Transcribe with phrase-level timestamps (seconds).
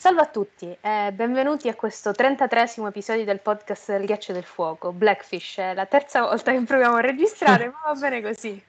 [0.00, 4.92] Salve a tutti e benvenuti a questo 33 episodio del podcast del ghiaccio del fuoco,
[4.92, 5.58] Blackfish.
[5.58, 8.64] È la terza volta che proviamo a registrare, ma va bene così.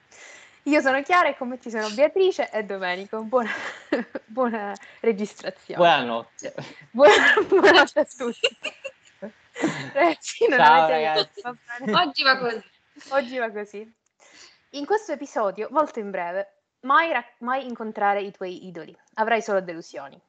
[0.64, 3.22] Io sono Chiara e con me ci sono Beatrice e Domenico.
[3.22, 3.48] Buona,
[4.26, 5.80] buona registrazione.
[5.80, 6.54] Buonanotte.
[6.90, 8.58] Buona, buonanotte a tutti.
[9.94, 11.40] Ragazzi, Ciao ragazzi.
[11.94, 12.62] Oggi va così.
[13.08, 13.94] Oggi va così.
[14.72, 18.94] In questo episodio, molto in breve, mai, mai incontrare i tuoi idoli.
[19.14, 20.20] Avrai solo delusioni.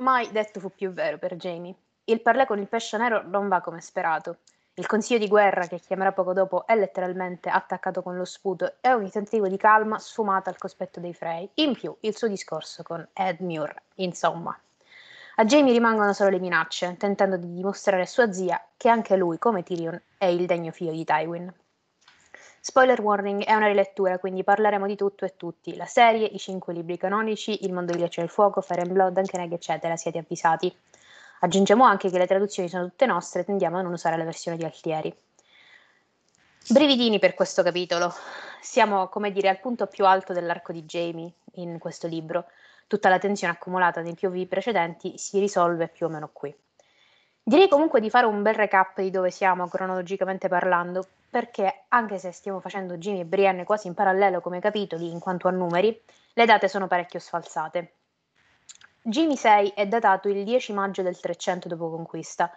[0.00, 1.74] Mai detto fu più vero per Jamie.
[2.04, 4.38] Il parlé con il pesce nero non va come sperato.
[4.74, 8.92] Il consiglio di guerra, che chiamerà poco dopo, è letteralmente attaccato con lo sputo e
[8.92, 11.50] ogni tentativo di calma sfumata al cospetto dei Frey.
[11.54, 13.74] In più, il suo discorso con Ed Muir.
[13.96, 14.56] Insomma,
[15.34, 19.38] a Jamie rimangono solo le minacce, tentando di dimostrare a sua zia che anche lui,
[19.38, 21.52] come Tyrion, è il degno figlio di Tywin.
[22.68, 25.74] Spoiler warning è una rilettura, quindi parleremo di tutto e tutti.
[25.74, 29.16] La serie, i cinque libri canonici, il mondo di Ghiaccio del Fuoco, Fire and Blood,
[29.16, 30.70] anche Neg, eccetera, siete avvisati.
[31.40, 34.64] Aggiungiamo anche che le traduzioni sono tutte nostre, tendiamo a non usare la versione di
[34.64, 35.16] Altieri.
[36.68, 38.12] Brividini per questo capitolo.
[38.60, 42.48] Siamo, come dire, al punto più alto dell'arco di Jamie in questo libro.
[42.86, 46.54] Tutta la tensione accumulata nei POV precedenti si risolve più o meno qui.
[47.42, 52.32] Direi comunque di fare un bel recap di dove siamo cronologicamente parlando, perché anche se
[52.32, 56.00] stiamo facendo Jimmy e Brienne quasi in parallelo come capitoli in quanto a numeri,
[56.32, 57.92] le date sono parecchio sfalsate.
[59.02, 62.50] Jimmy 6 è datato il 10 maggio del 300 d.C.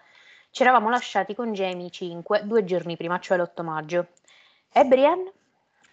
[0.50, 4.08] Ci eravamo lasciati con Jamie 5 due giorni prima, cioè l'8 maggio.
[4.70, 5.32] E Brienne?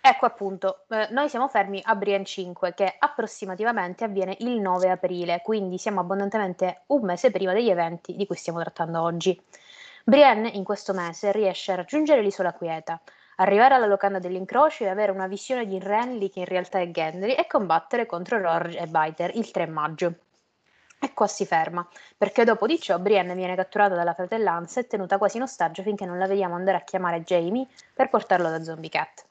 [0.01, 5.41] Ecco appunto, eh, noi siamo fermi a Brienne 5 che approssimativamente avviene il 9 aprile,
[5.43, 9.37] quindi siamo abbondantemente un mese prima degli eventi di cui stiamo trattando oggi.
[10.09, 12.99] Brienne in questo mese riesce a raggiungere l'isola quieta,
[13.35, 17.33] arrivare alla locanda dell'incrocio e avere una visione di Renly che in realtà è Gendry
[17.33, 20.13] e combattere contro Rorge e Biter il 3 maggio.
[20.99, 21.87] E qua si ferma,
[22.17, 26.05] perché dopo di ciò Brienne viene catturata dalla fratellanza e tenuta quasi in ostaggio finché
[26.05, 29.23] non la vediamo andare a chiamare Jamie per portarlo da Zombie Cat.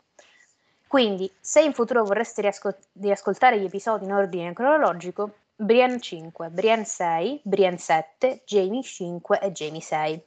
[0.87, 6.85] Quindi, se in futuro vorreste riascol- riascoltare gli episodi in ordine cronologico, Brienne 5, Brienne
[6.85, 10.23] 6, Brienne 7, Jamie 5 e Jamie 6.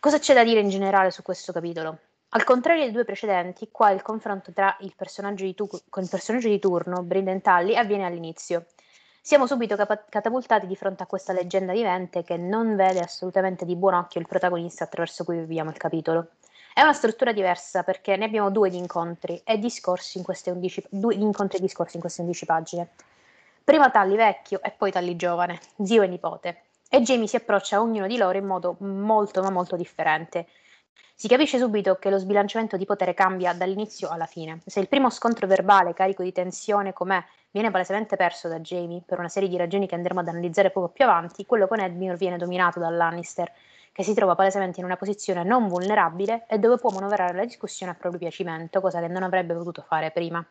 [0.00, 1.98] Cosa c'è da dire in generale su questo capitolo?
[2.28, 6.48] Al contrario dei due precedenti, qua il confronto tra il personaggio tu- con il personaggio
[6.48, 8.66] di turno, Brinden Tully, avviene all'inizio.
[9.20, 13.74] Siamo subito cap- catapultati di fronte a questa leggenda vivente che non vede assolutamente di
[13.74, 16.28] buon occhio il protagonista attraverso cui viviamo il capitolo.
[16.72, 20.86] È una struttura diversa perché ne abbiamo due di incontri e discorsi in queste 11,
[20.90, 22.88] due incontri e discorsi in queste 11 pagine.
[23.64, 27.80] Prima Tully vecchio e poi Tully giovane, zio e nipote e Jamie si approccia a
[27.82, 30.46] ognuno di loro in modo molto ma molto differente.
[31.14, 34.60] Si capisce subito che lo sbilanciamento di potere cambia dall'inizio alla fine.
[34.64, 39.18] Se il primo scontro verbale carico di tensione com'è viene palesemente perso da Jamie per
[39.18, 42.36] una serie di ragioni che andremo ad analizzare poco più avanti, quello con Edmure viene
[42.36, 43.52] dominato da Lannister,
[43.90, 47.92] che si trova palesemente in una posizione non vulnerabile e dove può manovrare la discussione
[47.92, 50.46] a proprio piacimento, cosa che non avrebbe potuto fare prima.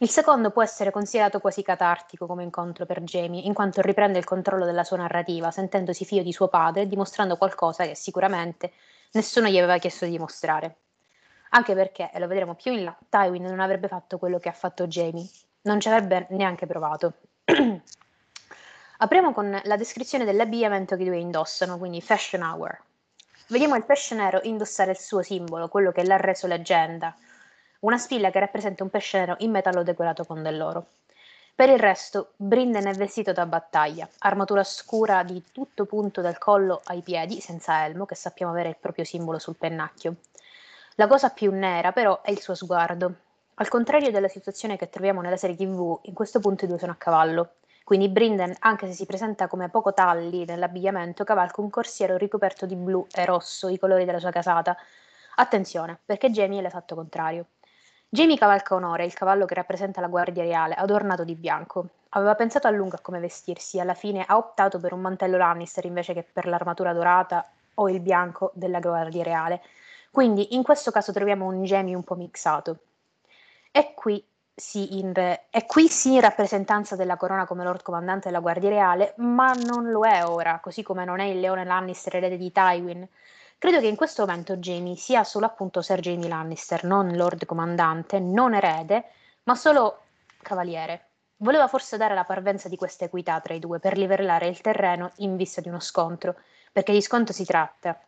[0.00, 4.24] Il secondo può essere considerato quasi catartico come incontro per Jamie, in quanto riprende il
[4.24, 8.72] controllo della sua narrativa, sentendosi figlio di suo padre e dimostrando qualcosa che sicuramente
[9.12, 10.76] nessuno gli aveva chiesto di dimostrare.
[11.50, 14.52] Anche perché, e lo vedremo più in là, Tywin non avrebbe fatto quello che ha
[14.52, 15.26] fatto Jamie,
[15.62, 17.14] non ci avrebbe neanche provato.
[18.98, 22.78] Apriamo con la descrizione dell'abbigliamento che i due indossano, quindi Fashion Hour.
[23.48, 27.14] Vediamo il pesce nero indossare il suo simbolo, quello che l'ha reso leggenda,
[27.86, 30.86] una spilla che rappresenta un pesce nero in metallo decorato con dell'oro.
[31.54, 36.80] Per il resto, Brinden è vestito da battaglia, armatura scura di tutto punto dal collo
[36.86, 40.16] ai piedi, senza elmo, che sappiamo avere il proprio simbolo sul pennacchio.
[40.96, 43.14] La cosa più nera, però, è il suo sguardo.
[43.54, 46.92] Al contrario della situazione che troviamo nella serie TV, in questo punto i due sono
[46.92, 47.52] a cavallo.
[47.84, 52.74] Quindi Brinden, anche se si presenta come poco talli nell'abbigliamento, cavalca un corsiero ricoperto di
[52.74, 54.76] blu e rosso, i colori della sua casata.
[55.36, 57.46] Attenzione, perché Jamie è l'esatto contrario.
[58.08, 61.88] Jamie cavalca Onore, il cavallo che rappresenta la guardia reale, adornato di bianco.
[62.10, 65.84] Aveva pensato a lungo a come vestirsi, alla fine ha optato per un mantello Lannister
[65.84, 69.60] invece che per l'armatura dorata o il bianco della guardia reale.
[70.10, 72.78] Quindi in questo caso troviamo un Jamie un po' mixato.
[73.70, 74.24] E qui
[74.54, 79.12] sì in, è qui sì in rappresentanza della corona come Lord Comandante della Guardia Reale,
[79.18, 83.06] ma non lo è ora, così come non è il leone Lannister erede di Tywin.
[83.58, 88.20] Credo che in questo momento Jamie sia solo appunto Sir Jamie Lannister, non Lord Comandante,
[88.20, 89.04] non erede,
[89.44, 90.02] ma solo
[90.42, 91.08] cavaliere.
[91.38, 95.12] Voleva forse dare la parvenza di questa equità tra i due per livellare il terreno
[95.16, 96.36] in vista di uno scontro,
[96.70, 97.98] perché di scontro si tratta,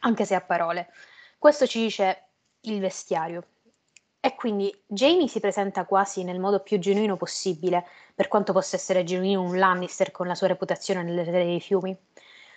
[0.00, 0.88] anche se a parole.
[1.36, 2.22] Questo ci dice
[2.62, 3.44] il vestiario.
[4.20, 9.04] E quindi Jamie si presenta quasi nel modo più genuino possibile, per quanto possa essere
[9.04, 11.94] genuino un Lannister con la sua reputazione nelle terre dei fiumi.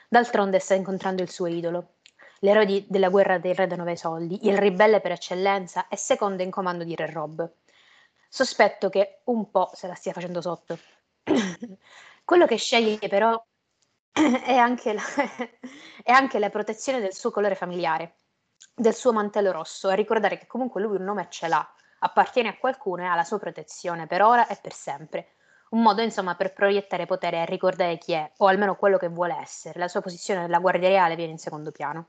[0.07, 1.95] D'altronde sta incontrando il suo idolo,
[2.41, 6.43] l'eroe di, della guerra dei re da nove soldi, il ribelle per eccellenza e secondo
[6.43, 7.51] in comando di Re Rob.
[8.27, 10.77] Sospetto che un po' se la stia facendo sotto.
[12.23, 13.41] Quello che sceglie però
[14.11, 15.01] è anche, la,
[16.03, 18.15] è anche la protezione del suo colore familiare,
[18.73, 22.57] del suo mantello rosso, a ricordare che comunque lui un nome ce l'ha, appartiene a
[22.57, 25.33] qualcuno e ha la sua protezione per ora e per sempre.
[25.71, 29.37] Un modo, insomma, per proiettare potere e ricordare chi è, o almeno quello che vuole
[29.39, 29.79] essere.
[29.79, 32.07] La sua posizione nella Guardia Reale viene in secondo piano.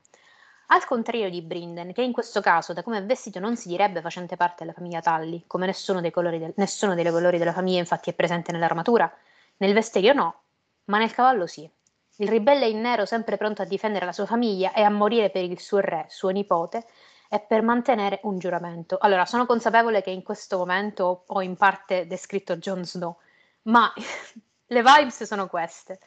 [0.67, 4.01] Al contrario di Brinden, che in questo caso, da come è vestito, non si direbbe
[4.01, 8.09] facente parte della famiglia Tully, come nessuno dei, del, nessuno dei colori della famiglia infatti
[8.09, 9.11] è presente nell'armatura,
[9.57, 10.41] nel vesterio no,
[10.85, 11.69] ma nel cavallo sì.
[12.17, 15.43] Il ribelle in nero, sempre pronto a difendere la sua famiglia e a morire per
[15.43, 16.85] il suo re, suo nipote,
[17.29, 18.97] e per mantenere un giuramento.
[18.99, 23.17] Allora, sono consapevole che in questo momento ho in parte descritto Jon Snow,
[23.63, 23.91] ma
[24.67, 25.99] le vibes sono queste.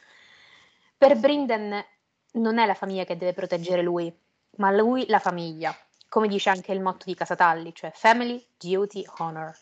[0.96, 1.84] Per Brinden
[2.34, 4.16] non è la famiglia che deve proteggere lui,
[4.56, 5.74] ma lui la famiglia,
[6.08, 9.54] come dice anche il motto di Casatalli, cioè Family, Duty, Honor.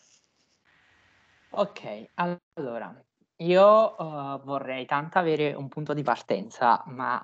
[1.51, 2.93] Ok, allora,
[3.37, 7.23] io uh, vorrei tanto avere un punto di partenza, ma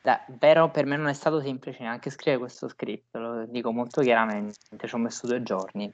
[0.00, 4.54] davvero per me non è stato semplice neanche scrivere questo script, lo dico molto chiaramente,
[4.86, 5.92] ci ho messo due giorni.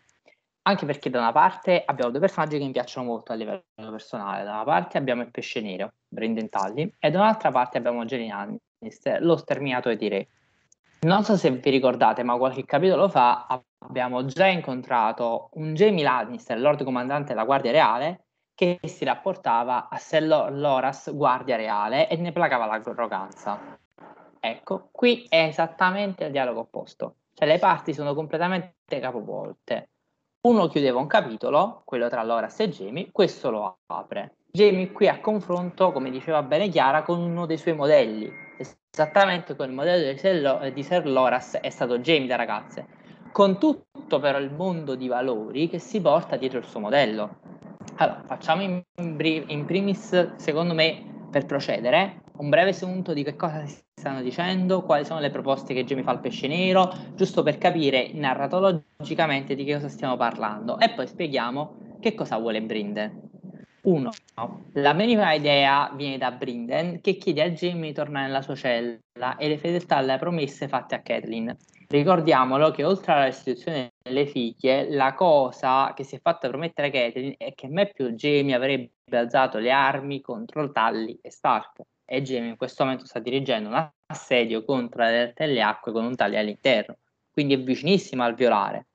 [0.64, 4.44] Anche perché da una parte abbiamo due personaggi che mi piacciono molto a livello personale,
[4.44, 8.28] da una parte abbiamo il pesce nero, Brendan Tully, e da un'altra parte abbiamo Jenny
[8.28, 10.28] Lannister, lo sterminatore di re.
[11.04, 16.60] Non so se vi ricordate, ma qualche capitolo fa abbiamo già incontrato un Jamie Lannister,
[16.60, 22.30] Lord Comandante della Guardia Reale, che si rapportava a Sir Loras, Guardia Reale, e ne
[22.30, 23.58] placava l'arroganza.
[24.38, 29.88] Ecco, qui è esattamente il dialogo opposto, cioè le parti sono completamente capovolte.
[30.42, 34.36] Uno chiudeva un capitolo, quello tra Loras e Jamie, questo lo apre.
[34.54, 38.30] Jamie qui a confronto, come diceva bene Chiara, con uno dei suoi modelli,
[38.90, 42.86] esattamente quel modello di Sir, Loras è stato Jamie da ragazze,
[43.32, 47.38] con tutto però il mondo di valori che si porta dietro il suo modello.
[47.94, 53.64] Allora, facciamo in, in primis, secondo me, per procedere, un breve sunto di che cosa
[53.64, 57.56] si stanno dicendo, quali sono le proposte che Jamie fa al pesce nero, giusto per
[57.56, 63.31] capire narratologicamente di che cosa stiamo parlando e poi spieghiamo che cosa vuole Brinden.
[63.84, 64.10] 1.
[64.74, 69.36] La minima idea viene da Brinden che chiede a Jamie di tornare nella sua cella
[69.36, 71.56] e le fedeltà alle promesse fatte a Kathleen.
[71.88, 76.90] Ricordiamolo che oltre alla restituzione delle figlie, la cosa che si è fatta promettere a
[76.90, 81.80] Kathleen è che mai più Jamie avrebbe alzato le armi contro Tully e Stark.
[82.04, 86.04] E Jamie in questo momento sta dirigendo un assedio contro le e le acque con
[86.04, 86.98] un taglio all'interno,
[87.32, 88.86] quindi è vicinissimo al violare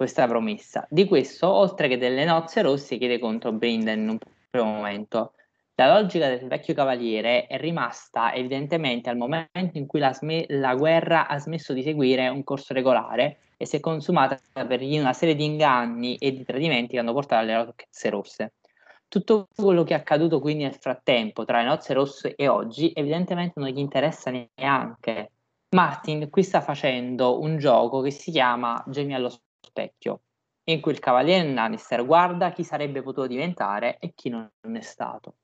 [0.00, 0.86] questa promessa.
[0.88, 4.18] Di questo, oltre che delle nozze rosse, chiede contro Brinden in un
[4.48, 5.34] primo momento.
[5.74, 10.74] La logica del vecchio cavaliere è rimasta evidentemente al momento in cui la, sm- la
[10.74, 15.34] guerra ha smesso di seguire un corso regolare e si è consumata per una serie
[15.34, 18.54] di inganni e di tradimenti che hanno portato alle nozze rosse.
[19.06, 23.60] Tutto quello che è accaduto quindi nel frattempo tra le nozze rosse e oggi evidentemente
[23.60, 25.32] non gli interessa neanche.
[25.76, 29.28] Martin qui sta facendo un gioco che si chiama Jamie allo
[29.60, 30.22] specchio,
[30.64, 35.36] in cui il cavaliere Lannister guarda chi sarebbe potuto diventare e chi non è stato.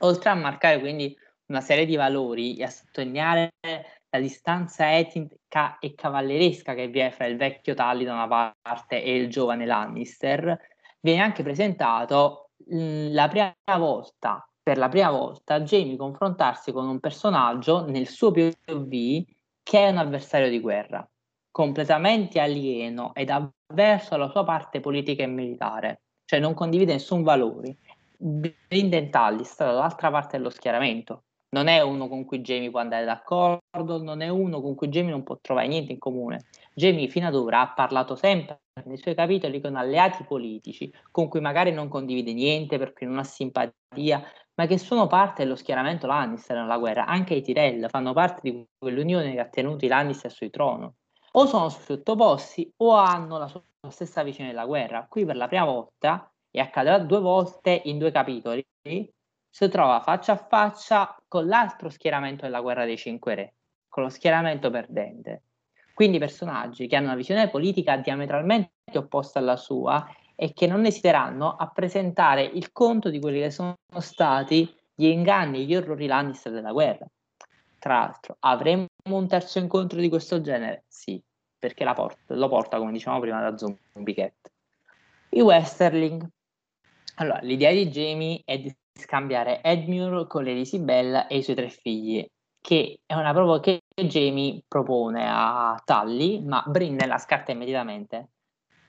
[0.00, 1.16] Oltre a marcare quindi
[1.46, 7.10] una serie di valori e a sottolineare la distanza etica e cavalleresca che vi è
[7.10, 10.58] fra il vecchio Tully da una parte e il giovane Lannister,
[11.00, 17.84] viene anche presentato la prima volta, per la prima volta, Jamie confrontarsi con un personaggio
[17.88, 19.24] nel suo POV
[19.62, 21.08] che è un avversario di guerra
[21.56, 27.78] completamente alieno ed avverso alla sua parte politica e militare, cioè non condivide nessun valore.
[28.18, 31.22] Brinden Tully sta dall'altra parte dello schieramento,
[31.54, 35.12] non è uno con cui Jamie può andare d'accordo, non è uno con cui Jamie
[35.12, 36.44] non può trovare niente in comune.
[36.74, 41.40] Jamie fino ad ora ha parlato sempre nei suoi capitoli con alleati politici con cui
[41.40, 44.22] magari non condivide niente, per cui non ha simpatia,
[44.56, 47.06] ma che sono parte dello schieramento Lannister nella guerra.
[47.06, 50.96] Anche i Tyrell fanno parte di quell'unione che ha tenuto i Lannister sul trono
[51.38, 55.06] o sono sottoposti o hanno la sua stessa visione della guerra.
[55.08, 60.32] Qui per la prima volta, e accadrà due volte in due capitoli, si trova faccia
[60.32, 63.54] a faccia con l'altro schieramento della guerra dei cinque re,
[63.88, 65.42] con lo schieramento perdente.
[65.92, 71.56] Quindi personaggi che hanno una visione politica diametralmente opposta alla sua e che non esiteranno
[71.56, 76.72] a presentare il conto di quelli che sono stati gli inganni, gli orrori Lannister della
[76.72, 77.06] guerra.
[77.78, 80.84] Tra l'altro, avremo un terzo incontro di questo genere?
[80.88, 81.22] Sì,
[81.58, 84.50] perché port- lo porta, come dicevamo prima, da Zombie Cat.
[85.30, 86.28] I Westerling.
[87.16, 91.68] Allora, l'idea di Jamie è di scambiare Edmure con Lady Sibella e i suoi tre
[91.68, 92.26] figli,
[92.60, 98.30] che è una prova che Jamie propone a Tully, ma Brinden la scarta immediatamente.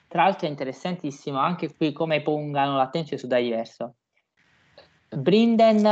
[0.08, 3.96] Tra l'altro è interessantissimo anche qui come pongano l'attenzione su da diverso.
[5.10, 5.86] Brinden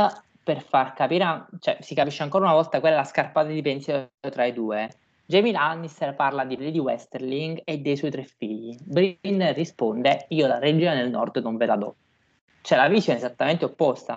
[0.46, 4.10] per far capire, cioè si capisce ancora una volta qual è la scarpata di pensiero
[4.20, 4.88] tra i due.
[5.26, 8.78] Jamie Lannister parla di Lady Westerling e dei suoi tre figli.
[8.80, 11.96] Brinden risponde: Io la regina del nord non ve la do.
[12.60, 14.16] Cioè la visione è esattamente opposta.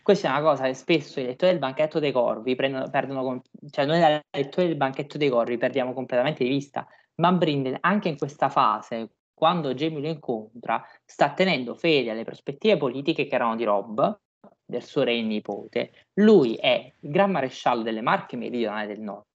[0.00, 3.42] Questa è una cosa che spesso i lettori del banchetto dei corvi prendono, perdono,
[3.72, 6.86] cioè noi da lettori del banchetto dei corvi perdiamo completamente di vista.
[7.16, 12.76] Ma Brinden, anche in questa fase, quando Jamie lo incontra, sta tenendo fede alle prospettive
[12.76, 14.20] politiche che erano di Rob,
[14.64, 16.06] del suo re nipote.
[16.14, 19.26] Lui è il gran maresciallo delle Marche meridionali del nord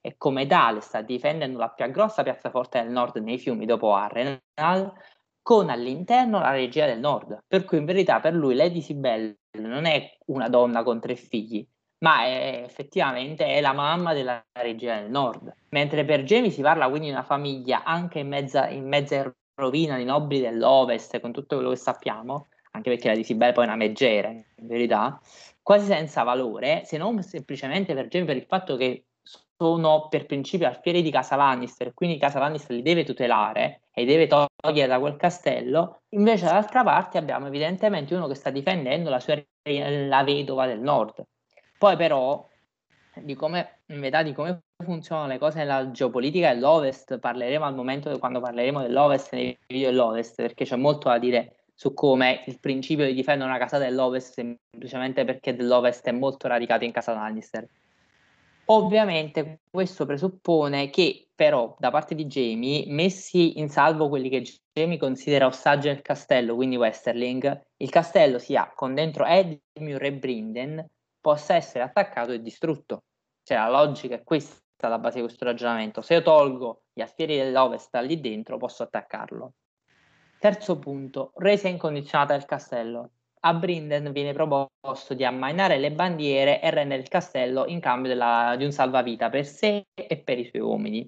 [0.00, 4.92] e come tale sta difendendo la più grossa piazzaforte del nord nei fiumi dopo Arrenal,
[5.42, 7.44] con all'interno la regia del nord.
[7.46, 11.66] Per cui in verità per lui Lady Sibel non è una donna con tre figli,
[11.98, 15.52] ma è, effettivamente è la mamma della regia del nord.
[15.70, 19.96] Mentre per Jamie si parla quindi di una famiglia anche in mezza, in mezza rovina
[19.96, 23.66] di nobili dell'Ovest, con tutto quello che sappiamo, anche perché la di Sibel poi è
[23.66, 25.20] una meggera, in verità,
[25.62, 29.04] quasi senza valore, se non semplicemente per Jamie per il fatto che
[29.56, 34.26] sono per principio alfieri di casa Lannister, quindi casa Lannister li deve tutelare e deve
[34.26, 39.38] togliere da quel castello, invece dall'altra parte abbiamo evidentemente uno che sta difendendo la, sua,
[39.62, 41.22] la vedova del nord.
[41.76, 42.46] Poi però
[43.16, 48.16] di come, in verità, di come funzionano le cose nella geopolitica dell'Ovest parleremo al momento
[48.18, 53.06] quando parleremo dell'Ovest nei video dell'Ovest, perché c'è molto da dire su come il principio
[53.06, 57.66] di difendere una casa dell'Ovest semplicemente perché dell'Ovest è molto radicato in casa Lannister.
[58.66, 64.44] Ovviamente questo presuppone che però da parte di Jamie, messi in salvo quelli che
[64.74, 70.86] Jamie considera ostaggi del castello, quindi Westerling, il castello sia con dentro Edmure e Brinden,
[71.18, 73.04] possa essere attaccato e distrutto.
[73.42, 76.02] Cioè la logica è questa alla base di questo ragionamento.
[76.02, 79.54] Se io tolgo gli alfieri dell'Ovest lì dentro, posso attaccarlo.
[80.40, 83.10] Terzo punto, resa incondizionata del castello.
[83.40, 88.54] A Brinden viene proposto di ammainare le bandiere e rendere il castello in cambio della,
[88.56, 91.06] di un salvavita per sé e per i suoi uomini.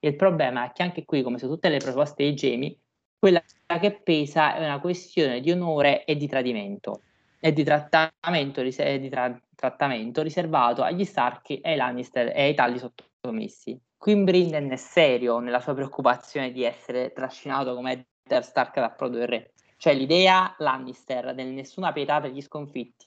[0.00, 2.76] Il problema è che anche qui, come su tutte le proposte di Jamie,
[3.16, 3.40] quella
[3.80, 7.02] che pesa è una questione di onore e di tradimento
[7.38, 12.80] e di trattamento, di tra- trattamento riservato agli Stark e ai Lannister e ai tali
[12.80, 13.80] sottomessi.
[13.96, 19.28] Qui Brinden è serio nella sua preoccupazione di essere trascinato come Stark dal prodo del
[19.28, 19.52] re.
[19.76, 23.06] Cioè l'idea Lannister del nessuna pietà per gli sconfitti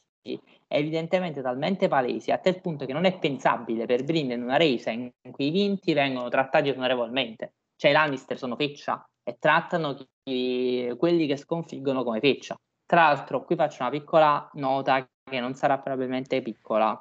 [0.67, 4.91] è evidentemente talmente palese a tal punto che non è pensabile per Brinden una resa
[4.91, 7.53] in cui i vinti vengono trattati onorevolmente.
[7.75, 12.55] Cioè i Lannister sono feccia e trattano chi, quelli che sconfiggono come feccia.
[12.85, 16.99] Tra l'altro, qui faccio una piccola nota che non sarà probabilmente piccola.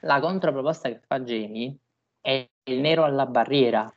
[0.00, 1.76] La controproposta che fa Jamie
[2.20, 3.90] è il nero alla barriera,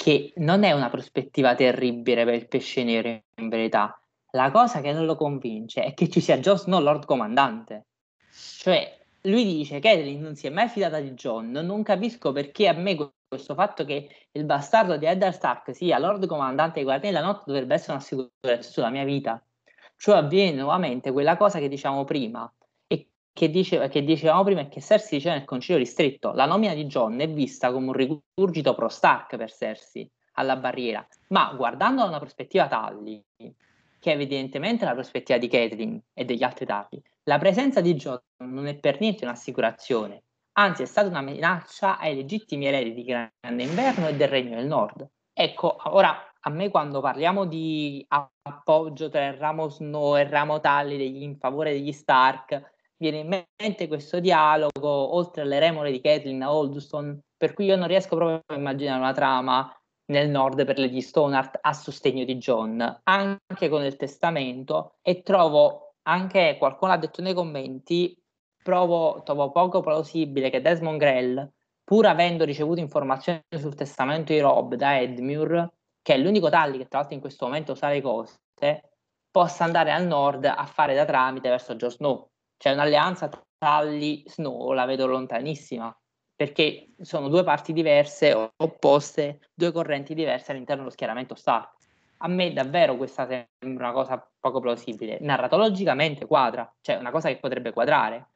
[0.00, 4.00] che non è una prospettiva terribile per il pesce nero in verità.
[4.30, 7.88] La cosa che non lo convince è che ci sia Jon Snow Lord Comandante.
[8.32, 12.66] Cioè, lui dice che Catelyn non si è mai fidata di John, non capisco perché
[12.66, 17.14] a me questo fatto che il bastardo di Eddard Stark sia Lord Comandante dei Guardiani
[17.14, 19.44] della Notte dovrebbe essere una sicurezza sulla mia vita.
[19.98, 22.50] Cioè avviene nuovamente quella cosa che diciamo prima
[23.40, 26.32] che, dice, che dicevamo prima e che Cersei diceva nel concilio ristretto.
[26.32, 31.06] La nomina di John è vista come un rigurgito pro Stark per Cersei alla barriera,
[31.28, 36.42] ma guardando da una prospettiva tali, che è evidentemente la prospettiva di Catelyn e degli
[36.42, 40.22] altri tali, la presenza di John non è per niente un'assicurazione,
[40.58, 44.66] anzi è stata una minaccia ai legittimi eredi di Grande Inverno e del Regno del
[44.66, 45.08] Nord.
[45.32, 50.60] Ecco, ora a me quando parliamo di appoggio tra il ramo Snow e il ramo
[50.60, 56.42] Tully in favore degli Stark, viene in mente questo dialogo oltre alle remore di Catelyn
[56.42, 56.50] a
[57.36, 59.74] per cui io non riesco proprio a immaginare una trama
[60.10, 65.94] nel nord per Lady Stoneheart a sostegno di John, anche con il testamento, e trovo
[66.02, 68.14] anche, qualcuno ha detto nei commenti,
[68.62, 71.50] provo, trovo poco plausibile che Desmond Grell,
[71.84, 76.86] pur avendo ricevuto informazioni sul testamento di Rob da Edmure, che è l'unico Talli che
[76.86, 78.36] tra l'altro in questo momento sa le cose,
[79.30, 82.29] possa andare al nord a fare da tramite verso Jon Snow.
[82.60, 85.98] Cioè un'alleanza Talli-Snow la vedo lontanissima,
[86.36, 91.72] perché sono due parti diverse, opposte, due correnti diverse all'interno dello schieramento Stark.
[92.18, 95.16] A me davvero questa sembra una cosa poco plausibile.
[95.22, 98.28] Narratologicamente quadra, cioè una cosa che potrebbe quadrare.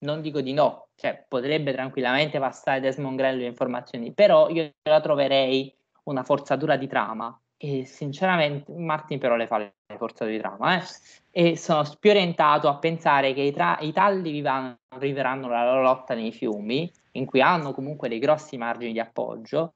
[0.00, 5.00] Non dico di no, cioè potrebbe tranquillamente passare Desmond Grell le informazioni, però io la
[5.00, 10.78] troverei una forzatura di trama e sinceramente Martin però le fa le forzature di trama
[10.78, 10.84] eh?
[11.30, 15.82] E sono più orientato a pensare che i, tra- i talli vivano, viveranno la loro
[15.82, 19.74] lotta nei fiumi in cui hanno comunque dei grossi margini di appoggio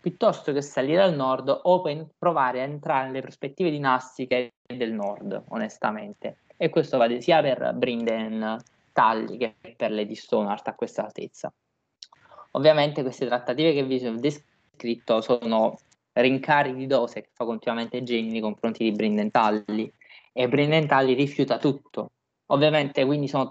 [0.00, 1.82] piuttosto che salire al nord o
[2.16, 6.38] provare a entrare nelle prospettive dinastiche del nord onestamente.
[6.56, 8.56] E questo vale sia per Brinden
[8.92, 11.52] Talli che per Lady Stoneheart a questa altezza.
[12.52, 15.78] Ovviamente queste trattative che vi ho descritto sono
[16.12, 19.92] rincari di dose che fa continuamente Jamie nei confronti di Brindentalli
[20.32, 22.10] e Brindentalli rifiuta tutto.
[22.46, 23.48] Ovviamente quindi sono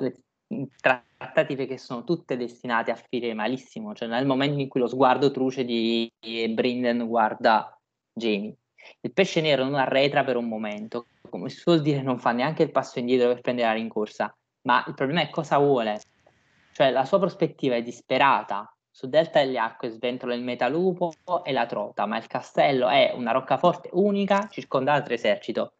[0.79, 5.31] trattative che sono tutte destinate a finire malissimo, cioè nel momento in cui lo sguardo
[5.31, 6.11] truce di
[6.49, 7.77] Brinden guarda
[8.13, 8.55] Jamie.
[9.01, 12.63] Il pesce nero non arretra per un momento, come si suol dire non fa neanche
[12.63, 15.99] il passo indietro per prendere la rincorsa, ma il problema è cosa vuole.
[16.71, 21.11] Cioè la sua prospettiva è disperata, su Delta delle Acque sventola il Metalupo
[21.43, 25.15] e la Trota, ma il castello è una roccaforte unica circondata da.
[25.53, 25.76] Vuole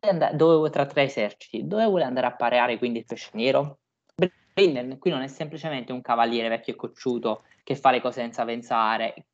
[0.00, 3.78] andare, dove, tra tre eserciti, dove vuole andare a pareare quindi il pesce nero?
[4.54, 8.44] Brinden qui non è semplicemente un cavaliere vecchio e cocciuto che fa le cose senza
[8.44, 9.26] pensare,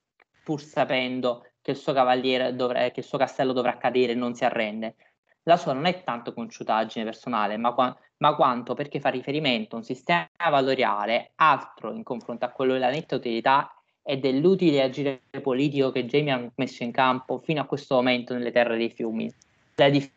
[0.44, 4.44] pur sapendo che il suo dovrà, che il suo castello dovrà cadere e non si
[4.44, 4.94] arrende.
[5.42, 9.78] La sua non è tanto conciutaggine personale, ma, qua, ma quanto perché fa riferimento a
[9.78, 13.72] un sistema valoriale altro in confronto a quello della netta utilità
[14.02, 18.52] e dell'utile agire politico che Jamie ha messo in campo fino a questo momento nelle
[18.52, 19.30] terre dei fiumi.
[19.78, 20.12] La, dif-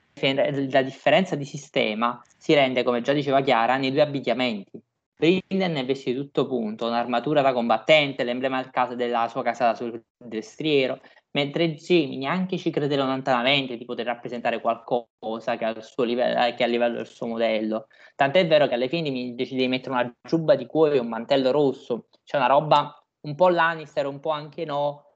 [0.72, 4.82] la differenza di sistema si rende, come già diceva Chiara, nei due abbigliamenti.
[5.16, 10.04] Brinden è vestito tutto punto, un'armatura da combattente, l'emblema del caso della sua casa sul
[10.18, 11.00] destriero,
[11.34, 16.64] mentre Jamie neanche ci crede lontanamente di poter rappresentare qualcosa che, al livello, eh, che
[16.64, 17.86] a livello del suo modello.
[18.16, 21.08] Tant'è vero che alle fine mi decide di mettere una giubba di cuoio e un
[21.08, 25.11] mantello rosso, cioè una roba un po' Lannister, un po' anche no.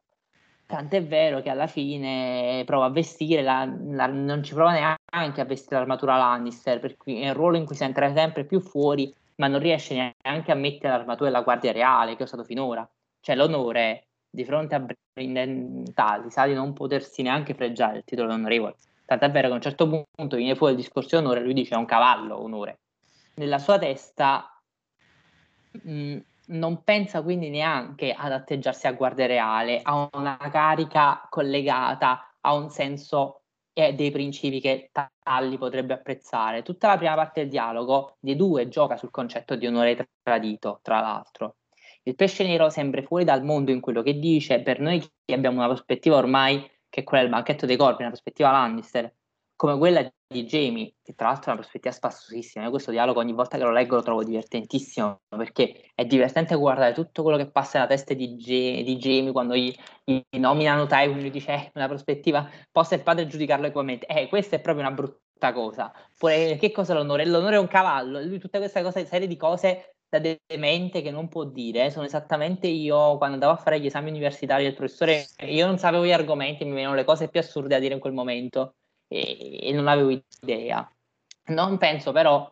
[0.67, 5.45] Tant'è vero che alla fine prova a vestire, la, la, non ci prova neanche a
[5.45, 9.13] vestire l'armatura Lannister, per cui è un ruolo in cui si entra sempre più fuori,
[9.35, 12.87] ma non riesce neanche a mettere l'armatura della Guardia Reale che ho usato finora.
[13.19, 18.75] Cioè l'onore di fronte a Brindentali sa di non potersi neanche freggiare il titolo onorevole.
[19.05, 21.75] Tant'è vero che a un certo punto viene fuori il discorso di onore, lui dice
[21.75, 22.79] è un cavallo onore.
[23.35, 24.59] Nella sua testa
[25.71, 32.53] mh, non pensa quindi neanche ad atteggiarsi a guardia reale, a una carica collegata a
[32.53, 33.41] un senso
[33.73, 36.61] e dei principi che Talli potrebbe apprezzare.
[36.61, 41.01] Tutta la prima parte del dialogo dei due gioca sul concetto di onore tradito, tra
[41.01, 41.57] l'altro.
[42.03, 45.57] Il pesce nero sembra fuori dal mondo in quello che dice, per noi che abbiamo
[45.57, 49.13] una prospettiva ormai che è quella del banchetto dei corpi, una prospettiva Lannister,
[49.55, 52.65] come quella di Jamie, che tra l'altro è una prospettiva spassosissima.
[52.65, 56.93] Io questo dialogo ogni volta che lo leggo lo trovo divertentissimo, perché è divertente guardare
[56.93, 61.19] tutto quello che passa nella testa di, G- di Jamie quando gli, gli nominano Tywin,
[61.19, 64.05] lui dice, eh, una prospettiva, possa il padre giudicarlo equamente.
[64.07, 65.91] Eh, questa è proprio una brutta cosa.
[66.17, 67.25] Poi, che cosa è l'onore?
[67.25, 71.27] L'onore è un cavallo, lui tutta questa cosa, serie di cose da demente che non
[71.27, 75.65] può dire sono esattamente io quando andavo a fare gli esami universitari del professore, io
[75.65, 78.75] non sapevo gli argomenti, mi venivano le cose più assurde a dire in quel momento
[79.07, 80.09] e, e non avevo
[80.41, 80.89] idea.
[81.47, 82.47] Non penso però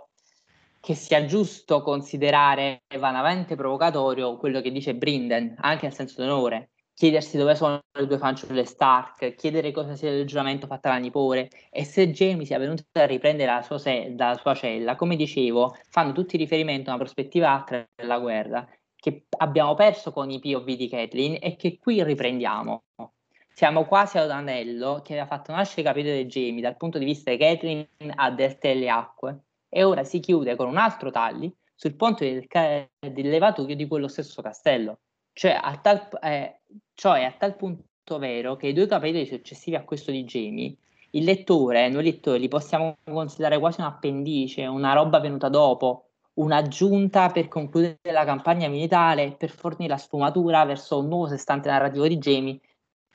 [0.80, 7.38] che sia giusto considerare vanamente provocatorio quello che dice Brinden, anche nel senso d'onore, chiedersi
[7.38, 11.86] dove sono le due fanciulle Stark, chiedere cosa sia il giuramento fatto alla nipote e
[11.86, 16.12] se Jamie sia venuto a riprendere la sua, se- dalla sua cella, come dicevo, fanno
[16.12, 20.88] tutti riferimento a una prospettiva altra della guerra che abbiamo perso con i POV di
[20.88, 22.84] Kathleen e che qui riprendiamo.
[23.56, 26.98] Siamo quasi ad un anello che aveva fatto nascere il capitolo di Jamie dal punto
[26.98, 29.39] di vista di Kathleen a Delta e le acque
[29.70, 33.86] e ora si chiude con un altro tagli sul ponte del, ca- del levatoio di
[33.86, 34.98] quello stesso castello.
[35.34, 36.62] Cioè, a tal, eh,
[36.96, 40.76] ciò è a tal punto vero che i due capitoli successivi a questo di Jamie,
[41.12, 47.30] il lettore, noi lettori, li possiamo considerare quasi un appendice, una roba venuta dopo, un'aggiunta
[47.30, 52.18] per concludere la campagna militare, per fornire la sfumatura verso un nuovo sestante narrativo di
[52.18, 52.60] Jamie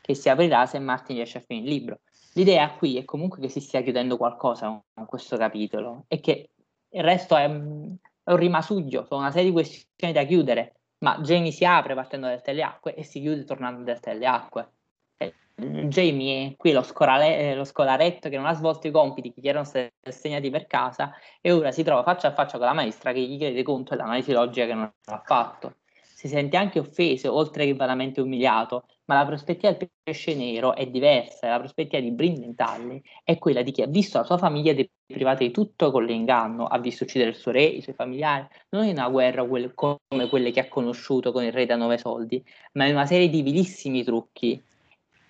[0.08, 2.00] che si aprirà se Martin riesce a finire il libro.
[2.32, 6.48] L'idea qui è comunque che si stia chiudendo qualcosa con questo capitolo e che
[6.88, 11.50] il resto è, è un rimasuglio, sono una serie di questioni da chiudere ma Jamie
[11.50, 14.72] si apre partendo dalle telle acque e si chiude tornando dalle telle acque.
[15.18, 19.42] E Jamie è qui lo, scorale- lo, scolaretto che non ha svolto i compiti che
[19.42, 22.72] gli erano stati assegnati per casa e ora si trova faccia a faccia con la
[22.72, 25.74] maestra che gli chiede conto dell'analisi logica che non ha fatto.
[26.00, 30.86] Si sente anche offeso, oltre che veramente umiliato, ma la prospettiva del pesce nero è
[30.86, 35.44] diversa, la prospettiva di Brindentali è quella di chi ha visto la sua famiglia deprivata
[35.44, 38.92] di tutto con l'inganno, ha visto uccidere il suo re, i suoi familiari, non in
[38.92, 42.94] una guerra come quelle che ha conosciuto con il re da nove soldi, ma in
[42.94, 44.62] una serie di vilissimi trucchi.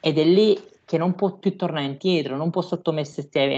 [0.01, 2.63] Ed è lì che non può più tornare indietro, non può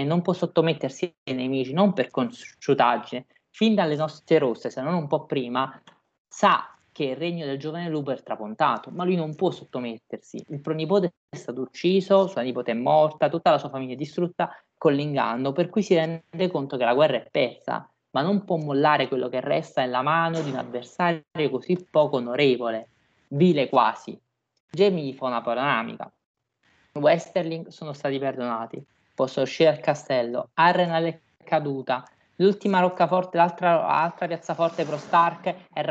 [0.03, 5.07] non può sottomettersi ai nemici, non per consciutaggine, fin dalle nostre rosse, se non un
[5.07, 5.81] po' prima,
[6.27, 10.43] sa che il regno del giovane lupo è trapontato, ma lui non può sottomettersi.
[10.49, 14.51] Il pronipote è stato ucciso, sua nipote è morta, tutta la sua famiglia è distrutta
[14.77, 18.57] con l'inganno, per cui si rende conto che la guerra è persa, ma non può
[18.57, 22.89] mollare quello che resta nella mano di un avversario così poco onorevole,
[23.29, 24.19] vile quasi.
[24.69, 26.11] Jamie gli fa una panoramica.
[26.93, 28.83] Westerling sono stati perdonati,
[29.15, 35.81] possono uscire dal castello, Arrenal è caduta, l'ultima roccaforte, l'altra, l'altra piazzaforte pro Stark è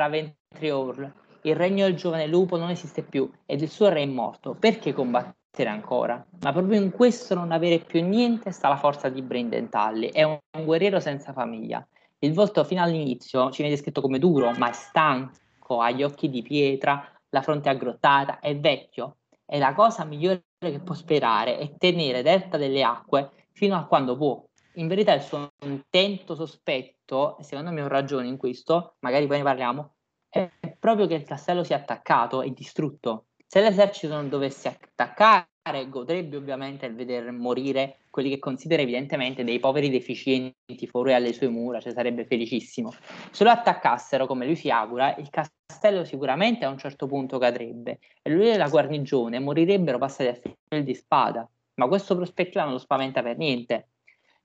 [0.60, 1.12] Raventriorl.
[1.42, 4.54] Il regno del giovane lupo non esiste più ed il suo re è morto.
[4.54, 6.24] Perché combattere ancora?
[6.42, 10.08] Ma proprio in questo non avere più niente sta la forza di Brendan Tully.
[10.08, 11.86] È un, un guerriero senza famiglia.
[12.18, 16.28] Il volto fino all'inizio ci viene descritto come duro, ma è stanco, ha gli occhi
[16.28, 19.16] di pietra, la fronte aggrottata, è vecchio.
[19.46, 24.16] E la cosa migliore che può sperare è tenere delta delle acque fino a quando
[24.16, 24.44] può.
[24.74, 29.38] In verità il suo intento sospetto, e secondo me ho ragione in questo, magari poi
[29.38, 29.94] ne parliamo,
[30.30, 33.26] è proprio che il castello sia attaccato e distrutto.
[33.46, 35.48] Se l'esercito non dovesse attaccare,
[35.88, 41.48] godrebbe ovviamente il vedere morire quelli che considera evidentemente dei poveri deficienti fuori alle sue
[41.48, 42.92] mura, cioè sarebbe felicissimo.
[43.30, 47.98] Se lo attaccassero come lui si augura, il castello sicuramente a un certo punto cadrebbe
[48.22, 51.48] e lui e la guarnigione morirebbero passati a filo di spada.
[51.74, 53.88] Ma questo prospettiva non lo spaventa per niente,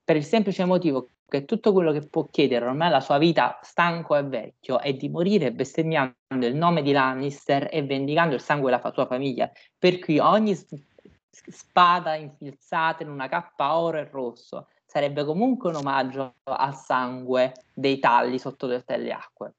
[0.05, 4.15] per il semplice motivo che tutto quello che può chiedere ormai la sua vita stanco
[4.15, 8.91] e vecchio è di morire bestemmiando il nome di Lannister e vendicando il sangue della
[8.93, 9.51] sua famiglia.
[9.77, 10.55] Per cui ogni
[11.31, 17.97] spada infilzata in una cappa oro e rosso sarebbe comunque un omaggio al sangue dei
[17.97, 19.55] talli sotto le acque.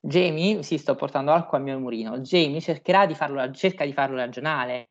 [0.00, 2.18] Jamie, sì, sto portando acqua al mio mulino.
[2.20, 4.90] Jamie cercherà di farlo, cerca di farlo ragionare.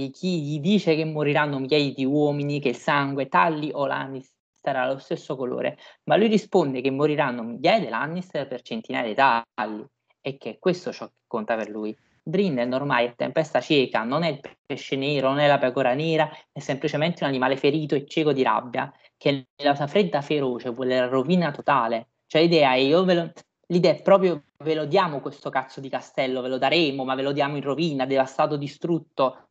[0.00, 4.36] E chi gli dice che moriranno migliaia di uomini, che il sangue, Talli o Lannister
[4.52, 9.14] sarà lo stesso colore, ma lui risponde che moriranno migliaia di Lannister per centinaia di
[9.14, 9.84] Talli
[10.20, 11.96] e che questo è ciò che conta per lui.
[12.22, 16.30] Brinden ormai è tempesta cieca, non è il pesce nero, non è la pecora nera,
[16.52, 20.96] è semplicemente un animale ferito e cieco di rabbia, che nella sua fredda feroce vuole
[20.96, 22.10] la rovina totale.
[22.26, 23.32] Cioè l'idea è, io ve lo,
[23.66, 27.22] l'idea è proprio ve lo diamo questo cazzo di castello, ve lo daremo, ma ve
[27.22, 29.47] lo diamo in rovina, devastato, distrutto.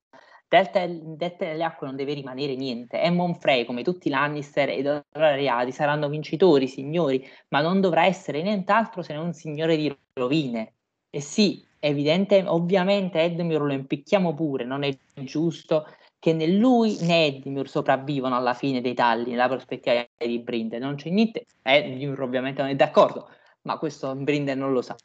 [0.49, 3.01] Delta, Delta delle acque non deve rimanere niente.
[3.01, 7.81] E Monfrey, come tutti i Lannister e i loro aliati, saranno vincitori, signori, ma non
[7.81, 10.73] dovrà essere nient'altro se non un signore di rovine.
[11.09, 15.85] E sì, evidente, ovviamente Edmure lo impicchiamo pure, non è giusto
[16.19, 20.95] che né lui né Edmure sopravvivono alla fine dei tagli nella prospettiva di Brinde, non
[20.95, 23.29] c'è niente, Edmure ovviamente non è d'accordo,
[23.63, 24.95] ma questo Brinde non lo sa.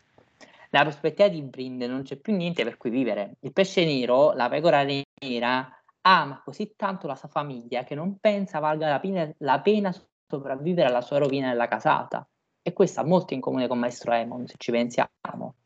[0.73, 3.37] Nella prospettiva di Brinde non c'è più niente per cui vivere.
[3.41, 8.59] Il pesce nero, la pecora nera, ama così tanto la sua famiglia che non pensa
[8.59, 9.95] valga la pena, la pena
[10.27, 12.27] sopravvivere alla sua rovina nella casata.
[12.63, 15.57] E questo ha molto in comune con Maestro Emon, se ci pensiamo.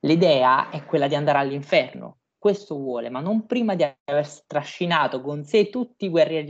[0.00, 5.44] L'idea è quella di andare all'inferno, questo vuole, ma non prima di aver strascinato con
[5.44, 6.46] sé tutti i guerrieri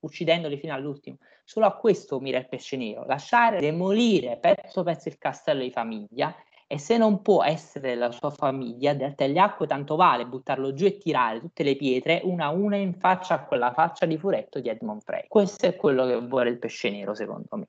[0.00, 1.18] uccidendoli fino all'ultimo.
[1.44, 6.34] Solo a questo mira il pesce nero, lasciare demolire pezzo pezzo il castello di famiglia
[6.70, 10.84] e se non può essere la sua famiglia, delta gli acque tanto vale buttarlo giù
[10.84, 14.60] e tirare tutte le pietre una a una in faccia a quella faccia di furetto
[14.60, 15.24] di Edmond Frey.
[15.28, 17.68] Questo è quello che vuole il pesce nero, secondo me.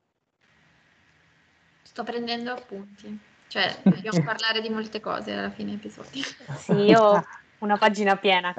[1.81, 3.17] Sto prendendo appunti.
[3.47, 6.21] Cioè, dobbiamo parlare di molte cose alla fine episodi.
[6.57, 7.23] Sì, io
[7.59, 8.53] una pagina piena.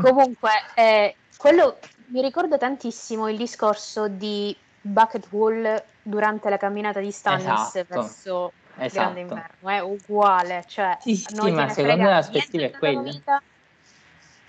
[0.00, 7.10] Comunque, eh, quello mi ricorda tantissimo il discorso di Bucket Wall durante la camminata di
[7.10, 7.86] Stannis esatto.
[7.88, 8.84] verso esatto.
[8.84, 9.68] il Grande Inverno.
[9.68, 13.02] È uguale, cioè, sì, sì, ma secondo me l'aspettiva è quella.
[13.02, 13.42] Vita,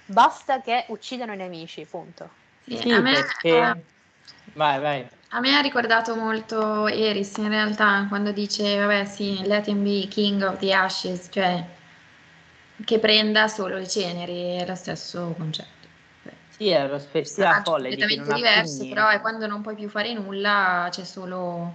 [0.05, 2.29] basta che uccidano i nemici, punto.
[2.63, 3.13] Sì, sì a me...
[3.13, 3.83] Perché...
[4.53, 5.07] Vai, vai.
[5.31, 10.07] A me ha ricordato molto Eris in realtà quando dice, vabbè sì, let him be
[10.07, 11.65] king of the ashes, cioè
[12.83, 15.75] che prenda solo le ceneri, è lo stesso concetto.
[16.49, 17.89] Sì, è lo stesso folle.
[17.89, 21.73] completamente diverso, però è quando non puoi più fare nulla, c'è solo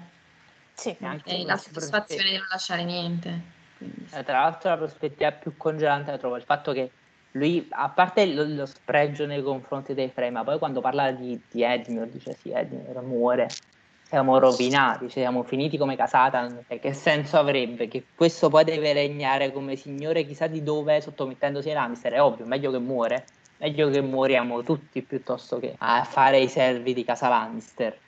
[0.75, 3.41] sì, eh, la soddisfazione di non lasciare niente.
[3.77, 4.17] Quindi, sì.
[4.17, 6.91] Eh, tra l'altro la prospettiva più congelante la trovo il fatto che
[7.33, 11.41] lui, a parte lo, lo spregio nei confronti dei Frey, ma poi quando parla di,
[11.49, 13.49] di Edmure, dice sì, Edmure muore,
[14.13, 17.89] siamo rovinati, cioè siamo finiti come casata, e che senso avrebbe?
[17.89, 22.45] Che questo poi deve regnare come signore chissà di dove, sottomettendosi ai Lannister, è ovvio,
[22.45, 23.25] meglio che muore,
[23.57, 27.99] meglio che moriamo tutti piuttosto che a fare i servi di casa Lannister.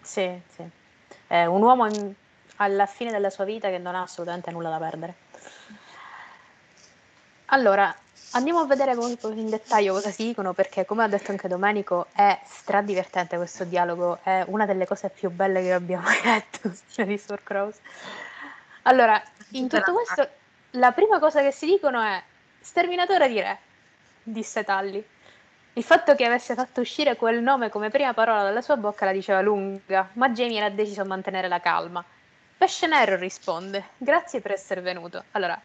[0.00, 0.62] Sì, sì.
[1.26, 2.14] È un uomo in
[2.60, 5.14] alla fine della sua vita che non ha assolutamente nulla da perdere.
[7.46, 7.92] Allora,
[8.32, 12.38] andiamo a vedere in dettaglio cosa si dicono perché come ha detto anche Domenico è
[12.44, 16.72] stradivertente questo dialogo, è una delle cose più belle che abbiamo mai letto
[17.04, 17.76] di Sword Crows.
[18.82, 20.28] Allora, in tutto questo
[20.72, 22.22] la prima cosa che si dicono è
[22.60, 23.58] sterminatore di re,
[24.22, 25.04] disse Talli.
[25.74, 29.12] Il fatto che avesse fatto uscire quel nome come prima parola dalla sua bocca la
[29.12, 32.04] diceva lunga, ma Jamie era deciso a mantenere la calma.
[32.56, 35.22] Pesce nero risponde, grazie per essere venuto.
[35.32, 35.58] Allora,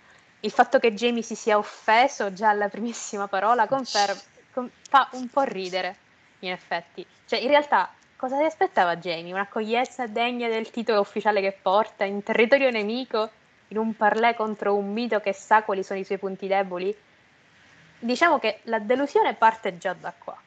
[0.44, 4.20] il fatto che Jamie si sia offeso già alla primissima parola conferma,
[4.52, 5.96] con, fa un po' ridere,
[6.40, 7.06] in effetti.
[7.26, 9.32] Cioè, in realtà, cosa si aspettava Jamie?
[9.32, 13.30] Un'accoglienza degna del titolo ufficiale che porta in territorio nemico,
[13.70, 16.94] in un parlè contro un mito che sa quali sono i suoi punti deboli?
[18.00, 20.38] Diciamo che la delusione parte già da qua.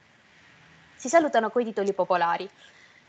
[0.94, 2.48] Si salutano coi titoli popolari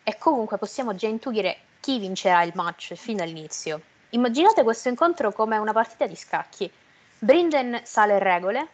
[0.04, 3.82] e comunque possiamo già intuire chi vincerà il match fin dall'inizio.
[4.12, 6.72] Immaginate questo incontro come una partita di scacchi.
[7.20, 8.66] Brinden sale regole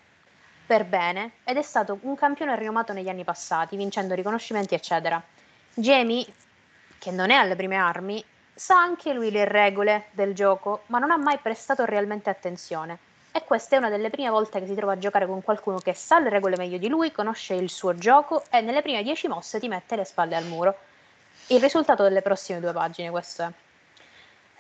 [0.65, 5.21] per bene ed è stato un campione rinomato negli anni passati, vincendo riconoscimenti eccetera.
[5.73, 6.23] Jamie,
[6.99, 11.09] che non è alle prime armi, sa anche lui le regole del gioco, ma non
[11.09, 12.99] ha mai prestato realmente attenzione.
[13.31, 15.95] E questa è una delle prime volte che si trova a giocare con qualcuno che
[15.95, 19.59] sa le regole meglio di lui, conosce il suo gioco e nelle prime dieci mosse
[19.59, 20.77] ti mette le spalle al muro.
[21.47, 23.51] Il risultato delle prossime due pagine, questo è.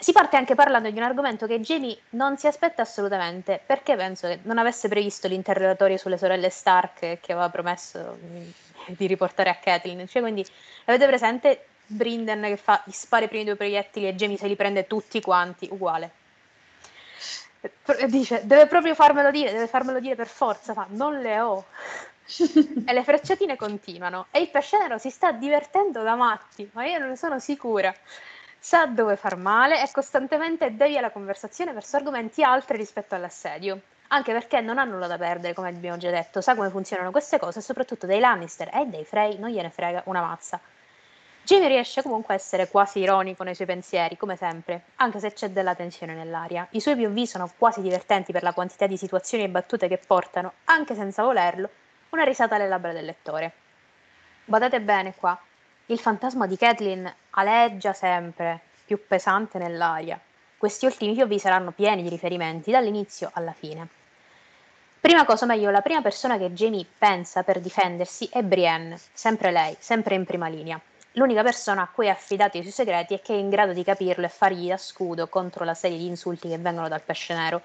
[0.03, 4.27] Si parte anche parlando di un argomento che Jamie non si aspetta assolutamente, perché penso
[4.27, 8.17] che non avesse previsto l'interrogatorio sulle sorelle Stark che aveva promesso
[8.87, 10.05] di riportare a Catelyn.
[10.05, 10.45] Cioè, quindi
[10.83, 14.57] avete presente Brinden che fa gli spara i primi due proiettili e Jamie se li
[14.57, 16.11] prende tutti quanti, uguale.
[18.07, 21.65] Dice, deve proprio farmelo dire, deve farmelo dire per forza, fa, non le ho.
[22.85, 26.99] e le frecciatine continuano e il pesce nero si sta divertendo da matti, ma io
[26.99, 27.93] non ne sono sicura.
[28.65, 33.81] Sa dove far male e costantemente devia la conversazione verso argomenti altri rispetto all'assedio.
[34.07, 37.39] Anche perché non ha nulla da perdere, come abbiamo già detto, sa come funzionano queste
[37.39, 40.61] cose e soprattutto dei Lannister e dei Frey non gliene frega una mazza.
[41.43, 45.49] Jamie riesce comunque a essere quasi ironico nei suoi pensieri, come sempre, anche se c'è
[45.49, 46.65] della tensione nell'aria.
[46.69, 50.53] I suoi POV sono quasi divertenti per la quantità di situazioni e battute che portano,
[50.63, 51.69] anche senza volerlo,
[52.11, 53.51] una risata alle labbra del lettore.
[54.45, 55.37] Badate bene qua,
[55.87, 60.19] il fantasma di Kathleen aleggia sempre, più pesante nell'aria.
[60.57, 63.87] Questi ultimi POV saranno pieni di riferimenti dall'inizio alla fine.
[64.99, 69.75] Prima cosa, meglio, la prima persona che Jamie pensa per difendersi è Brienne, sempre lei,
[69.79, 70.79] sempre in prima linea
[71.13, 73.83] l'unica persona a cui ha affidato i suoi segreti e che è in grado di
[73.83, 77.61] capirlo e fargli da scudo contro la serie di insulti che vengono dal pesce nero.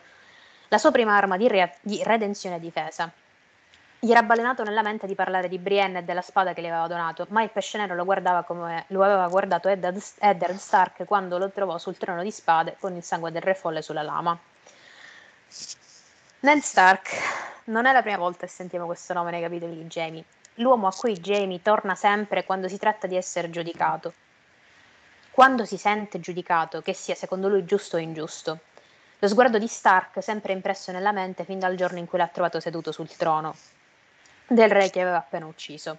[0.68, 3.10] La sua prima arma di, re- di redenzione e difesa.
[4.00, 6.86] Gli era balenato nella mente di parlare di Brienne e della spada che gli aveva
[6.86, 11.50] donato, ma il pesce nero lo guardava come lo aveva guardato Eddard Stark quando lo
[11.50, 14.38] trovò sul trono di spade con il sangue del re folle sulla lama.
[16.40, 17.10] Ned Stark
[17.64, 20.24] non è la prima volta che sentiamo questo nome nei capitoli di Jamie
[20.58, 24.12] l'uomo a cui Jamie torna sempre quando si tratta di essere giudicato.
[25.32, 28.60] Quando si sente giudicato, che sia secondo lui giusto o ingiusto.
[29.18, 32.60] Lo sguardo di Stark sempre impresso nella mente fin dal giorno in cui l'ha trovato
[32.60, 33.56] seduto sul trono
[34.48, 35.98] del re che aveva appena ucciso.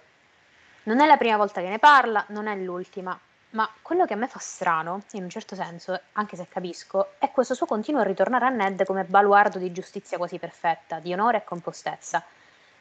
[0.82, 3.18] Non è la prima volta che ne parla, non è l'ultima,
[3.50, 7.30] ma quello che a me fa strano, in un certo senso, anche se capisco, è
[7.30, 11.44] questo suo continuo ritornare a Ned come baluardo di giustizia quasi perfetta, di onore e
[11.44, 12.22] compostezza.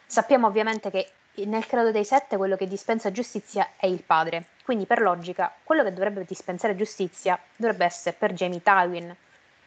[0.06, 1.12] Sappiamo ovviamente che
[1.46, 5.84] nel credo dei sette quello che dispensa giustizia è il padre, quindi per logica quello
[5.84, 9.16] che dovrebbe dispensare giustizia dovrebbe essere per Jamie Tywin,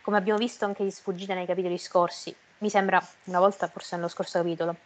[0.03, 4.09] come abbiamo visto anche di sfuggita nei capitoli scorsi, mi sembra una volta forse nello
[4.09, 4.77] scorso capitolo.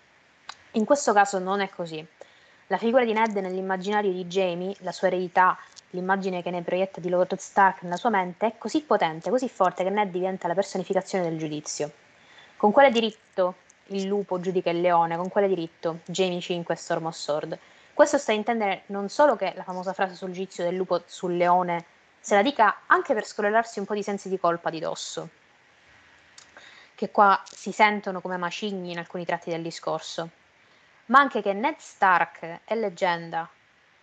[0.76, 2.06] In questo caso non è così.
[2.66, 5.58] La figura di Ned nell'immaginario di Jamie, la sua eredità,
[5.90, 9.84] l'immagine che ne proietta di Lord Stark nella sua mente è così potente, così forte
[9.84, 11.90] che Ned diventa la personificazione del giudizio.
[12.58, 13.54] Con quale diritto
[13.86, 16.00] il lupo giudica il leone, con quale diritto?
[16.04, 17.58] Jamie 5 Storm of Sword.
[17.94, 21.38] Questo sta a intendere non solo che la famosa frase sul giudizio del lupo sul
[21.38, 21.86] leone
[22.20, 25.30] se la dica anche per scollarsi un po' di sensi di colpa di dosso,
[26.94, 30.28] che qua si sentono come macigni in alcuni tratti del discorso,
[31.06, 33.48] ma anche che Ned Stark è leggenda.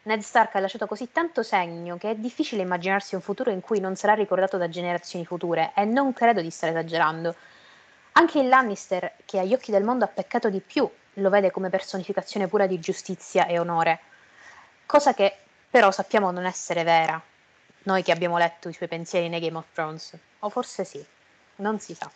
[0.03, 3.79] Ned Stark ha lasciato così tanto segno che è difficile immaginarsi un futuro in cui
[3.79, 7.35] non sarà ricordato da generazioni future e non credo di stare esagerando.
[8.13, 11.69] Anche il Lannister, che agli occhi del mondo ha peccato di più, lo vede come
[11.69, 13.99] personificazione pura di giustizia e onore,
[14.85, 15.37] cosa che
[15.69, 17.19] però sappiamo non essere vera,
[17.83, 21.03] noi che abbiamo letto i suoi pensieri nei Game of Thrones, o forse sì,
[21.57, 22.09] non si sa.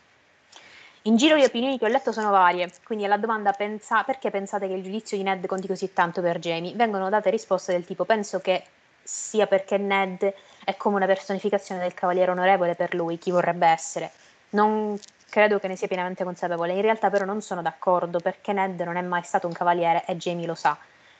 [1.03, 4.67] In giro le opinioni che ho letto sono varie, quindi alla domanda pensa, perché pensate
[4.67, 8.03] che il giudizio di Ned conti così tanto per Jamie, vengono date risposte del tipo
[8.03, 8.63] penso che
[9.03, 10.33] sia perché Ned
[10.65, 14.11] è come una personificazione del cavaliere onorevole per lui, chi vorrebbe essere.
[14.49, 16.73] Non credo che ne sia pienamente consapevole.
[16.73, 20.17] In realtà però non sono d'accordo perché Ned non è mai stato un cavaliere e
[20.17, 20.77] Jamie lo sa.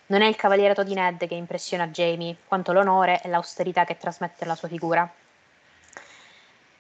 [0.07, 4.43] Non è il cavalierato di Ned che impressiona Jamie, quanto l'onore e l'austerità che trasmette
[4.43, 5.09] la sua figura.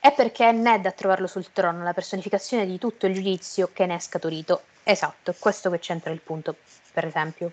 [0.07, 3.85] È perché è Ned a trovarlo sul trono, la personificazione di tutto il giudizio che
[3.85, 4.61] ne è scaturito.
[4.83, 6.55] Esatto, questo che c'entra il punto,
[6.93, 7.51] per esempio.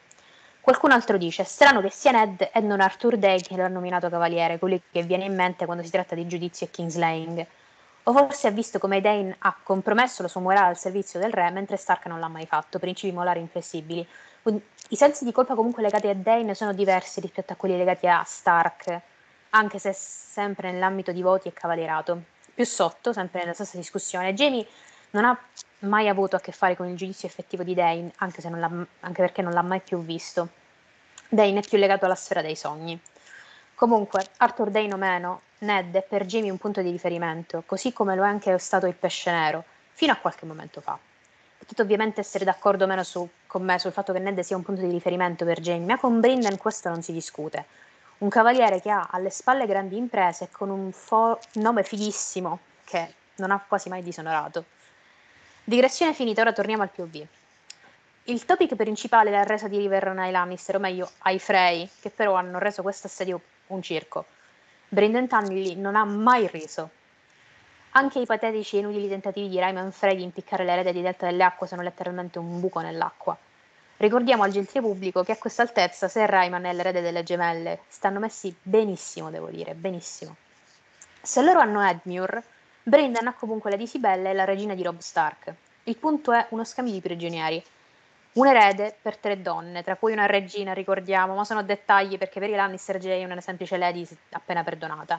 [0.61, 4.09] Qualcun altro dice: strano che sia Ned e non Arthur Day che lo ha nominato
[4.09, 7.45] cavaliere, quello che viene in mente quando si tratta di giudizio e kingslaying.
[8.05, 11.51] O forse ha visto come Dane ha compromesso la sua morale al servizio del re,
[11.51, 14.07] mentre Stark non l'ha mai fatto, principi molari inflessibili.
[14.45, 18.23] I sensi di colpa comunque legati a Dane sono diversi rispetto a quelli legati a
[18.25, 19.01] Stark,
[19.51, 22.33] anche se sempre nell'ambito di voti e cavalierato.
[22.55, 24.65] Più sotto, sempre nella stessa discussione, Jamie
[25.11, 25.37] non ha
[25.81, 29.53] mai avuto a che fare con il giudizio effettivo di Dane, anche, anche perché non
[29.53, 30.49] l'ha mai più visto.
[31.29, 33.01] Dane è più legato alla sfera dei sogni.
[33.75, 38.15] Comunque, Arthur Dane o meno, Ned è per Jamie un punto di riferimento, così come
[38.15, 40.97] lo è anche stato il pesce nero, fino a qualche momento fa.
[41.59, 44.63] Potete ovviamente essere d'accordo o meno su, con me sul fatto che Ned sia un
[44.63, 47.67] punto di riferimento per Jamie, ma con Brinden questo non si discute.
[48.19, 53.51] Un cavaliere che ha alle spalle grandi imprese con un fo- nome fighissimo che non
[53.51, 54.65] ha quasi mai disonorato.
[55.65, 57.27] Digressione finita, ora torniamo al POV.
[58.25, 62.35] Il topic principale l'ha resa di River ai Lannister, o meglio ai Frey, che però
[62.35, 64.25] hanno reso questo assedio un circo.
[64.89, 66.89] Brendan Tunley non ha mai riso.
[67.91, 71.27] Anche i patetici e inutili tentativi di Ryman Frey di impiccare le rete di Delta
[71.27, 73.37] delle Acque sono letteralmente un buco nell'acqua.
[74.05, 77.81] Ricordiamo al gentile pubblico che a questa altezza se Ryman e le rete delle gemelle
[77.89, 80.37] stanno messi benissimo, devo dire, benissimo.
[81.23, 82.43] Se loro hanno Edmure,
[82.83, 85.55] Brendan ha comunque la di Sibella e la regina di Rob Stark.
[85.85, 87.65] Il punto è uno scambio di prigionieri.
[88.33, 92.51] Un erede per tre donne, tra cui una regina, ricordiamo, ma sono dettagli perché per
[92.51, 95.19] i Lannister Jay è una semplice lady appena perdonata.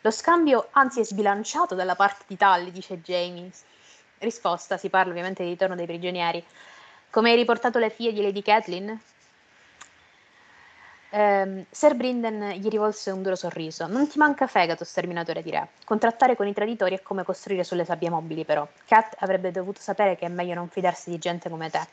[0.00, 3.50] Lo scambio anzi è sbilanciato dalla parte di Tully, dice Jamie.
[4.16, 6.42] Risposta, si parla ovviamente di ritorno dei prigionieri.
[7.14, 9.00] Come hai riportato le figlie di Lady Kathleen?
[11.10, 13.86] Eh, Sir Brinden gli rivolse un duro sorriso.
[13.86, 15.68] Non ti manca fegato, sterminatore di re.
[15.84, 18.66] Contrattare con i traditori è come costruire sulle sabbie mobili, però.
[18.86, 21.86] Kat avrebbe dovuto sapere che è meglio non fidarsi di gente come te.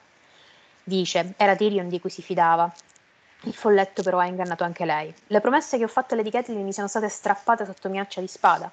[0.84, 2.74] Dice, era Tyrion di cui si fidava.
[3.42, 5.14] Il folletto però ha ingannato anche lei.
[5.28, 8.28] Le promesse che ho fatto alle di Catelyn mi sono state strappate sotto minaccia di
[8.28, 8.72] spada.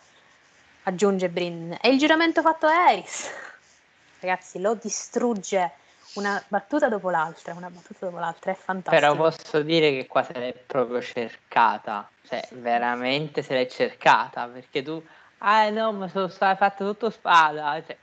[0.84, 1.76] Aggiunge Brinden.
[1.78, 3.28] E il giuramento fatto a Eris?
[4.20, 5.72] Ragazzi, lo distrugge
[6.14, 8.96] una battuta dopo l'altra, una battuta dopo l'altra, è fantastico.
[8.96, 14.82] Però posso dire che qua se l'è proprio cercata, cioè veramente se l'è cercata, perché
[14.82, 15.02] tu,
[15.38, 17.96] ah no, ma sono state fatte tutto spada, cioè,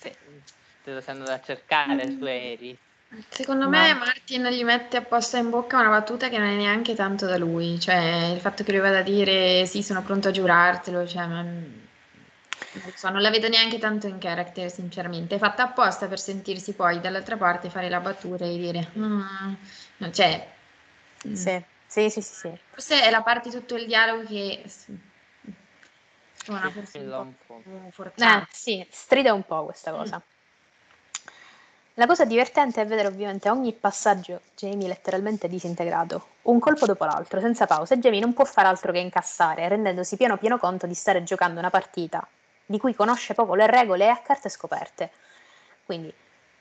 [0.00, 0.16] te,
[0.84, 2.18] te lo sei andato a cercare mm.
[2.18, 2.78] su Eri.
[3.28, 3.82] Secondo ma...
[3.82, 7.36] me Martin gli mette apposta in bocca una battuta che non è neanche tanto da
[7.36, 11.26] lui, cioè il fatto che lui vada a dire sì, sono pronto a giurartelo, cioè,
[11.26, 11.44] ma
[12.72, 15.36] non so, non la vedo neanche tanto in character, sinceramente.
[15.36, 19.22] È fatta apposta per sentirsi poi dall'altra parte fare la battuta e dire, mm,
[20.10, 20.48] cioè,
[21.26, 21.34] mm.
[21.34, 21.64] sì.
[21.92, 22.58] Sì, sì, sì, sì.
[22.70, 24.64] Forse è la parte di tutto il dialogo che
[26.42, 28.42] suona forse un po' forzata.
[28.42, 30.16] Eh, sì, strida un po' questa cosa.
[30.16, 30.30] Mm.
[31.96, 37.40] La cosa divertente è vedere ovviamente ogni passaggio Jamie letteralmente disintegrato, un colpo dopo l'altro,
[37.40, 37.98] senza pause.
[37.98, 41.68] Jamie non può fare altro che incassare, rendendosi pieno pieno conto di stare giocando una
[41.68, 42.26] partita
[42.72, 45.10] di cui conosce poco le regole e a carte scoperte.
[45.84, 46.12] Quindi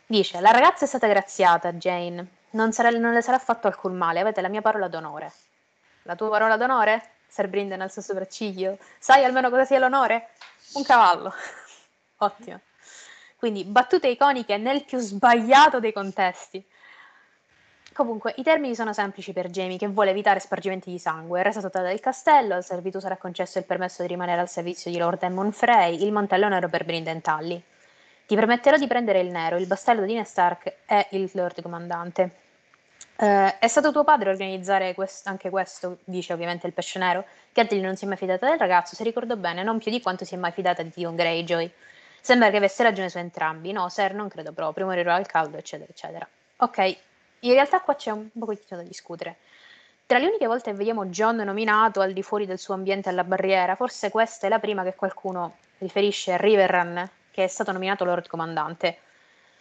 [0.05, 2.39] dice: La ragazza è stata graziata, Jane.
[2.51, 5.31] Non, sarà, non le sarà fatto alcun male, avete la mia parola d'onore.
[6.03, 7.13] La tua parola d'onore?
[7.27, 8.77] Sir Brinden al suo sopracciglio.
[8.99, 10.31] Sai almeno cosa sia l'onore?
[10.73, 11.33] Un cavallo.
[12.17, 12.59] Ottimo.
[13.37, 16.63] Quindi battute iconiche nel più sbagliato dei contesti.
[17.93, 21.43] Comunque, i termini sono semplici per Jamie, che vuole evitare spargimenti di sangue.
[21.43, 24.97] Resa totale del castello, al servitù sarà concesso il permesso di rimanere al servizio di
[24.97, 27.61] Lord Emmon Frey, il mantello nero per Brinden Tully.
[28.25, 32.31] Ti permetterò di prendere il nero, il bastardo di Ned Stark e il Lord Comandante.
[33.17, 37.25] Eh, è stato tuo padre a organizzare quest- anche questo, dice ovviamente il pesce nero.
[37.51, 40.23] Catelyn non si è mai fidata del ragazzo, se ricordo bene, non più di quanto
[40.23, 41.69] si è mai fidata di Tion Greyjoy.
[42.21, 43.73] Sembra che avesse ragione su entrambi.
[43.73, 46.27] No, Sir, non credo proprio, morirò al caldo, eccetera, eccetera.
[46.57, 46.97] Ok,
[47.41, 49.37] in realtà qua c'è un pochettino da discutere.
[50.05, 53.23] Tra le uniche volte che vediamo John nominato al di fuori del suo ambiente alla
[53.23, 58.03] barriera, forse questa è la prima che qualcuno riferisce a Riverrun, che è stato nominato
[58.03, 58.97] Lord Comandante.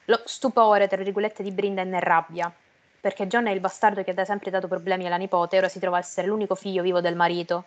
[0.06, 2.52] Lo stupore, tra virgolette, di Brinden e rabbia,
[3.00, 5.78] perché John è il bastardo che da sempre dato problemi alla nipote e ora si
[5.78, 7.66] trova a essere l'unico figlio vivo del marito.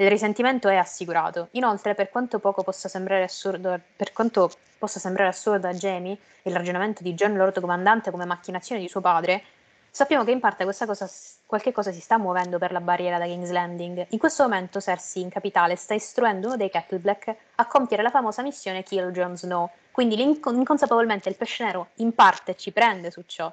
[0.00, 1.48] Il risentimento è assicurato.
[1.52, 7.02] Inoltre, per quanto possa sembrare assurdo, per quanto possa sembrare assurdo a Jamie il ragionamento
[7.02, 9.42] di John Lord Comandante come macchinazione di suo padre,
[9.90, 11.10] Sappiamo che in parte questa cosa,
[11.44, 14.06] qualche cosa si sta muovendo per la barriera da King's Landing.
[14.10, 18.42] In questo momento Cersei in capitale sta istruendo uno dei Kettleblack a compiere la famosa
[18.42, 23.52] missione Kill Jon Snow, quindi inconsapevolmente il pesce nero in parte ci prende su ciò.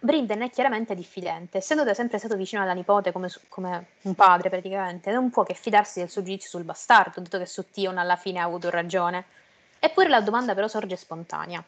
[0.00, 4.48] Brinden è chiaramente diffidente, essendo da sempre stato vicino alla nipote come, come, un padre
[4.48, 8.14] praticamente, non può che fidarsi del suo giudizio sul bastardo, dato che su Tion alla
[8.14, 9.24] fine ha avuto ragione.
[9.80, 11.62] Eppure la domanda però sorge spontanea.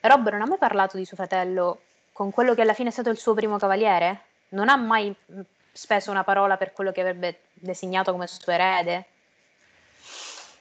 [0.00, 1.80] Rob non ha mai parlato di suo fratello
[2.12, 4.22] con quello che alla fine è stato il suo primo cavaliere?
[4.50, 9.06] Non ha mai mm, speso una parola per quello che avrebbe designato come suo erede?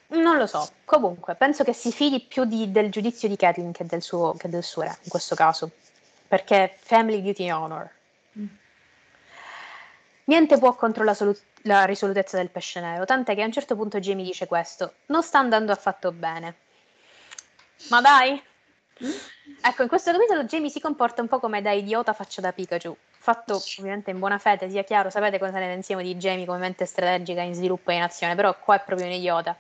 [0.09, 0.70] Non lo so.
[0.86, 3.86] Comunque, penso che si fidi più di, del giudizio di Catelyn che
[4.38, 5.72] che del suo re, in questo caso.
[6.28, 7.89] Perché family duty honor.
[8.38, 8.45] Mm.
[10.25, 13.75] Niente può contro la, solu- la risolutezza del pesce nero, tant'è che a un certo
[13.75, 14.95] punto Jamie dice questo.
[15.07, 16.55] Non sta andando affatto bene.
[17.89, 18.41] Ma dai,
[19.61, 22.95] Ecco, in questo capitolo Jamie si comporta un po' come da idiota faccia da Pikachu,
[23.09, 26.86] fatto ovviamente in buona fede, sia chiaro, sapete cosa ne pensiamo di Jamie come mente
[26.86, 29.55] strategica in sviluppo e in azione, però qua è proprio un idiota.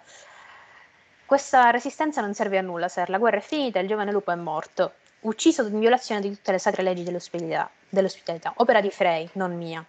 [1.25, 4.35] Questa resistenza non serve a nulla, Sir, la guerra è finita il giovane lupo è
[4.35, 9.55] morto, ucciso in violazione di tutte le sacre leggi dell'ospitalità, dell'ospitalità opera di Frey, non
[9.55, 9.83] mia.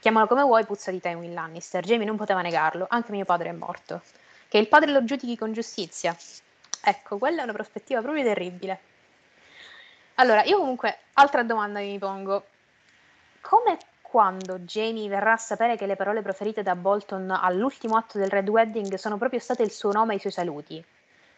[0.00, 3.52] Chiamalo come vuoi, puzza di Tywin Lannister, Jamie non poteva negarlo, anche mio padre è
[3.52, 4.02] morto.
[4.48, 6.14] Che il padre lo giudichi con giustizia,
[6.86, 8.78] Ecco, quella è una prospettiva proprio terribile.
[10.16, 12.44] Allora, io comunque, altra domanda che mi pongo.
[13.40, 18.28] Come quando Jamie verrà a sapere che le parole proferite da Bolton all'ultimo atto del
[18.28, 20.84] Red Wedding sono proprio state il suo nome e i suoi saluti?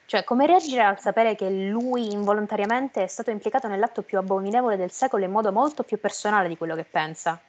[0.07, 4.93] Cioè, come reagire al sapere che lui involontariamente è stato implicato nell'atto più abominevole del
[4.93, 7.41] secolo in modo molto più personale di quello che pensa?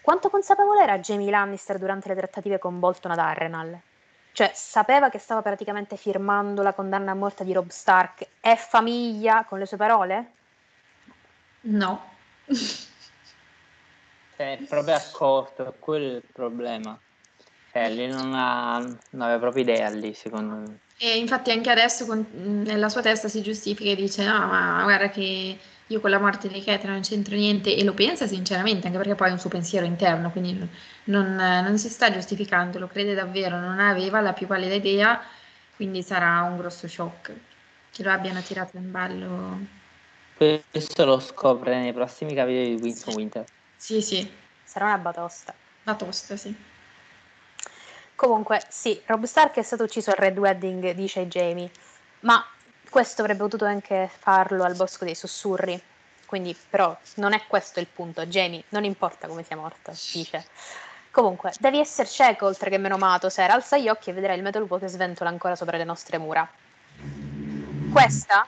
[0.00, 3.78] Quanto consapevole era Jamie Lannister durante le trattative con Bolton ad Arrenal?
[4.32, 8.26] Cioè, sapeva che stava praticamente firmando la condanna a morte di Rob Stark.
[8.40, 10.32] È famiglia con le sue parole?
[11.62, 12.14] No.
[14.36, 16.98] È proprio accorto, quello è il problema.
[17.72, 20.80] Cioè, lei non, ha, non aveva proprio idea lì, secondo me.
[20.98, 25.10] E infatti anche adesso con, nella sua testa si giustifica e dice no, ma guarda
[25.10, 28.98] che io con la morte di Kate non c'entro niente e lo pensa sinceramente, anche
[28.98, 30.68] perché poi è un suo pensiero interno, quindi
[31.04, 35.22] non, non si sta giustificando, lo crede davvero, non aveva la più pallida idea,
[35.76, 37.32] quindi sarà un grosso shock
[37.92, 39.58] che lo abbiano tirato in ballo.
[40.36, 43.18] Questo lo scopre nei prossimi capitoli di Winston sì.
[43.18, 43.44] Winter.
[43.76, 44.30] Sì, sì.
[44.64, 45.54] Sarà una batosta.
[45.82, 46.54] Batosta, sì.
[48.16, 51.70] Comunque, sì, Rob Stark è stato ucciso al Red Wedding, dice Jamie,
[52.20, 52.42] ma
[52.88, 55.80] questo avrebbe potuto anche farlo al Bosco dei Sussurri.
[56.24, 58.24] Quindi, però, non è questo il punto.
[58.24, 60.46] Jamie, non importa come sia morto, dice.
[61.10, 63.52] Comunque, devi essere cieco oltre che menomato, Sera.
[63.52, 66.48] Alza gli occhi e vedrai il metalupo che sventola ancora sopra le nostre mura.
[67.92, 68.46] Questa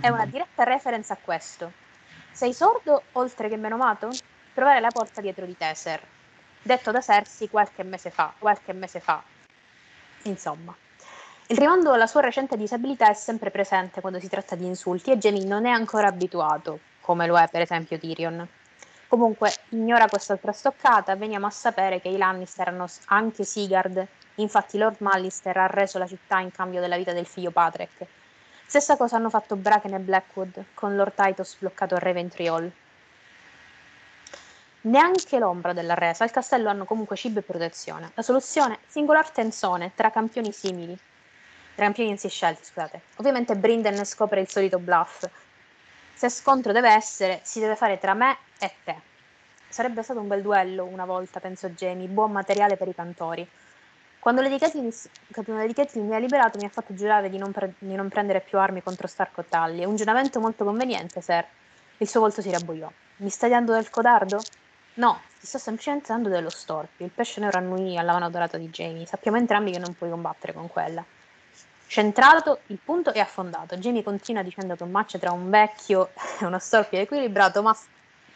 [0.00, 1.72] è una diretta reference a questo.
[2.30, 4.10] Sei sordo oltre che menomato?
[4.54, 6.00] Trovare la porta dietro di te, Ser.
[6.62, 9.22] Detto da Cersei qualche mese fa, qualche mese fa.
[10.24, 10.76] Insomma.
[11.46, 15.18] Il rimando alla sua recente disabilità è sempre presente quando si tratta di insulti e
[15.18, 18.46] Jamie non è ancora abituato, come lo è per esempio Tyrion.
[19.08, 24.06] Comunque, ignora quest'altra stoccata, veniamo a sapere che i Lannister hanno anche Sigard,
[24.36, 28.06] infatti Lord Mallister ha reso la città in cambio della vita del figlio Patrick.
[28.66, 32.46] Stessa cosa hanno fatto Bracken e Blackwood, con Lord Titus bloccato a Reventry
[34.82, 38.12] Neanche l'ombra della resa, al castello hanno comunque cibo e protezione.
[38.14, 38.78] La soluzione?
[38.86, 40.98] Singolar tensone tra campioni simili,
[41.74, 43.00] campioni si scelti, scusate.
[43.16, 45.28] Ovviamente Brinden scopre il solito bluff.
[46.14, 48.96] Se scontro deve essere, si deve fare tra me e te.
[49.68, 53.48] Sarebbe stato un bel duello una volta, penso Jamie, buon materiale per i cantori.
[54.18, 58.08] Quando Lady Catelyn, mi ha liberato, mi ha fatto giurare di non, pre- di non
[58.08, 59.80] prendere più armi contro Stark o Tully.
[59.80, 61.44] È un giuramento molto conveniente, Sir.
[61.98, 62.90] Il suo volto si rabbuiò.
[63.16, 64.40] Mi stai dando del codardo?
[64.94, 67.04] No, ti sto semplicemente dando dello storpio.
[67.04, 69.06] Il pesce nero annui alla mano dorata di Jamie.
[69.06, 71.04] Sappiamo entrambi che non puoi combattere con quella.
[71.86, 73.76] Centrato, il punto è affondato.
[73.76, 76.10] Jamie continua dicendo che un match tra un vecchio
[76.40, 77.76] e uno storpio equilibrato, ma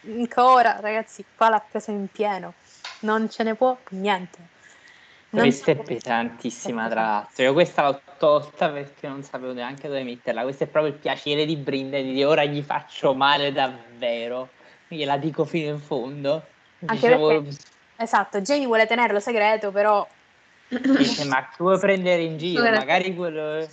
[0.05, 2.53] ancora, ragazzi, qua l'ha preso in pieno.
[2.99, 4.53] Non ce ne può niente.
[5.29, 7.43] Non questa è pesantissima, tra l'altro.
[7.43, 10.43] Io questa l'ho tolta perché non sapevo neanche dove metterla.
[10.43, 14.49] Questo è proprio il piacere di Brinded, di ora gli faccio male davvero.
[14.87, 16.43] Gliela dico fino in fondo.
[16.85, 17.27] Anche Dicevo...
[17.27, 17.57] perché,
[17.97, 20.07] esatto, Jamie vuole tenerlo segreto, però
[20.67, 22.63] Dice, ma tu vuoi prendere in giro?
[22.63, 23.67] Magari quello,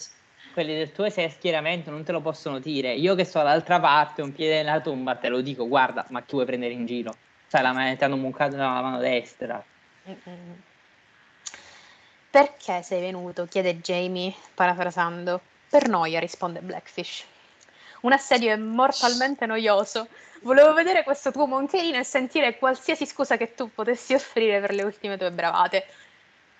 [0.52, 2.92] quelli del tuo schieramento non te lo possono dire.
[2.92, 6.32] Io che sto dall'altra parte, un piede nella tomba, te lo dico, guarda, ma chi
[6.32, 7.14] vuoi prendere in giro?
[7.46, 9.62] Sai, la mano, ti hanno muncato la mano destra.
[12.30, 13.46] Perché sei venuto?
[13.46, 15.40] chiede Jamie, parafrasando.
[15.68, 17.24] Per noia, risponde Blackfish.
[18.02, 20.08] Un assedio è mortalmente noioso.
[20.42, 24.82] Volevo vedere questo tuo moncherino e sentire qualsiasi scusa che tu potessi offrire per le
[24.82, 25.86] ultime tue bravate.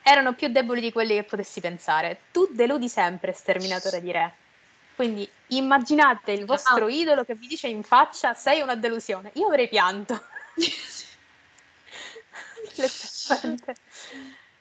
[0.02, 2.22] Erano più deboli di quelli che potessi pensare.
[2.30, 4.34] Tu deludi sempre, sterminatore di re.
[4.94, 9.30] Quindi immaginate il vostro idolo che vi dice in faccia sei una delusione.
[9.34, 10.20] Io avrei pianto.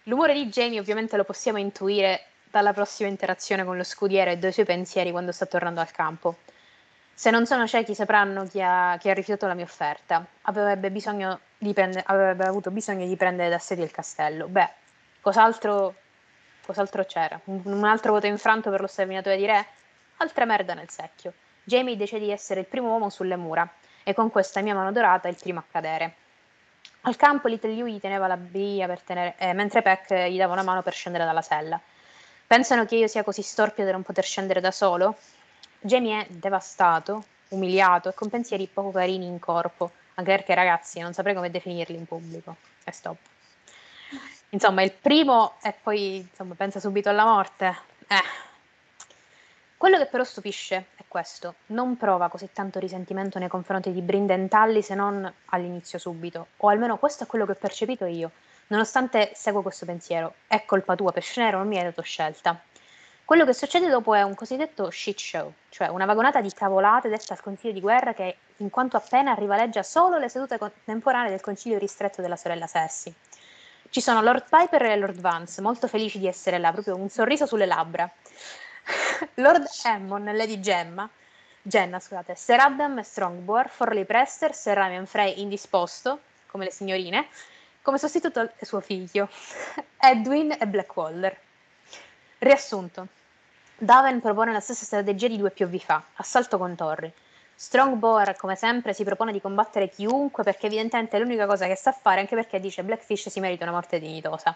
[0.03, 4.51] L'umore di Jamie ovviamente lo possiamo intuire dalla prossima interazione con lo scudiero e dai
[4.51, 6.37] suoi pensieri quando sta tornando al campo.
[7.13, 10.25] Se non sono ciechi sapranno chi ha, chi ha rifiutato la mia offerta.
[10.43, 14.47] Avrebbe, prendere, avrebbe, avuto bisogno di prendere d'assedio il castello.
[14.47, 14.69] Beh,
[15.21, 15.95] cos'altro,
[16.65, 17.39] cos'altro c'era?
[17.45, 19.65] Un, un, altro voto infranto per lo sterminatore di re?
[20.17, 21.33] Altra merda nel secchio.
[21.63, 23.69] Jamie decide di essere il primo uomo sulle mura
[24.03, 26.15] e con questa mia mano dorata il primo a cadere.
[27.01, 28.87] Al campo Little Louis teneva la briglia
[29.37, 31.79] eh, mentre Peck gli dava una mano per scendere dalla sella.
[32.45, 35.17] Pensano che io sia così storpio da non poter scendere da solo?
[35.81, 41.13] Jamie è devastato, umiliato e con pensieri poco carini in corpo, anche perché ragazzi non
[41.13, 42.55] saprei come definirli in pubblico.
[42.83, 43.17] E stop.
[44.49, 47.75] Insomma, il primo e poi insomma, pensa subito alla morte.
[48.07, 48.49] Eh.
[49.75, 54.83] Quello che però stupisce è questo, non prova così tanto risentimento nei confronti di Brindentalli
[54.83, 58.29] se non all'inizio subito, o almeno questo è quello che ho percepito io,
[58.67, 62.61] nonostante seguo questo pensiero, è colpa tua, pesce nero non mi hai dato scelta.
[63.31, 67.31] Quello che succede dopo è un cosiddetto shit show, cioè una vagonata di cavolate detta
[67.31, 71.77] al Consiglio di guerra che, in quanto appena rivaleggia solo le sedute contemporanee del Consiglio
[71.77, 73.15] ristretto della sorella Cersei.
[73.89, 77.45] Ci sono Lord Piper e Lord Vance, molto felici di essere là, proprio un sorriso
[77.45, 78.11] sulle labbra.
[79.35, 81.09] Lord Hammond Lady Gemma,
[81.61, 87.29] Jenna, scusate, Sir Adam e Strongbow, Forley Prester, Sir Ramian Frey indisposto, come le signorine,
[87.81, 89.29] come sostituto al suo figlio,
[89.95, 91.39] Edwin e Blackwater.
[92.39, 93.19] Riassunto.
[93.83, 97.11] Daven propone la stessa strategia di due POV fa, assalto con torri.
[97.55, 101.91] Strongbower, come sempre, si propone di combattere chiunque perché evidentemente è l'unica cosa che sa
[101.91, 104.55] fare, anche perché dice Blackfish si merita una morte dignitosa.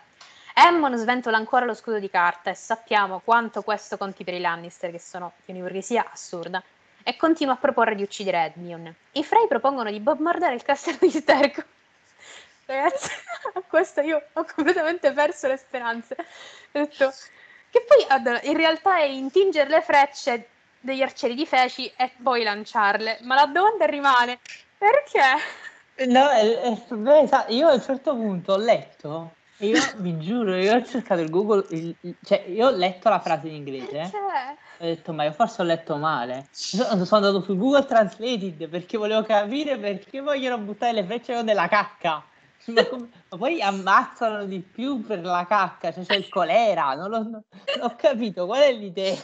[0.54, 4.92] Emmon sventola ancora lo scudo di carta e sappiamo quanto questo conti per i Lannister,
[4.92, 6.62] che sono di un'ipocrisia assurda,
[7.02, 8.94] e continua a proporre di uccidere Edmion.
[9.14, 11.64] I Frey propongono di bombardare il castello di Sterco.
[12.68, 13.10] Ragazzi,
[13.56, 16.16] a questo io ho completamente perso le speranze.
[16.16, 16.26] Ho
[16.72, 17.12] detto,
[17.76, 20.48] che poi in realtà è intingere le frecce
[20.80, 23.20] degli arcieri di feci e poi lanciarle.
[23.24, 24.40] Ma la domanda rimane:
[24.78, 26.08] perché?
[26.08, 31.20] No, eh, io a un certo punto ho letto, io vi giuro, io ho cercato
[31.20, 34.10] il Google, il, cioè io ho letto la frase in inglese.
[34.78, 36.48] Ho detto, ma io forse ho letto male.
[36.52, 41.68] Sono, sono andato su Google Translated perché volevo capire perché vogliono buttare le frecce nella
[41.68, 42.24] cacca.
[42.74, 47.10] Ma, come, ma, poi ammazzano di più per la cacca, cioè c'è il colera, non,
[47.10, 47.44] lo, non
[47.82, 49.18] ho capito qual è l'idea.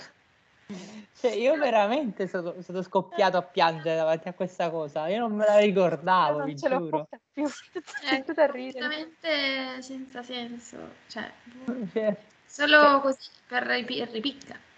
[1.20, 5.46] Cioè, io veramente sono, sono, scoppiato a piangere davanti a questa cosa, io non me
[5.46, 7.08] la ricordavo, non vi ce giuro.
[7.34, 7.46] Più.
[8.10, 10.78] È completamente senza senso,
[11.08, 11.32] cioè,
[11.94, 12.16] cioè
[12.46, 14.70] solo cioè, così per ripicca.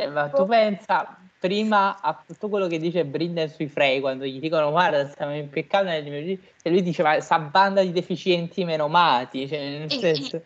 [0.00, 4.38] Eh, ma tu pensa prima a tutto quello che dice Brinden sui Frey quando gli
[4.38, 9.48] dicono guarda stiamo impiccando nelle mie e lui dice ma sta banda di deficienti menomati
[9.48, 10.42] cioè nel e, senso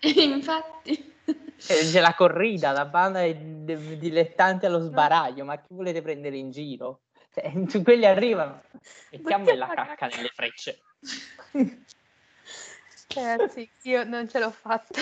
[0.00, 1.14] e, infatti.
[1.56, 7.00] c'è la corrida la banda di dilettanti allo sbaraglio ma chi volete prendere in giro?
[7.34, 7.52] Cioè,
[7.84, 8.62] quelli arrivano
[9.10, 10.80] mettiamo la cacca nelle frecce.
[13.14, 15.00] Ragazzi io non ce l'ho fatta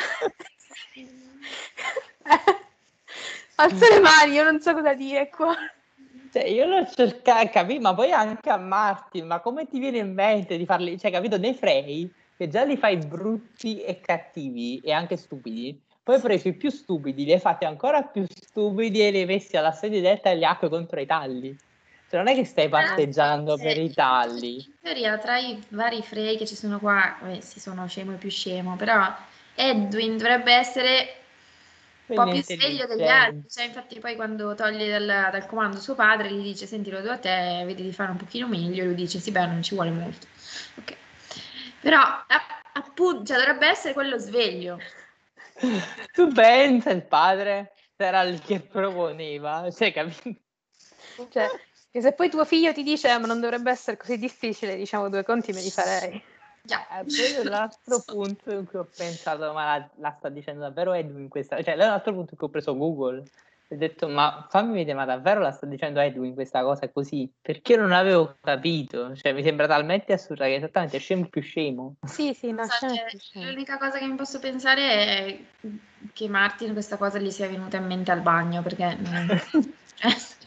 [3.61, 5.55] Alzo le mani, io non so cosa dire qua.
[6.33, 10.15] Cioè, io l'ho cercato, capito, ma poi anche a Martin, ma come ti viene in
[10.15, 14.93] mente di farli, cioè, capito, nei Frey, che già li fai brutti e cattivi e
[14.93, 19.11] anche stupidi, poi hai preso i più stupidi, li hai fatti ancora più stupidi e
[19.11, 21.55] li hai messi alla sedia del tagliacque contro i talli.
[22.09, 24.55] Cioè, non è che stai patteggiando per i talli.
[24.55, 28.17] In teoria, tra i vari Frey che ci sono qua, eh, si sono scemo e
[28.17, 29.07] più scemo, però
[29.55, 31.20] Edwin dovrebbe essere
[32.11, 33.49] un po' più sveglio degli altri.
[33.49, 37.11] Cioè, infatti, poi quando toglie dal, dal, comando suo padre, gli dice: Senti, lo do
[37.11, 38.83] a te, vedi di fare un pochino meglio.
[38.83, 40.27] E lui dice: Sì, beh, non ci vuole molto.
[40.77, 40.97] Ok,
[41.81, 42.01] però
[42.73, 44.79] appunto, cioè, dovrebbe essere quello sveglio.
[46.13, 50.41] tu pensa il padre era lì che proponeva, cioè, capito?
[51.29, 51.49] Cioè,
[52.01, 55.53] se poi tuo figlio ti dice: Ma non dovrebbe essere così difficile, diciamo due conti,
[55.53, 56.23] me li farei.
[56.71, 57.01] Yeah.
[57.01, 60.93] Eh, poi un altro punto in cui ho pensato, ma la, la sta dicendo davvero
[60.93, 63.25] Edwin questa, cioè un altro punto in cui ho preso Google
[63.73, 67.31] ho detto, ma fammi vedere, ma davvero la sta dicendo Edwin questa cosa così?
[67.41, 71.95] Perché non avevo capito, cioè mi sembra talmente assurda che è esattamente scemo più scemo.
[72.05, 75.39] Sì, sì, no, so, cioè, l'unica cosa che mi posso pensare è
[76.13, 78.99] che Martin questa cosa gli sia venuta in mente al bagno, perché...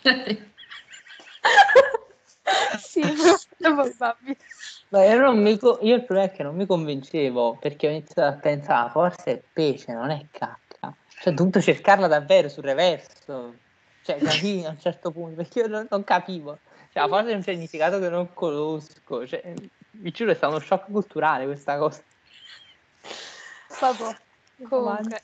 [2.78, 3.14] sì, è
[3.58, 4.38] probabile.
[4.94, 8.36] Ma io, non mi, io il problema è che non mi convincevo perché ho iniziato
[8.36, 10.96] a pensare forse è pesce, non è cacca.
[11.20, 13.56] Cioè, ho dovuto cercarla davvero sul reverso.
[14.04, 16.60] Cioè, capì a un certo punto perché io non, non capivo.
[16.91, 19.26] Cioè, forse è un significato che non conosco.
[19.26, 19.56] Cioè,
[19.91, 22.04] mi giuro, è stato uno shock culturale questa cosa.
[23.80, 24.16] Vabbè,
[24.70, 25.20] comunque,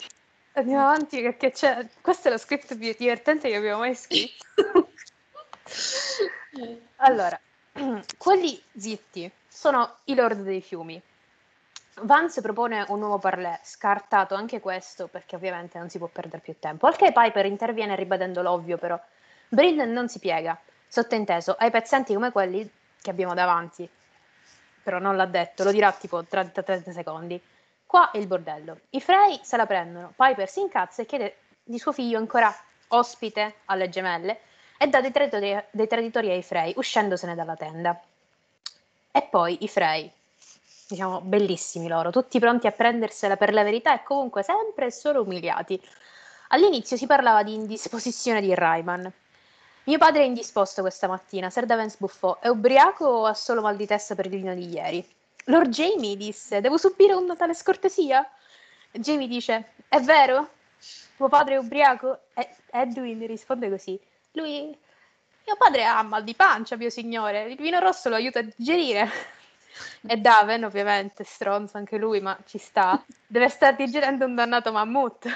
[0.53, 1.88] andiamo avanti perché c'è...
[2.01, 4.45] questo è lo script più divertente che abbiamo mai scritto.
[6.95, 7.39] allora,
[8.17, 11.02] quelli zitti sono i Lord dei fiumi.
[12.02, 16.58] Vance propone un nuovo parlé, scartato anche questo perché ovviamente non si può perdere più
[16.58, 16.88] tempo.
[16.88, 18.97] Al che Piper interviene ribadendo l'ovvio però.
[19.50, 22.70] Brinden non si piega, sottinteso, ai pezzenti come quelli
[23.02, 23.89] che abbiamo davanti.
[24.82, 27.41] Però non l'ha detto, lo dirà tipo tra 30 secondi.
[27.86, 28.82] Qua è il bordello.
[28.91, 32.54] I Frey se la prendono, Piper si incazza e chiede di suo figlio ancora
[32.89, 34.39] ospite alle gemelle
[34.78, 38.00] e dà dei traditori, dei traditori ai Frey, uscendosene dalla tenda.
[39.12, 40.12] E poi i Frey,
[40.88, 45.22] diciamo, bellissimi loro, tutti pronti a prendersela per la verità e comunque sempre e solo
[45.22, 45.82] umiliati.
[46.49, 49.12] All'inizio si parlava di indisposizione di Rayman.
[49.84, 52.39] Mio padre è indisposto questa mattina, Sir Daven sbuffò.
[52.39, 55.07] È ubriaco o ha solo mal di testa per il vino di ieri?
[55.45, 58.28] Lord Jamie disse, devo subire una tale scortesia?
[58.91, 60.49] Jamie dice, è vero?
[61.18, 62.20] Tuo padre è ubriaco?
[62.36, 63.99] E Edwin risponde così,
[64.34, 64.78] lui,
[65.45, 69.09] mio padre ha mal di pancia, mio signore, il vino rosso lo aiuta a digerire.
[70.05, 75.27] E Daven, ovviamente, stronzo anche lui, ma ci sta, deve stare digerendo un dannato mammut.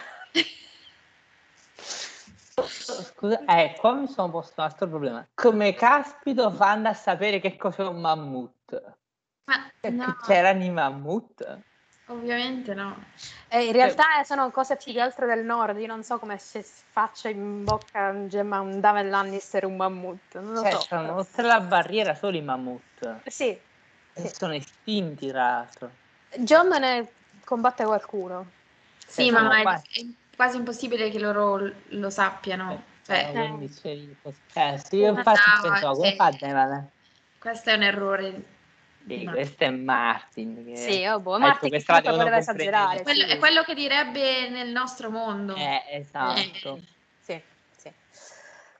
[2.55, 5.27] Scusa, eh, qua mi sono posto un altro problema.
[5.33, 8.95] Come caspito fanno a sapere che cos'è un mammut?
[9.45, 10.17] Ma no.
[10.25, 11.61] C'erano i mammut?
[12.07, 13.01] Ovviamente no.
[13.47, 15.77] Eh, in realtà eh, sono cose più che altro del nord.
[15.79, 20.37] Io non so come si faccia in bocca un gemma un Daven Lannister un mammut.
[20.39, 20.81] Non lo cioè, so.
[20.81, 23.21] Sono oltre la barriera solo i mammut.
[23.27, 23.57] Sì.
[24.13, 24.31] sì.
[24.33, 25.91] sono estinti, tra l'altro.
[26.39, 27.07] John ne
[27.45, 28.47] combatte qualcuno.
[29.05, 30.01] Sì, cioè, ma quasi...
[30.01, 32.91] è quasi impossibile che loro lo sappiano.
[33.05, 33.69] Cioè, eh,
[34.53, 36.89] eh, sì, io infatti pensavo, come fa Daven?
[37.37, 38.43] Questo è un errore
[39.07, 40.65] sì, questo è Martin.
[40.65, 43.03] Che sì, oh, boh, Martin che voleva esagerare.
[43.03, 43.31] Quello, sì.
[43.31, 45.55] È quello che direbbe nel nostro mondo.
[45.55, 46.75] Eh, esatto.
[46.75, 46.81] Eh.
[47.21, 47.41] Sì,
[47.75, 47.91] sì.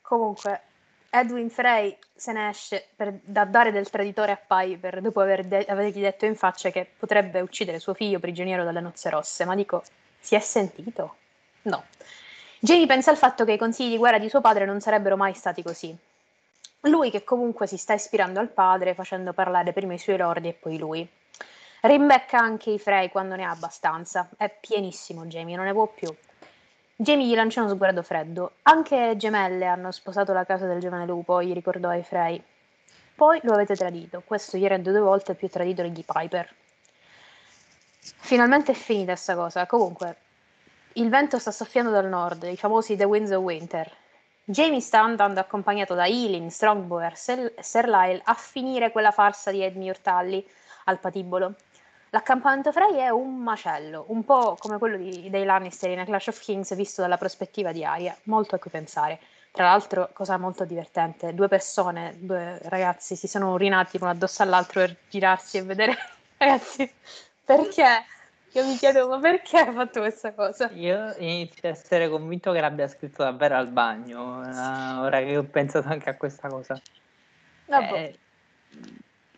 [0.01, 0.61] Comunque,
[1.09, 5.65] Edwin Frey se ne esce per, da dare del traditore a Piper dopo aver de-
[5.67, 9.45] avergli detto in faccia che potrebbe uccidere suo figlio prigioniero dalle nozze rosse.
[9.45, 9.83] Ma dico,
[10.19, 11.17] si è sentito?
[11.63, 11.83] No.
[12.59, 15.33] Jamie pensa al fatto che i consigli di guerra di suo padre non sarebbero mai
[15.33, 15.93] stati così.
[16.87, 20.53] Lui che comunque si sta ispirando al padre, facendo parlare prima i suoi lordi e
[20.53, 21.09] poi lui.
[21.81, 24.29] Rimbecca anche i Frey quando ne ha abbastanza.
[24.35, 26.13] È pienissimo Jamie, non ne può più.
[26.95, 28.55] Jamie gli lancia uno sguardo freddo.
[28.63, 32.43] Anche le gemelle hanno sposato la casa del giovane lupo, gli ricordò ai Frey.
[33.15, 34.21] Poi lo avete tradito.
[34.25, 36.53] Questo gli rende due volte più tradito di Piper.
[37.99, 39.65] Finalmente è finita questa cosa.
[39.65, 40.17] Comunque,
[40.93, 43.89] il vento sta soffiando dal nord, i famosi The Winds of Winter.
[44.45, 49.63] Jamie sta andando accompagnato da Eileen, Strongbow e Sir Lyle a finire quella farsa di
[49.63, 50.45] Edmure Tully
[50.85, 51.55] al patibolo.
[52.09, 56.27] L'accampamento Frey è un macello, un po' come quello di, dei Lannister in A Clash
[56.27, 59.19] of Kings visto dalla prospettiva di Arya, molto a cui pensare.
[59.49, 64.81] Tra l'altro, cosa molto divertente, due persone, due ragazzi si sono urinati uno addosso all'altro
[64.81, 65.97] per girarsi e vedere...
[66.37, 66.91] ragazzi,
[67.45, 68.05] perché?
[68.55, 70.69] Io mi chiedo, ma perché ha fatto questa cosa?
[70.73, 74.41] Io inizio a essere convinto che l'abbia scritto davvero al bagno,
[75.01, 76.79] ora che ho pensato anche a questa cosa.
[77.65, 78.15] Eh,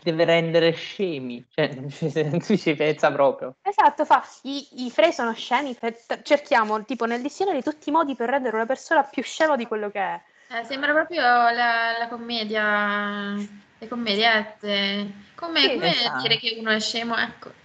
[0.03, 1.69] deve rendere scemi, cioè,
[2.45, 3.55] tu ci pensa proprio.
[3.61, 5.77] Esatto, fa, i, i Frey sono scemi,
[6.23, 9.89] cerchiamo tipo nel dizionario tutti i modi per rendere una persona più scema di quello
[9.89, 10.21] che è.
[10.49, 13.33] Eh, sembra proprio la, la commedia,
[13.79, 16.21] le commediette, come, sì, come esatto.
[16.21, 17.63] dire che uno è scemo, ecco.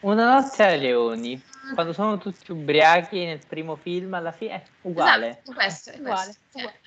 [0.00, 1.42] Una notte ai leoni,
[1.74, 5.28] quando sono tutti ubriachi nel primo film, alla fine è uguale.
[5.28, 6.34] Esatto, questo, è uguale.
[6.52, 6.80] uguale.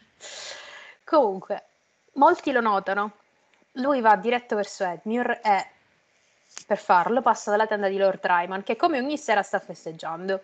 [1.04, 1.64] Comunque,
[2.14, 3.12] molti lo notano.
[3.74, 5.68] Lui va diretto verso Edmure e
[6.66, 10.42] per farlo passa dalla tenda di Lord Ryman, che come ogni sera sta festeggiando.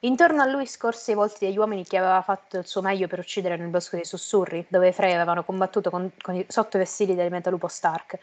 [0.00, 3.20] Intorno a lui scorse i volti degli uomini che aveva fatto il suo meglio per
[3.20, 6.80] uccidere nel bosco dei sussurri, dove i Frey avevano combattuto con, con i, sotto i
[6.80, 8.18] vestiti del metalupo Stark.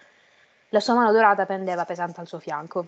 [0.69, 2.88] La sua mano dorata pendeva pesante al suo fianco.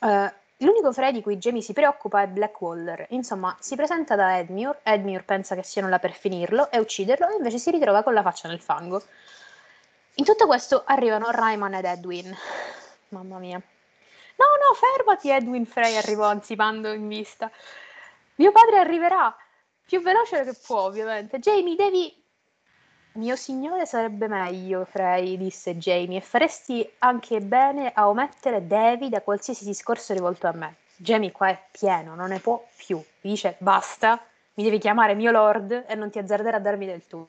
[0.00, 3.06] Uh, l'unico Frey di cui Jamie si preoccupa è Blackwaller.
[3.10, 7.36] Insomma, si presenta da Edmure, Edmure pensa che siano là per finirlo e ucciderlo, e
[7.36, 9.02] invece si ritrova con la faccia nel fango.
[10.14, 12.36] In tutto questo arrivano Ryman ed Edwin.
[13.08, 13.60] Mamma mia.
[14.36, 17.50] No, no, fermati, Edwin Frey arrivò anzipando in vista.
[18.36, 19.34] Mio padre arriverà
[19.84, 21.38] più veloce che può, ovviamente.
[21.38, 22.23] Jamie, devi.
[23.16, 29.20] Mio signore sarebbe meglio, Frey, disse Jamie, e faresti anche bene a omettere Devi da
[29.20, 30.78] qualsiasi discorso rivolto a me.
[30.96, 32.96] Jamie qua è pieno, non ne può più.
[32.96, 34.20] Mi dice basta,
[34.54, 37.24] mi devi chiamare mio lord e non ti azzardare a darmi del tu.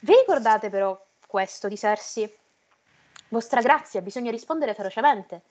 [0.00, 2.36] Vi ricordate però questo di Cersei?
[3.28, 5.42] Vostra grazia, bisogna rispondere ferocemente.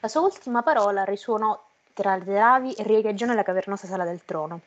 [0.00, 1.56] La sua ultima parola risuonò
[1.92, 4.60] tra le travi e riecheggiò nella cavernosa sala del trono.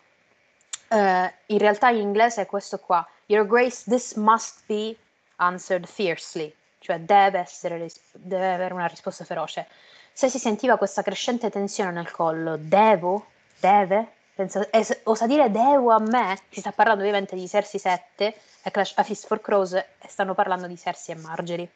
[0.89, 3.07] Uh, in realtà in inglese è questo qua.
[3.27, 4.95] Your Grace, this must be
[5.35, 6.53] answered fiercely.
[6.79, 9.67] Cioè deve, essere, deve avere una risposta feroce.
[10.11, 13.27] Se si sentiva questa crescente tensione nel collo, devo?
[13.59, 14.13] Deve?
[14.33, 16.39] Pensa, es, osa dire devo a me?
[16.49, 20.33] Si sta parlando ovviamente di Cersei 7 e Clash a Fist for Crows e stanno
[20.33, 21.69] parlando di Cersei e Marjorie.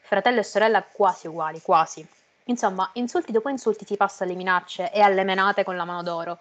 [0.00, 2.06] Fratello e sorella quasi uguali, quasi.
[2.44, 6.38] Insomma, insulti dopo insulti si passa alle minacce e alle menate con la mano d'oro.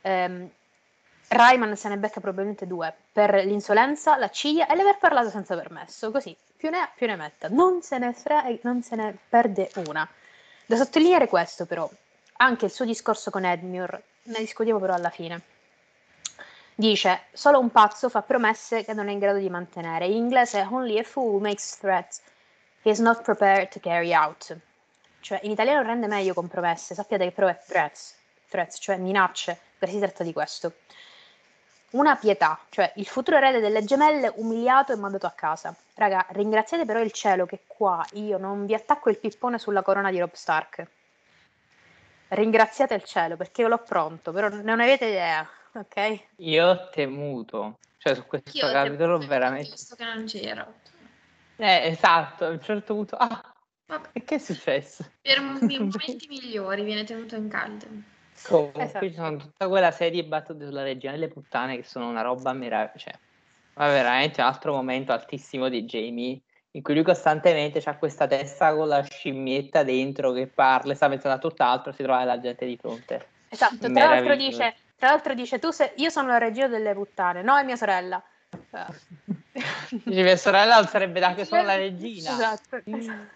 [0.00, 0.50] Um,
[1.32, 6.10] Rayman se ne becca probabilmente due, per l'insolenza, la ciglia e l'aver parlato senza permesso,
[6.10, 9.70] così, più ne ha più ne metta, non se ne, fre- non se ne perde
[9.86, 10.08] una.
[10.66, 11.88] Da sottolineare questo però,
[12.38, 15.40] anche il suo discorso con Edmure, ne discutiamo però alla fine.
[16.74, 20.06] Dice, solo un pazzo fa promesse che non è in grado di mantenere.
[20.06, 22.22] In inglese, only a fool makes threats
[22.82, 24.56] he is not prepared to carry out.
[25.20, 28.16] Cioè, in italiano rende meglio con promesse, sappiate che però è threats,
[28.48, 30.72] threats cioè minacce, perché si tratta di questo.
[31.90, 35.74] Una pietà, cioè il futuro erede delle gemelle umiliato e mandato a casa.
[35.94, 40.10] Raga, ringraziate però il cielo che qua io non vi attacco il pippone sulla corona
[40.12, 40.86] di Rob Stark.
[42.28, 46.26] Ringraziate il cielo perché io l'ho pronto, però non avete idea, ok?
[46.36, 49.70] Io ho temuto, cioè su questo io capitolo veramente...
[49.70, 50.74] Visto che non c'ero.
[51.56, 53.16] Eh, esatto, a un certo punto...
[53.16, 53.52] Ah,
[53.86, 54.22] Vabbè.
[54.22, 55.04] che è successo?
[55.20, 57.86] Per momenti migliori viene tenuto in caldo.
[58.46, 59.06] Comunque esatto.
[59.06, 62.52] ci sono tutta quella serie di battute sulla regina delle puttane che sono una roba
[62.52, 62.98] meravigliosa.
[62.98, 63.18] Cioè,
[63.74, 66.40] ma veramente un altro momento altissimo di Jamie
[66.72, 71.08] in cui lui costantemente ha questa testa con la scimmietta dentro che parla e sta
[71.08, 73.28] pensando a tutt'altro, si trova la gente di fronte.
[73.48, 77.42] Esatto, tra l'altro dice, tra l'altro dice tu sei, io sono la regina delle puttane,
[77.42, 78.22] no è mia sorella.
[79.90, 82.30] Dice, mia sorella sarebbe da che sono la regina.
[82.30, 82.82] Esatto.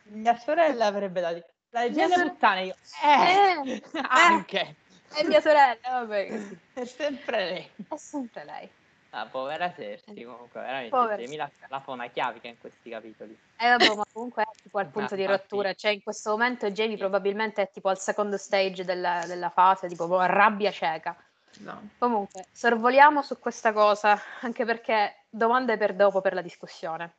[0.05, 2.65] Mia sorella avrebbe dato la regina delle puttane.
[2.65, 4.77] Io, eh, eh, anche.
[5.15, 6.29] È mia sorella, vabbè.
[6.73, 7.71] È sempre lei.
[7.89, 8.71] È sempre lei.
[9.11, 10.97] La povera Cersei, comunque, veramente.
[11.23, 13.39] Jamie la, la fa una chiavica in questi capitoli.
[13.59, 15.73] Eh, vabbè, ma comunque è tipo al punto di rottura.
[15.73, 20.21] Cioè, in questo momento Jamie probabilmente è tipo al secondo stage della, della fase, tipo
[20.21, 21.17] rabbia cieca.
[21.59, 21.91] No.
[21.97, 27.19] Comunque, sorvoliamo su questa cosa, anche perché domande per dopo per la discussione.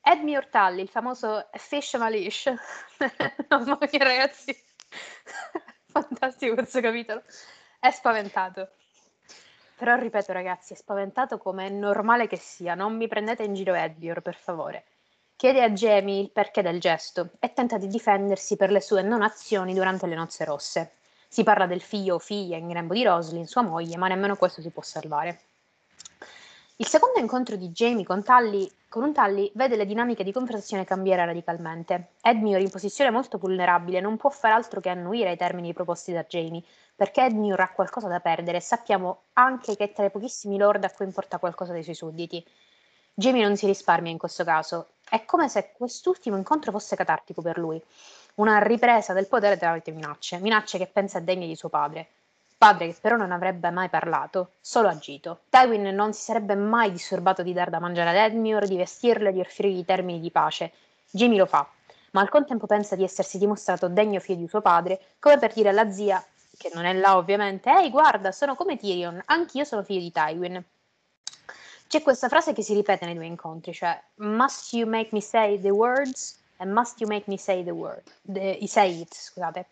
[0.00, 2.52] Edmi Ortalli, il famoso Fish Malish.
[3.48, 4.60] Mia, ragazzi.
[5.92, 7.22] Fantastico questo capitolo.
[7.78, 8.70] È spaventato.
[9.76, 12.74] Però ripeto ragazzi, è spaventato come è normale che sia.
[12.74, 14.84] Non mi prendete in giro Edbior, per favore.
[15.36, 19.22] Chiede a Jamie il perché del gesto e tenta di difendersi per le sue non
[19.22, 20.92] azioni durante le nozze rosse.
[21.28, 24.60] Si parla del figlio o figlia in grembo di Roslyn, sua moglie, ma nemmeno questo
[24.60, 25.40] si può salvare.
[26.82, 30.84] Il secondo incontro di Jamie con, Tully, con un Tully vede le dinamiche di conversazione
[30.84, 32.14] cambiare radicalmente.
[32.20, 36.24] Edmure, in posizione molto vulnerabile, non può fare altro che annuire ai termini proposti da
[36.24, 36.60] Jamie,
[36.96, 40.82] perché Edmure ha qualcosa da perdere e sappiamo anche che è tra i pochissimi lord
[40.82, 42.44] a cui importa qualcosa dei suoi sudditi.
[43.14, 44.94] Jamie non si risparmia in questo caso.
[45.08, 47.80] È come se quest'ultimo incontro fosse catartico per lui
[48.34, 52.08] una ripresa del potere tramite minacce, minacce che pensa degne di suo padre.
[52.62, 55.40] Padre che però non avrebbe mai parlato, solo agito.
[55.48, 59.32] Tywin non si sarebbe mai disturbato di dar da mangiare ad Edmure, di vestirlo e
[59.32, 60.70] di offrirgli termini di pace.
[61.10, 61.68] Jamie lo fa,
[62.12, 65.70] ma al contempo pensa di essersi dimostrato degno figlio di suo padre, come per dire
[65.70, 66.24] alla zia,
[66.56, 70.64] che non è là ovviamente, ehi guarda, sono come Tyrion, anch'io sono figlio di Tywin.
[71.88, 75.60] C'è questa frase che si ripete nei due incontri, cioè Must you make me say
[75.60, 76.38] the words?
[76.58, 78.04] And must you make me say the word?
[78.22, 79.66] The, say it, scusate.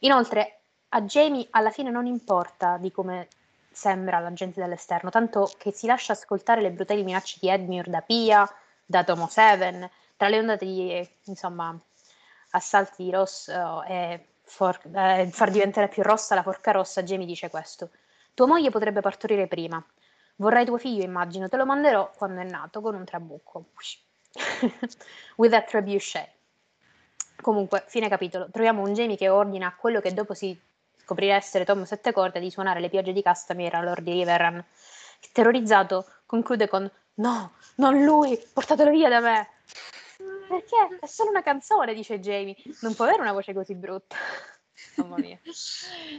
[0.00, 0.55] Inoltre,
[0.88, 3.28] a Jamie alla fine non importa di come
[3.70, 8.00] sembra la gente dall'esterno, tanto che si lascia ascoltare le brutali minacce di Edmure da
[8.00, 8.50] Pia,
[8.84, 11.78] da Tomo Seven, tra le ondate di, insomma,
[12.50, 17.50] assalti di rosso e for, eh, far diventare più rossa la forca rossa, Jamie dice
[17.50, 17.90] questo.
[18.32, 19.84] Tua moglie potrebbe partorire prima.
[20.36, 23.66] Vorrai tuo figlio, immagino, te lo manderò quando è nato con un trabucco.
[25.36, 26.30] With a trebuchet.
[27.40, 28.48] Comunque, fine capitolo.
[28.50, 30.58] Troviamo un Jamie che ordina quello che dopo si
[31.06, 34.62] scoprirà essere Tom Sette Corde di suonare le piogge di Castamere a Lord di Riverrun.
[35.32, 39.48] Terrorizzato, conclude con No, non lui, portatelo via da me.
[40.48, 40.98] Perché?
[41.00, 42.56] È solo una canzone, dice Jamie.
[42.80, 44.16] Non può avere una voce così brutta.
[44.96, 45.38] Mamma mia.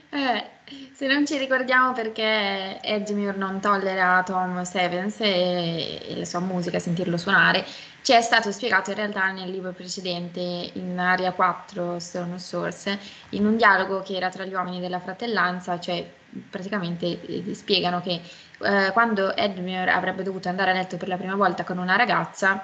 [0.10, 0.50] Eh,
[0.94, 6.80] se non ci ricordiamo perché Edgemure non tollera Tom Stevens e, e la sua musica,
[6.80, 7.66] sentirlo suonare,
[8.02, 12.98] ci è stato spiegato in realtà nel libro precedente, in Aria 4, Stone Source,
[13.30, 16.10] in un dialogo che era tra gli uomini della fratellanza, cioè
[16.50, 18.22] praticamente eh, spiegano che
[18.62, 22.64] eh, quando Edmure avrebbe dovuto andare a letto per la prima volta con una ragazza,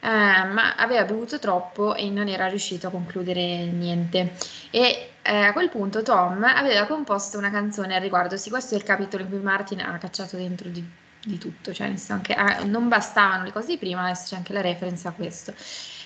[0.00, 4.32] eh, ma aveva bevuto troppo e non era riuscito a concludere niente.
[4.70, 8.36] E eh, a quel punto Tom aveva composto una canzone al riguardo.
[8.36, 10.84] Sì, questo è il capitolo in cui Martin ha cacciato dentro di,
[11.22, 14.62] di tutto, cioè anche, ah, non bastavano le cose di prima, adesso c'è anche la
[14.62, 15.52] reference a questo.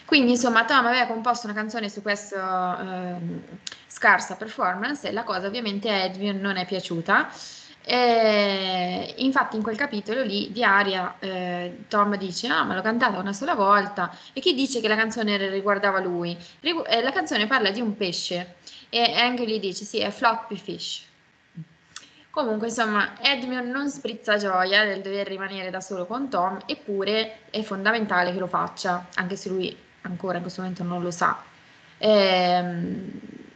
[0.05, 5.47] Quindi, insomma, Tom aveva composto una canzone su questa eh, scarsa performance e la cosa
[5.47, 7.31] ovviamente a Edwin non è piaciuta
[7.87, 13.19] e infatti in quel capitolo lì di Aria eh, Tom dice ah ma l'ho cantata
[13.19, 14.17] una sola volta.
[14.33, 16.37] E chi dice che la canzone riguardava lui?
[16.61, 18.57] Rigu- eh, la canzone parla di un pesce
[18.89, 21.05] e anche lì dice sì è floppy fish.
[22.31, 27.63] Comunque insomma Edmund non sprizza gioia del dover rimanere da solo con Tom eppure è
[27.63, 31.43] fondamentale che lo faccia anche se lui ancora in questo momento non lo sa.
[31.99, 33.11] Ehm,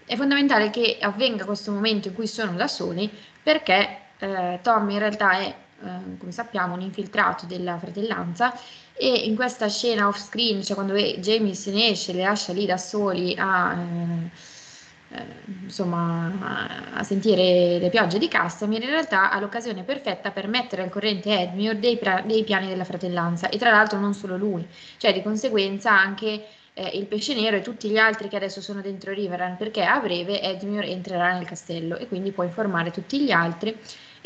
[0.05, 3.11] è fondamentale che avvenga questo momento in cui sono da soli
[3.43, 5.55] perché eh, Tom in realtà è,
[5.85, 8.53] eh, come sappiamo, un infiltrato della fratellanza
[8.95, 12.66] e in questa scena off screen, cioè quando Jamie se ne esce, le lascia lì
[12.66, 15.25] da soli a, eh, eh
[15.62, 20.91] insomma, a, sentire le piogge di Castamere, in realtà ha l'occasione perfetta per mettere al
[20.91, 24.66] corrente Edmure dei, dei piani della fratellanza e tra l'altro non solo lui,
[24.97, 26.45] cioè di conseguenza anche
[26.75, 29.99] eh, il pesce nero e tutti gli altri che adesso sono dentro Riverrun perché a
[30.01, 33.77] breve Edmure entrerà nel castello e quindi può informare tutti gli altri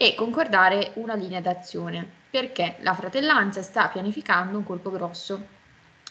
[0.03, 5.41] e concordare una linea d'azione, perché la fratellanza sta pianificando un colpo grosso.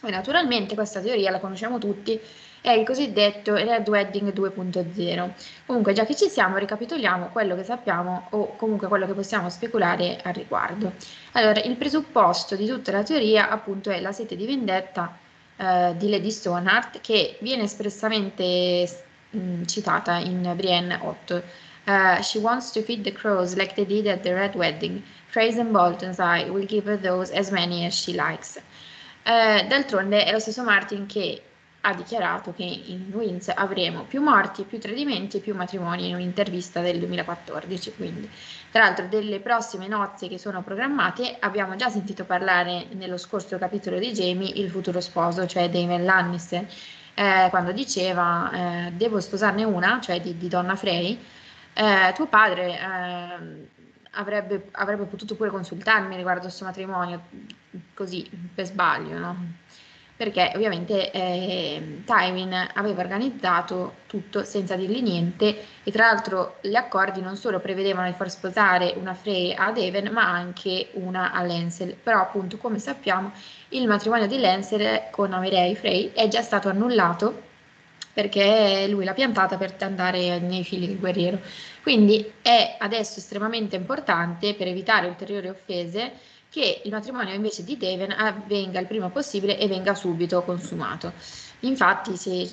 [0.01, 2.17] E naturalmente questa teoria la conosciamo tutti,
[2.61, 5.29] è il cosiddetto Red Wedding 2.0.
[5.65, 10.21] Comunque, già che ci siamo, ricapitoliamo quello che sappiamo o comunque quello che possiamo speculare
[10.23, 10.93] al riguardo.
[11.33, 15.17] Allora, il presupposto di tutta la teoria, appunto, è la sete di vendetta
[15.57, 18.87] eh, di Lady Stoneheart, che viene espressamente
[19.31, 24.07] mh, citata in Brienne 8 Uh, she wants to feed the crows like they did
[24.07, 25.03] at the Red Wedding.
[25.27, 28.57] Fraser and Bolton's eye will give her those as many as she likes.
[29.25, 31.41] Uh, d'altronde è lo stesso Martin che
[31.81, 36.79] ha dichiarato che in Wins avremo più morti, più tradimenti e più matrimoni in un'intervista
[36.79, 37.93] del 2014.
[37.97, 38.29] Quindi,
[38.71, 43.99] tra l'altro, delle prossime nozze che sono programmate abbiamo già sentito parlare nello scorso capitolo
[43.99, 46.65] di Jamie il futuro sposo, cioè Damon Lannister,
[47.15, 48.51] eh, quando diceva
[48.87, 51.19] eh, devo sposarne una, cioè di, di Donna Frey
[51.73, 53.67] eh, tuo padre eh,
[54.11, 57.21] avrebbe, avrebbe, potuto pure consultarmi riguardo questo matrimonio,
[57.93, 59.59] così per sbaglio, no?
[60.15, 67.21] Perché ovviamente eh, Tywin aveva organizzato tutto senza dirgli niente e tra l'altro gli accordi
[67.21, 71.95] non solo prevedevano di far sposare una Frey a Deven ma anche una a Lancel,
[71.95, 73.31] però appunto come sappiamo
[73.69, 77.49] il matrimonio di Lancel con Amerei Frey è già stato annullato
[78.13, 81.39] perché lui l'ha piantata per andare nei figli del guerriero.
[81.81, 86.11] Quindi è adesso estremamente importante per evitare ulteriori offese
[86.49, 91.13] che il matrimonio invece di Deven avvenga il prima possibile e venga subito consumato.
[91.61, 92.49] Infatti, se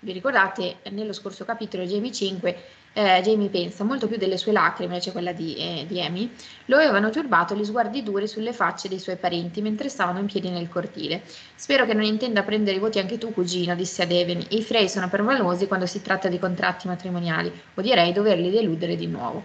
[0.00, 5.00] vi ricordate, nello scorso capitolo Jamie 5 eh, Jamie pensa, molto più delle sue lacrime,
[5.00, 6.30] cioè quella di, eh, di Amy,
[6.66, 10.50] lo avevano turbato gli sguardi duri sulle facce dei suoi parenti mentre stavano in piedi
[10.50, 11.22] nel cortile.
[11.54, 14.44] Spero che non intenda prendere i voti anche tu, cugino, disse ad Evan.
[14.50, 19.06] I Frey sono permalosi quando si tratta di contratti matrimoniali, o direi doverli deludere di
[19.06, 19.44] nuovo.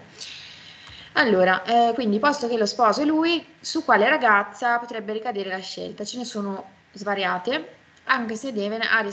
[1.12, 5.58] Allora, eh, quindi, posto che lo sposo è lui, su quale ragazza potrebbe ricadere la
[5.58, 6.04] scelta?
[6.04, 7.77] Ce ne sono svariate,
[8.08, 9.06] anche se Deven ha,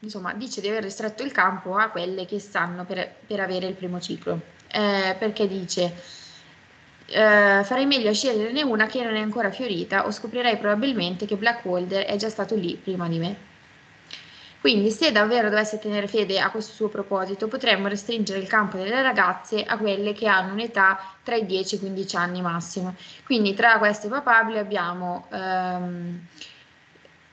[0.00, 3.74] insomma, dice di aver ristretto il campo a quelle che stanno per, per avere il
[3.74, 5.94] primo ciclo, eh, perché dice
[7.08, 11.36] eh, farei meglio a sceglierne una che non è ancora fiorita o scoprirei probabilmente che
[11.36, 13.54] Blackwalder è già stato lì prima di me.
[14.60, 19.00] Quindi se davvero dovesse tenere fede a questo suo proposito, potremmo restringere il campo delle
[19.00, 22.96] ragazze a quelle che hanno un'età tra i 10 e i 15 anni massimo.
[23.24, 25.28] Quindi tra queste papabili abbiamo...
[25.30, 26.26] Ehm,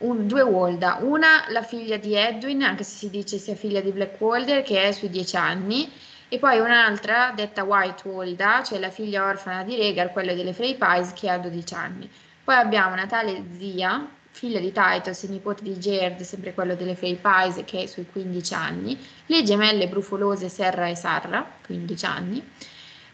[0.03, 3.91] un, due Walda, una la figlia di Edwin, anche se si dice sia figlia di
[3.91, 5.91] Black Walder, che è sui dieci anni,
[6.27, 10.75] e poi un'altra detta White Walda, cioè la figlia orfana di Rhaegar, quella delle Frey
[10.75, 12.09] Pies, che ha 12 anni.
[12.43, 16.95] Poi abbiamo una tale zia, figlia di Titus e nipote di Gerd, sempre quello delle
[16.95, 18.97] Frey Pies, che è sui 15 anni,
[19.27, 22.43] le gemelle brufolose Serra e Sarra, 15 anni,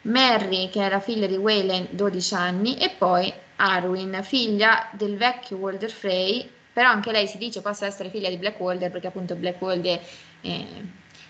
[0.04, 5.58] Mary, che è la figlia di Wayland, 12 anni, e poi Arwen, figlia del vecchio
[5.58, 10.00] Walder Frey, però anche lei si dice possa essere figlia di Blackwalder perché appunto Blackwalder
[10.42, 10.86] eh,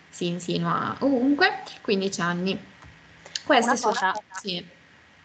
[0.10, 2.66] si insinua ovunque, 15 anni.
[3.46, 4.14] Queste sono...
[4.42, 4.78] Sì.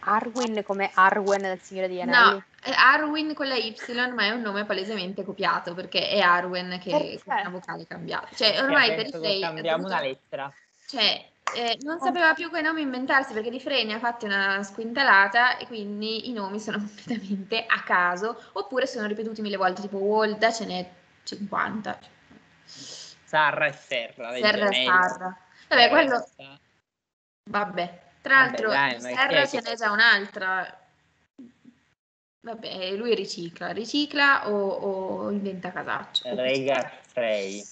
[0.07, 2.33] Arwin come Arwen del Signore di Anelli?
[2.33, 3.75] No, è Arwin con la Y,
[4.13, 8.27] ma è un nome palesemente copiato perché è Arwen che è una vocale cambiata.
[8.35, 9.41] Cioè, ormai per i Frey...
[9.41, 10.53] Cambiamo una lettera.
[10.87, 14.63] Cioè, eh, non sapeva più quei nomi inventarsi perché di Frey ne ha fatte una
[14.63, 19.97] squintalata e quindi i nomi sono completamente a caso oppure sono ripetuti mille volte, tipo
[19.97, 20.91] Wolda ce n'è
[21.23, 21.99] 50.
[22.65, 24.35] Sarra e Serra.
[24.35, 25.37] Serra e Sarra.
[25.67, 26.29] Vabbè, quello...
[27.47, 30.79] Vabbè, tra l'altro Vabbè, dai, Serra ce n'è già un'altra.
[32.41, 36.35] Vabbè, lui ricicla, ricicla o, o inventa casaccio.
[36.35, 37.63] Rhaegar Frey.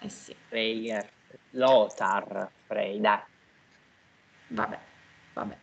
[0.00, 0.34] Eh sì.
[0.48, 1.06] Rhaegar
[1.54, 3.18] Lothar Frey, dai.
[4.48, 4.78] Vabbè,
[5.32, 5.56] vabbè.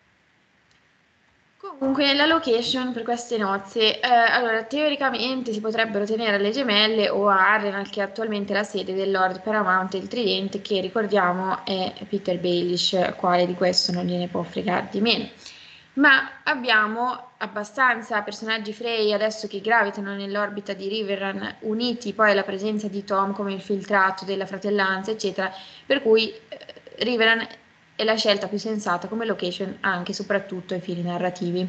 [1.58, 7.30] Comunque la location per queste nozze, eh, allora teoricamente si potrebbero tenere alle gemelle o
[7.30, 11.94] a Arrenal che è attualmente la sede del Lord Paramount del Tridente che ricordiamo è
[12.10, 15.30] Peter Baelish, quale di questo non gliene può fregare di meno.
[15.94, 22.88] Ma abbiamo abbastanza personaggi Frey adesso che gravitano nell'orbita di Riverrun, uniti poi alla presenza
[22.88, 25.52] di Tom come il filtrato della fratellanza, eccetera,
[25.86, 26.58] per cui eh,
[27.00, 27.48] Riverrun
[27.96, 31.62] è la scelta più sensata come location anche e soprattutto ai fini narrativi.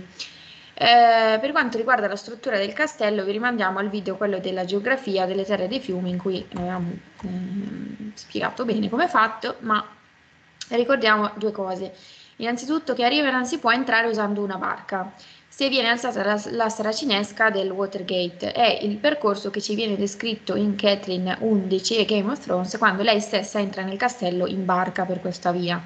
[0.74, 5.26] Eh, per quanto riguarda la struttura del castello, vi rimandiamo al video quello della geografia
[5.26, 6.90] delle terre dei fiumi, in cui avevamo
[7.22, 9.86] eh, spiegato bene come è fatto, ma
[10.68, 11.94] ricordiamo due cose.
[12.36, 15.12] Innanzitutto che a Riverrun si può entrare usando una barca.
[15.54, 20.56] Se viene alzata la, la saracinesca del Watergate è il percorso che ci viene descritto
[20.56, 25.04] in Catherine 11 e Game of Thrones quando lei stessa entra nel castello in barca
[25.04, 25.78] per questa via.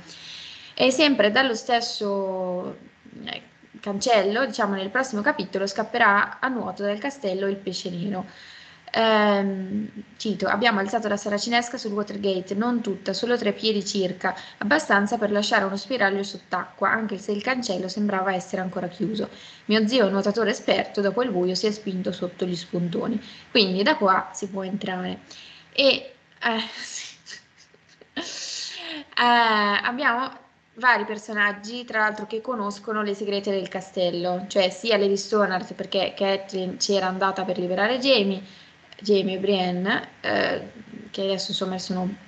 [0.73, 2.77] E sempre dallo stesso
[3.25, 3.43] eh,
[3.81, 8.25] cancello, diciamo nel prossimo capitolo, scapperà a nuoto dal castello il pesce nero.
[8.93, 15.19] Ehm, cito, abbiamo alzato la saracinesca sul Watergate, non tutta, solo tre piedi circa, abbastanza
[15.19, 19.29] per lasciare uno spiraglio sott'acqua, anche se il cancello sembrava essere ancora chiuso.
[19.67, 23.21] Mio zio, nuotatore esperto, dopo il buio si è spinto sotto gli spuntoni,
[23.51, 25.21] quindi da qua si può entrare.
[25.73, 26.57] E eh,
[28.15, 30.45] eh, abbiamo
[30.77, 36.15] vari personaggi, tra l'altro, che conoscono le segrete del castello, cioè sia Lady Stonard perché
[36.17, 38.43] Catherine c'era andata per liberare Jamie,
[39.01, 40.71] Jamie e Brienne, eh,
[41.11, 42.25] che adesso insomma sono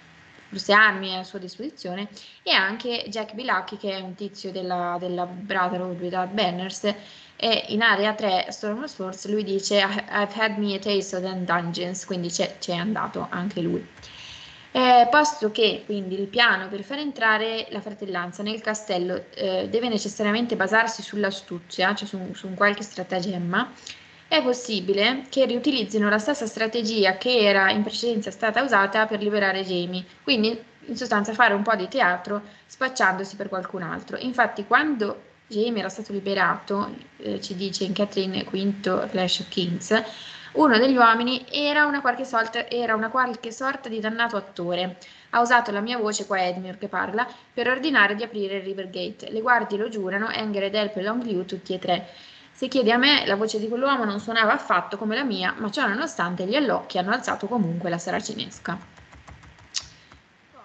[0.49, 2.09] forse armi a sua disposizione,
[2.43, 6.95] e anche Jack Bilacchi, che è un tizio della, della Brotherhood Without Banners,
[7.41, 11.45] e in area 3 Storm Swords lui dice I've had me a taste of the
[11.45, 13.87] dungeons, quindi c'è, c'è andato anche lui.
[14.71, 19.89] Eh, posto che quindi il piano per far entrare la fratellanza nel castello eh, deve
[19.89, 23.73] necessariamente basarsi sull'astuzia, cioè su, su qualche stratagemma,
[24.29, 29.65] è possibile che riutilizzino la stessa strategia che era in precedenza stata usata per liberare
[29.65, 30.57] Jamie, quindi
[30.87, 34.19] in sostanza fare un po' di teatro spacciandosi per qualcun altro.
[34.19, 40.03] Infatti quando Jamie era stato liberato, eh, ci dice in Catherine V Clash Kings,
[40.53, 44.99] uno degli uomini era una, sorta, era una qualche sorta di dannato attore.
[45.31, 49.31] Ha usato la mia voce, qua Edmure che parla, per ordinare di aprire il Rivergate.
[49.31, 52.09] Le guardie lo giurano, Enger ed Elp e Longliu tutti e tre.
[52.59, 55.71] Se chiedi a me, la voce di quell'uomo non suonava affatto come la mia, ma
[55.71, 58.77] ciò nonostante gli allocchi hanno alzato comunque la saracinesca.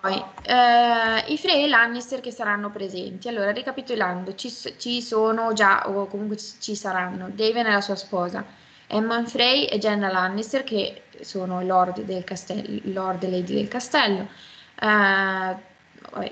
[0.02, 3.28] Poi, eh, i Frey e Lannister che saranno presenti.
[3.28, 8.44] Allora, ricapitolando, ci, ci sono già, o comunque ci saranno, Daven e la sua sposa,
[8.88, 14.30] Emma Frey e Jenna Lannister, che sono Lord, del castello, Lord e Lady del castello,
[14.80, 15.56] eh,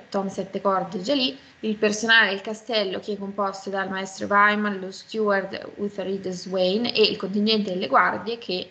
[0.09, 4.79] Tom Sette Corde già lì, il personale del castello che è composto dal maestro Wyman,
[4.79, 8.69] lo steward Uthered Swain e il contingente delle guardie che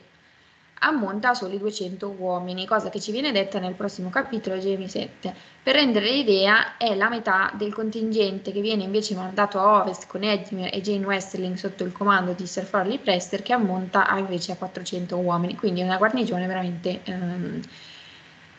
[0.81, 5.35] ammonta a soli 200 uomini, cosa che ci viene detta nel prossimo capitolo, Jamie 7.
[5.63, 10.23] Per rendere l'idea, è la metà del contingente che viene invece mandato a ovest con
[10.23, 14.53] Edmure e Jane Westerling sotto il comando di Sir Farley Prester, che ammonta a invece
[14.53, 17.61] a 400 uomini, quindi una guarnigione veramente ehm,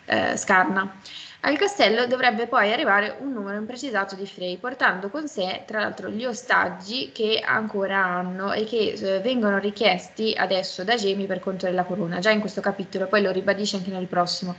[0.06, 0.95] eh, scarna.
[1.43, 6.10] Al castello dovrebbe poi arrivare un numero imprecisato di Frey, portando con sé tra l'altro
[6.10, 11.66] gli ostaggi che ancora hanno e che eh, vengono richiesti adesso da Jamie per conto
[11.66, 14.56] della corona, già in questo capitolo, poi lo ribadisce anche nel prossimo.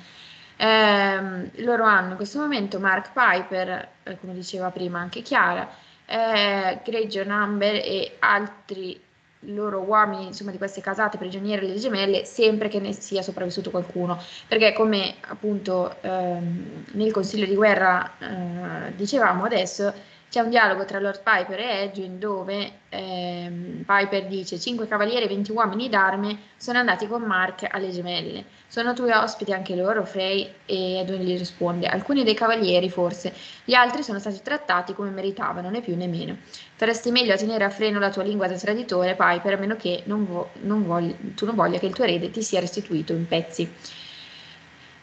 [0.56, 5.68] Eh, loro hanno in questo momento Mark Piper, eh, come diceva prima anche Chiara,
[6.04, 9.00] eh, Grey Amber e altri
[9.46, 14.20] loro uomini insomma, di queste casate prigioniere delle gemelle sempre che ne sia sopravvissuto qualcuno.
[14.46, 19.92] Perché come appunto ehm, nel consiglio di guerra eh, dicevamo adesso
[20.32, 25.28] c'è un dialogo tra Lord Piper e Edwin dove ehm, Piper dice: Cinque cavalieri e
[25.28, 28.46] venti uomini d'arme sono andati con Mark alle gemelle.
[28.66, 30.50] Sono tuoi ospiti anche loro, Frey?
[30.64, 33.34] E Edwin gli risponde: Alcuni dei cavalieri, forse.
[33.62, 36.38] Gli altri sono stati trattati come meritavano, né più né meno.
[36.76, 40.02] Faresti meglio a tenere a freno la tua lingua da traditore, Piper, a meno che
[40.06, 43.26] non vo- non voglia, tu non voglia che il tuo erede ti sia restituito in
[43.26, 43.70] pezzi.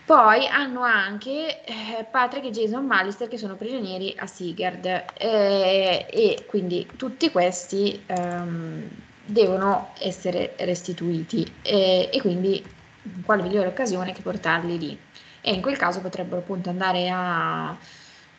[0.09, 4.83] Poi hanno anche eh, Patrick e Jason Mallister che sono prigionieri a Sigurd
[5.13, 8.89] eh, e quindi tutti questi ehm,
[9.23, 12.65] devono essere restituiti eh, e quindi
[13.23, 14.99] quale migliore occasione che portarli lì
[15.41, 17.77] e in quel caso potrebbero appunto andare a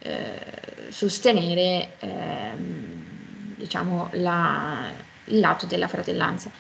[0.01, 4.91] eh, sostenere ehm, diciamo la,
[5.27, 6.51] il lato della fratellanza.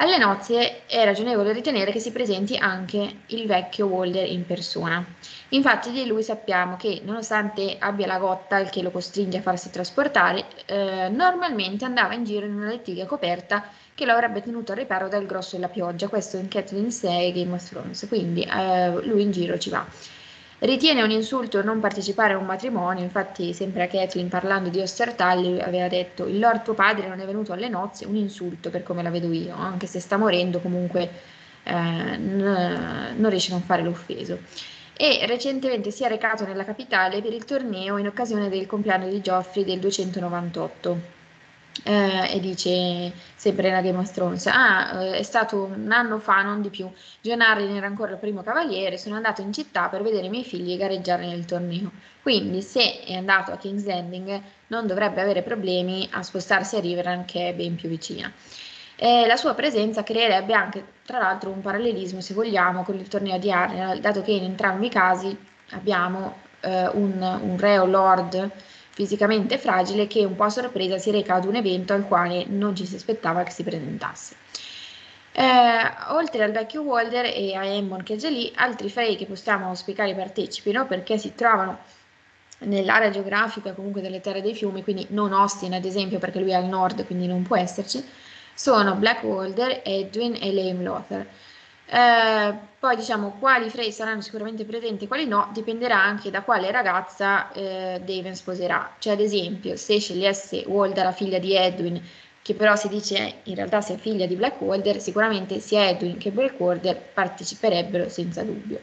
[0.00, 5.04] Alle nozze è ragionevole ritenere che si presenti anche il vecchio Walder in persona.
[5.50, 10.46] Infatti di lui sappiamo che, nonostante abbia la gotta, che lo costringe a farsi trasportare,
[10.64, 13.62] eh, normalmente andava in giro in una lettiga coperta
[13.94, 16.08] che lo avrebbe tenuto al riparo dal grosso della pioggia.
[16.08, 19.86] Questo in Kathleen 6 Game of Thrones, quindi eh, lui in giro ci va.
[20.62, 25.58] Ritiene un insulto non partecipare a un matrimonio, infatti sempre a Kathleen parlando di Ostertagli
[25.58, 29.02] aveva detto il lord tuo padre non è venuto alle nozze, un insulto per come
[29.02, 31.10] la vedo io, anche se sta morendo comunque
[31.62, 34.38] eh, n- non riesce a non fare l'offeso.
[34.94, 39.22] E recentemente si è recato nella capitale per il torneo in occasione del compleanno di
[39.22, 41.19] Geoffrey del 298
[41.82, 46.42] eh, e dice sempre nella Game of Thrones ah eh, è stato un anno fa
[46.42, 46.90] non di più.
[47.20, 50.44] John Arryn era ancora il primo cavaliere sono andato in città per vedere i miei
[50.44, 51.90] figli gareggiare nel torneo.
[52.22, 57.24] Quindi se è andato a King's Landing non dovrebbe avere problemi a spostarsi a Riverrun
[57.24, 58.30] che è ben più vicina.
[58.96, 63.38] Eh, la sua presenza creerebbe anche tra l'altro un parallelismo se vogliamo con il torneo
[63.38, 65.34] di Arryn dato che in entrambi i casi
[65.70, 68.50] abbiamo eh, un, un re o lord
[69.00, 72.76] fisicamente fragile che un po' a sorpresa si reca ad un evento al quale non
[72.76, 74.34] ci si aspettava che si presentasse.
[75.32, 75.42] Eh,
[76.08, 79.68] oltre al vecchio Walder e a Emmon che è già lì, altri Frey che possiamo
[79.68, 81.78] auspicare partecipino perché si trovano
[82.58, 86.54] nell'area geografica comunque delle terre dei fiumi, quindi non Austin ad esempio perché lui è
[86.56, 88.04] al nord quindi non può esserci,
[88.52, 91.26] sono Black Walder, Edwin e Lame Lothar.
[91.92, 96.70] Eh, poi diciamo quali Frey saranno sicuramente presenti e quali no, dipenderà anche da quale
[96.70, 98.94] ragazza eh, Daven sposerà.
[98.98, 102.00] Cioè, ad esempio, se scegliesse Walder, la figlia di Edwin,
[102.42, 106.30] che però si dice in realtà sia figlia di Black Walder, sicuramente sia Edwin che
[106.30, 108.80] Black Walder parteciperebbero senza dubbio.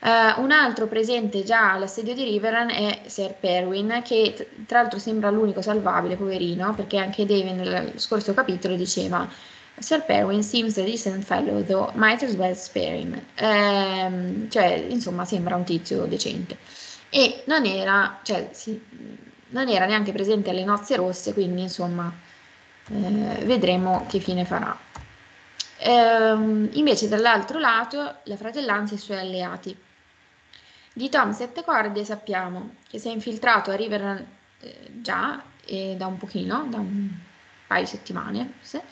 [0.00, 5.30] Uh, un altro presente già all'assedio di Riverrun è Sir Perwin, che tra l'altro sembra
[5.30, 9.28] l'unico salvabile, poverino, perché anche David nel scorso capitolo diceva
[9.80, 13.20] Sir Perwin seems a decent fellow, though might as well spare him.
[13.36, 16.58] Ehm, cioè, insomma, sembra un tizio decente.
[17.10, 18.80] E non era, cioè, sì,
[19.50, 22.12] non era neanche presente alle nozze rosse, quindi, insomma,
[22.90, 24.76] eh, vedremo che fine farà.
[25.78, 29.76] Ehm, invece, dall'altro lato, la fratellanza e i suoi alleati.
[30.92, 34.26] Di Tom Sette Corde sappiamo che si è infiltrato a River
[34.60, 37.08] eh, già eh, da un pochino, da un
[37.68, 38.82] paio di settimane, forse,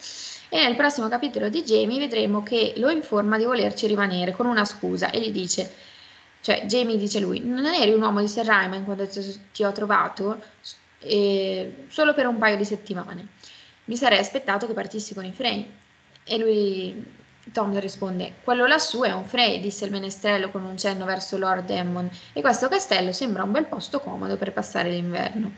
[0.49, 4.65] e nel prossimo capitolo di Jamie vedremo che lo informa di volerci rimanere con una
[4.65, 5.73] scusa e gli dice,
[6.41, 9.09] cioè Jamie dice lui, non eri un uomo di Sir Ryman quando
[9.53, 10.41] ti ho trovato
[11.01, 13.27] eh, solo per un paio di settimane.
[13.85, 15.69] Mi sarei aspettato che partissi con i Frey.
[16.25, 17.05] E lui,
[17.53, 21.67] Tom risponde, quello lassù è un Frey, disse il menestrello con un cenno verso Lord
[21.67, 25.53] Demon, e questo castello sembra un bel posto comodo per passare l'inverno.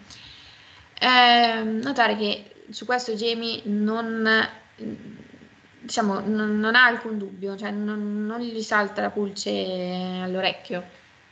[1.01, 4.27] Eh, notare che su questo Jamie non
[5.81, 10.85] diciamo, non, non, ha alcun dubbio, cioè non, non, gli salta la pulce all'orecchio,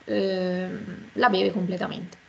[0.05, 0.68] eh,
[1.12, 2.24] la beve completamente.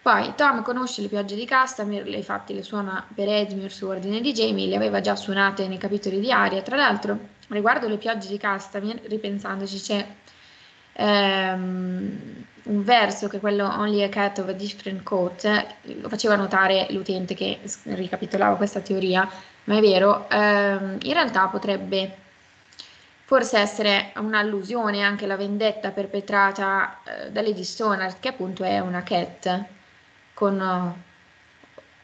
[0.00, 4.20] Poi Tom conosce le piogge di Castamir, le infatti le suona per Edmure su ordine
[4.20, 6.62] di Jamie, le aveva già suonate nei capitoli di Aria.
[6.62, 7.18] Tra l'altro,
[7.48, 10.06] riguardo le piogge di Castamir, ripensandoci, c'è
[10.94, 16.36] ehm, un verso che è quello Only a cat of a different coat, lo faceva
[16.36, 19.28] notare l'utente che ricapitolava questa teoria,
[19.68, 22.16] ma è vero, ehm, in realtà potrebbe
[23.24, 29.02] forse essere un'allusione anche alla vendetta perpetrata eh, da Lady Stonard, che appunto è una
[29.02, 29.64] cat
[30.32, 30.94] con,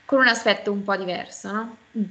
[0.05, 1.77] con un aspetto un po' diverso, no?
[1.99, 2.05] Mm.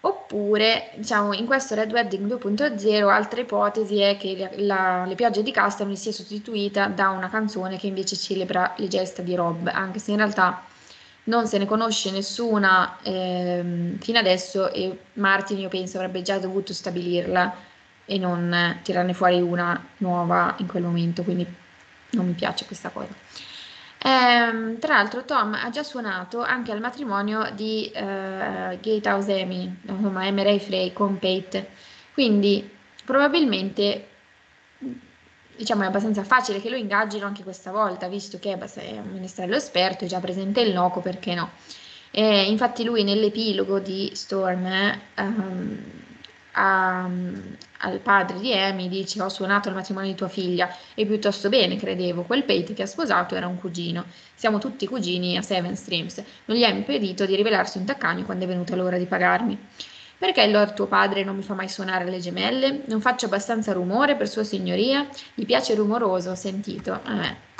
[0.00, 5.50] Oppure, diciamo, in questo Red Wedding 2.0, altra ipotesi è che la, le piogge di
[5.50, 10.10] Castamere sia sostituita da una canzone che invece celebra le gesta di Rob, anche se
[10.10, 10.62] in realtà
[11.24, 16.72] non se ne conosce nessuna ehm, fino adesso e Martin io penso avrebbe già dovuto
[16.72, 17.54] stabilirla
[18.04, 21.46] e non tirarne fuori una nuova in quel momento, quindi
[22.10, 23.14] non mi piace questa cosa.
[23.98, 30.26] Ehm, tra l'altro Tom ha già suonato anche al matrimonio di eh, Gatehouse Amy, insomma
[30.26, 31.70] Emery Frey con Pate,
[32.12, 32.70] quindi
[33.02, 34.08] probabilmente
[35.56, 39.54] diciamo è abbastanza facile che lo ingaggino anche questa volta, visto che è un ministero
[39.54, 41.50] esperto, è già presente il loco, perché no?
[42.10, 44.64] Eh, infatti lui nell'epilogo di Storm
[45.16, 45.78] um,
[46.52, 47.08] a,
[47.78, 51.76] al padre di Amy dice ho suonato il matrimonio di tua figlia e piuttosto bene
[51.76, 52.22] credevo.
[52.22, 54.04] Quel Pate che ha sposato era un cugino.
[54.34, 56.22] Siamo tutti cugini a Seven Streams.
[56.44, 59.58] Non gli ha impedito di rivelarsi un taccagno quando è venuta l'ora di pagarmi
[60.18, 62.82] perché il Lord tuo padre non mi fa mai suonare le gemelle?
[62.86, 65.06] Non faccio abbastanza rumore per sua signoria?
[65.34, 67.00] Gli piace rumoroso, ho sentito.
[67.06, 67.52] Eh.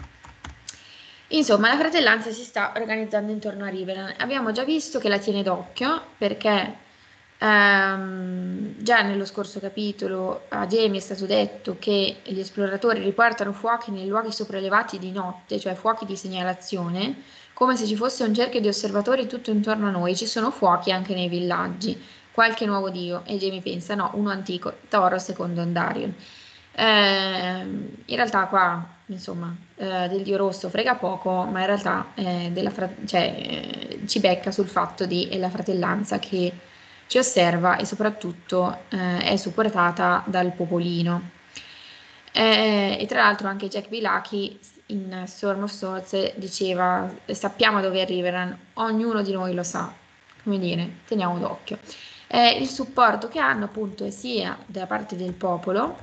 [1.28, 4.14] Insomma, la fratellanza si sta organizzando intorno a Riveran.
[4.18, 6.76] Abbiamo già visto che la tiene d'occhio perché
[7.38, 13.90] ehm, già nello scorso capitolo a Jamie è stato detto che gli esploratori riportano fuochi
[13.90, 17.22] nei luoghi sopraelevati di notte, cioè fuochi di segnalazione,
[17.52, 20.14] come se ci fosse un cerchio di osservatori tutto intorno a noi.
[20.14, 22.00] Ci sono fuochi anche nei villaggi,
[22.34, 23.22] qualche nuovo dio.
[23.24, 26.12] E Jamie pensa, no, uno antico, Toro secondo Andarion.
[26.76, 27.60] Eh,
[28.06, 32.90] in realtà qua, insomma, eh, del dio rosso frega poco, ma in realtà eh, fra-
[33.06, 36.52] cioè, eh, ci becca sul fatto di la fratellanza che
[37.06, 41.30] ci osserva e soprattutto eh, è supportata dal popolino.
[42.32, 48.58] Eh, e tra l'altro anche Jack Bilaki in Storm of Swords diceva sappiamo dove arriveranno,
[48.74, 49.92] ognuno di noi lo sa,
[50.42, 51.78] come dire, teniamo d'occhio.
[52.40, 55.96] Il supporto che hanno appunto sia da parte del popolo,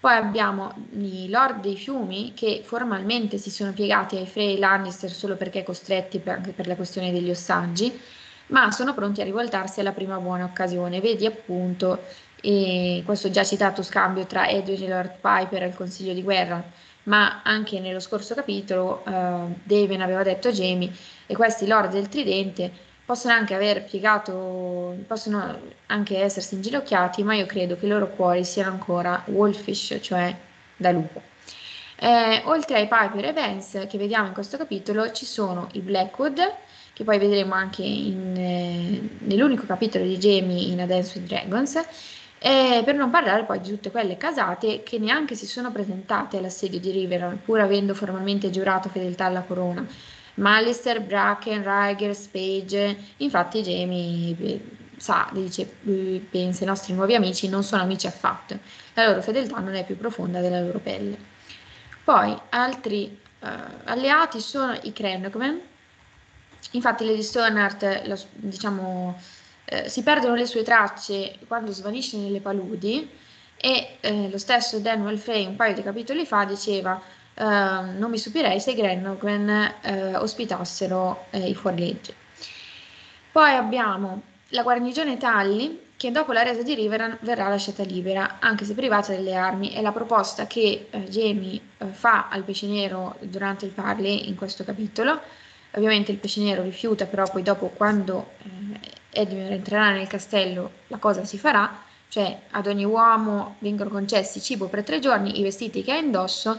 [0.00, 5.36] poi abbiamo i Lord dei Fiumi che formalmente si sono piegati ai Frey Lannister solo
[5.36, 7.98] perché costretti per, anche per la questione degli ostaggi,
[8.48, 11.00] ma sono pronti a rivoltarsi alla prima buona occasione.
[11.00, 12.04] Vedi appunto
[12.40, 16.62] eh, questo già citato scambio tra Edwin e Lord Piper al Consiglio di Guerra,
[17.04, 19.10] ma anche nello scorso capitolo eh,
[19.62, 20.92] Daven aveva detto a Jamie
[21.26, 27.46] e questi Lord del Tridente possono anche aver piegato, possono anche essersi inginocchiati, ma io
[27.46, 30.36] credo che i loro cuori siano ancora wolfish, cioè
[30.76, 31.22] da lupo.
[31.98, 36.54] Eh, oltre ai Piper e Vance che vediamo in questo capitolo, ci sono i Blackwood,
[36.92, 41.76] che poi vedremo anche in, eh, nell'unico capitolo di Jamie in A Dance with Dragons,
[42.38, 46.80] eh, per non parlare poi di tutte quelle casate che neanche si sono presentate all'assedio
[46.80, 49.86] di Riveron, pur avendo formalmente giurato fedeltà alla corona,
[50.36, 54.60] Malister, Bracken, Riger, Spage, infatti Jamie eh,
[54.96, 58.58] sa, dice, eh, pensa i nostri nuovi amici non sono amici affatto,
[58.94, 61.34] la loro fedeltà non è più profonda della loro pelle.
[62.04, 63.48] Poi altri uh,
[63.84, 65.60] alleati sono i Krenogmen,
[66.72, 69.18] infatti Lady Stonehart, lo, diciamo,
[69.64, 73.08] eh, si perdono le sue tracce quando svanisce nelle paludi
[73.56, 77.00] e eh, lo stesso Daniel Frey un paio di capitoli fa diceva
[77.38, 82.14] Ehm, non mi stupirei se i Grenogren uh, ospitassero uh, i fuorilegge.
[83.30, 88.64] Poi abbiamo la guarnigione Talli, che dopo la resa di Riveran verrà lasciata libera, anche
[88.64, 91.60] se privata delle armi, è la proposta che uh, Jamie
[91.90, 95.20] fa al pesce nero durante il parley in questo capitolo.
[95.72, 98.30] Ovviamente il pesce nero rifiuta, però poi dopo quando
[99.10, 104.68] Edmund entrerà nel castello la cosa si farà, cioè ad ogni uomo vengono concessi cibo
[104.68, 106.58] per tre giorni, i vestiti che ha indosso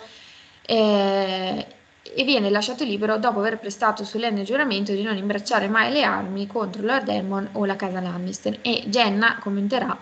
[0.67, 1.65] eh,
[2.13, 6.45] e viene lasciato libero dopo aver prestato solenne giuramento di non imbracciare mai le armi
[6.45, 8.59] contro Lord Elmon o la casa Lannister.
[8.61, 9.97] E Jenna commenterà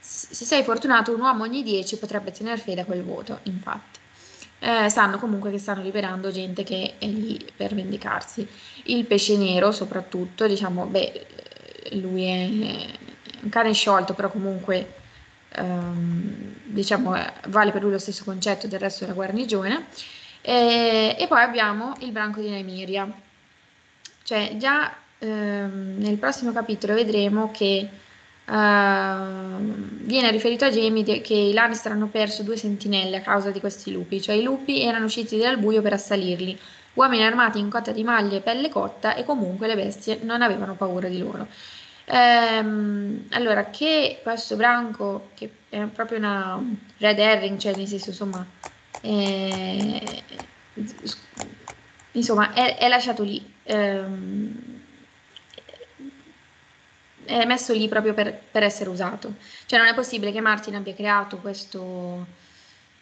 [0.00, 3.98] se sei fortunato un uomo ogni dieci potrebbe tenere fede a quel voto infatti.
[4.58, 8.46] Eh, sanno comunque che stanno liberando gente che è lì per vendicarsi.
[8.84, 11.26] Il pesce nero soprattutto diciamo beh
[11.92, 12.44] lui è
[13.42, 15.04] un cane sciolto però comunque
[15.52, 17.14] ehm, diciamo,
[17.48, 19.86] vale per lui lo stesso concetto del resto della guarnigione.
[20.40, 23.10] E, e poi abbiamo il branco di Nymeria.
[24.22, 27.88] Cioè, già ehm, nel prossimo capitolo vedremo che
[28.48, 29.58] Uh,
[30.04, 33.90] viene riferito a Jamie che i Lannister hanno perso due sentinelle a causa di questi
[33.90, 36.56] lupi, cioè i lupi erano usciti dal buio per assalirli,
[36.92, 40.76] uomini armati in cotta di maglia e pelle cotta e comunque le bestie non avevano
[40.76, 41.48] paura di loro.
[42.08, 46.62] Ehm, allora, che questo branco, che è proprio una
[46.98, 48.46] red herring, cioè nel senso, insomma,
[49.00, 50.22] eh,
[52.12, 53.54] insomma, è, è, lasciato lì.
[53.64, 54.74] Ehm,
[57.24, 59.34] è messo lì proprio per, per, essere usato.
[59.66, 62.26] Cioè non è possibile che Martin abbia creato questo,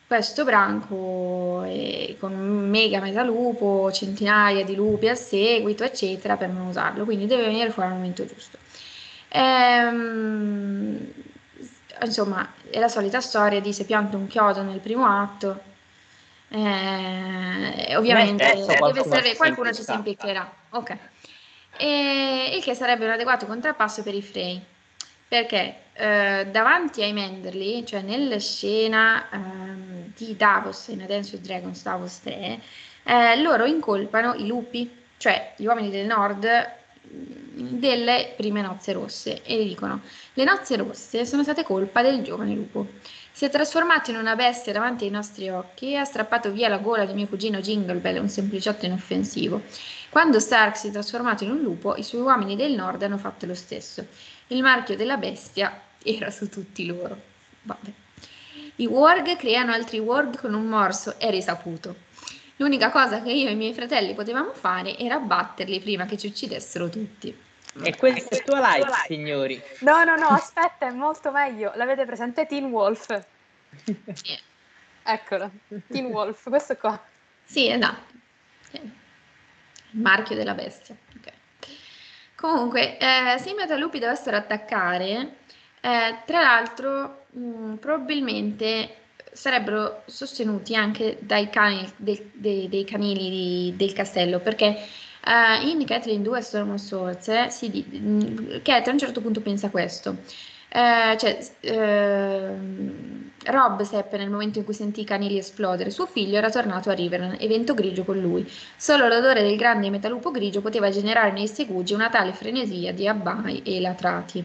[0.06, 2.32] questo branco eh, con
[2.70, 7.04] mega metalupo, centinaia di lupi a seguito, eccetera, per non usarlo.
[7.04, 8.63] Quindi deve venire fuori al momento giusto.
[9.36, 11.12] Ehm,
[12.02, 15.72] insomma, è la solita storia di se pianto un chiodo nel primo atto,
[16.48, 20.48] Eh, ovviamente deve essere qualcuno ci si impiccherà.
[20.70, 20.96] Ok.
[21.76, 24.62] E, il che sarebbe un adeguato contrappasso per i Frey.
[25.26, 29.38] Perché eh, davanti ai Menderly, cioè nella scena eh,
[30.14, 32.60] di Davos in A Dance with Dragons Davos 3,
[33.02, 36.46] eh, loro incolpano i lupi, cioè gli uomini del nord
[37.06, 40.00] delle prime nozze rosse e gli dicono
[40.32, 42.86] le nozze rosse sono state colpa del giovane lupo
[43.36, 46.78] si è trasformato in una bestia davanti ai nostri occhi e ha strappato via la
[46.78, 49.62] gola di mio cugino Jinglebell, un sempliciotto inoffensivo.
[50.08, 53.44] Quando Stark si è trasformato in un lupo, i suoi uomini del nord hanno fatto
[53.46, 54.06] lo stesso.
[54.46, 57.20] Il marchio della bestia era su tutti loro.
[57.62, 57.90] Vabbè.
[58.76, 62.03] I warg creano altri warg con un morso, è risaputo.
[62.56, 66.28] L'unica cosa che io e i miei fratelli potevamo fare era batterli prima che ci
[66.28, 67.36] uccidessero tutti.
[67.82, 69.60] E questo è il tuo like, signori.
[69.80, 71.72] No, no, no, aspetta, è molto meglio.
[71.74, 73.26] L'avete presente Teen Wolf?
[74.12, 74.38] Sì.
[75.02, 75.50] Eccolo,
[75.88, 77.02] Teen Wolf, questo qua.
[77.44, 78.12] Sì, esatto.
[78.70, 80.96] Il marchio della bestia.
[81.18, 81.32] Okay.
[82.36, 85.38] Comunque, eh, se i metalupi dovessero attaccare,
[85.80, 88.96] eh, tra l'altro, mh, mm, probabilmente
[89.34, 94.78] sarebbero sostenuti anche dai cani, dei, dei, dei canili di, del castello, perché
[95.26, 99.40] uh, in Kathleen 2 Storm of Swords, eh, si mh, Cat a un certo punto
[99.40, 100.16] pensa questo.
[100.70, 101.38] Uh, cioè,
[101.70, 103.02] uh,
[103.44, 106.94] Rob seppe nel momento in cui sentì i canili esplodere, suo figlio era tornato a
[106.94, 108.48] Riveren, evento grigio con lui.
[108.76, 113.62] Solo l'odore del grande metalupo grigio poteva generare nei segugi una tale frenesia di abbai
[113.62, 114.44] e latrati.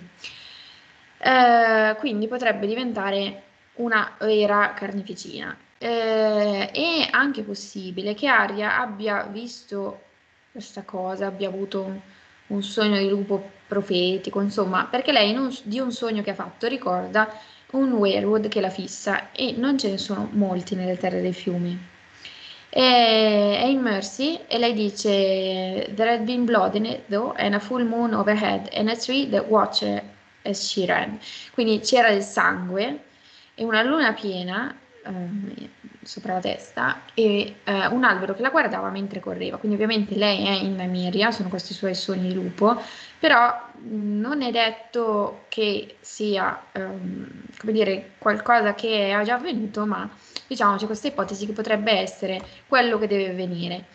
[1.21, 3.43] Uh, quindi potrebbe diventare
[3.79, 5.55] una vera carneficina.
[5.77, 10.01] Eh, è anche possibile che Aria abbia visto
[10.51, 11.99] questa cosa, abbia avuto un,
[12.47, 16.67] un sogno di lupo profetico, insomma, perché lei un, di un sogno che ha fatto
[16.67, 17.29] ricorda
[17.71, 21.77] un werewood che la fissa e non ce ne sono molti nelle terre dei fiumi.
[22.71, 27.53] E, è in Mercy e lei dice There had been blood in it though and
[27.53, 30.03] a full moon overhead and a tree that watched
[30.43, 31.19] as she ran.
[31.53, 33.07] Quindi c'era del sangue
[33.59, 34.73] e una luna piena
[35.03, 35.69] eh,
[36.01, 39.57] sopra la testa e eh, un albero che la guardava mentre correva.
[39.57, 42.81] Quindi ovviamente lei è in Namiria, sono questi suoi sogni di lupo,
[43.19, 47.27] però non è detto che sia ehm,
[47.57, 50.09] come dire, qualcosa che è già avvenuto, ma
[50.47, 53.85] diciamo c'è questa ipotesi che potrebbe essere quello che deve avvenire.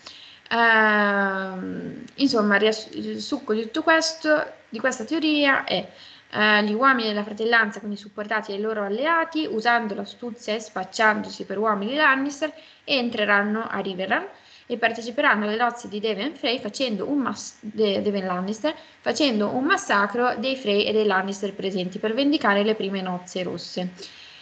[0.51, 5.89] Uh, insomma, il succo di tutto questo, di questa teoria è
[6.35, 11.59] eh, gli uomini della fratellanza, quindi supportati dai loro alleati, usando l'astuzia e spacciandosi per
[11.59, 12.53] uomini Lannister,
[12.85, 14.27] entreranno a Riverrun
[14.67, 20.35] e parteciperanno alle nozze di Deven Frey facendo un mas- de- Lannister facendo un massacro
[20.37, 23.93] dei Frey e dei Lannister presenti per vendicare le prime nozze rosse.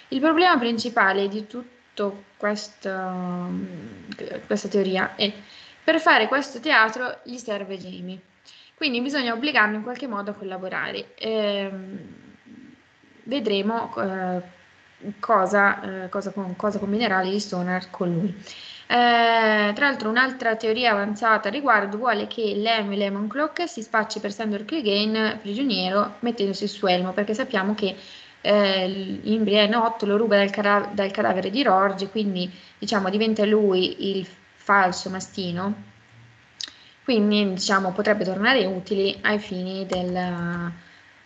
[0.09, 3.49] Il problema principale di tutta questa,
[4.47, 5.33] questa teoria è
[5.85, 8.21] per fare questo teatro gli serve Jamie.
[8.83, 11.15] Quindi bisogna obbligarlo in qualche modo a collaborare.
[11.15, 11.71] Eh,
[13.23, 14.43] vedremo eh,
[15.21, 18.35] cosa, eh, cosa, cosa, combinerà gli Stoner con lui.
[18.89, 24.19] Eh, tra l'altro un'altra teoria avanzata a riguardo vuole che Lemmy Lemon Clock si spacci
[24.19, 27.95] per Sandor Clegane prigioniero mettendosi il suo elmo perché sappiamo che
[28.41, 33.45] eh, in Brienne 8 lo ruba dal, cara- dal cadavere di Rorge quindi diciamo diventa
[33.45, 34.27] lui il
[34.57, 35.91] falso mastino
[37.05, 40.73] quindi diciamo potrebbe tornare utile ai fini del,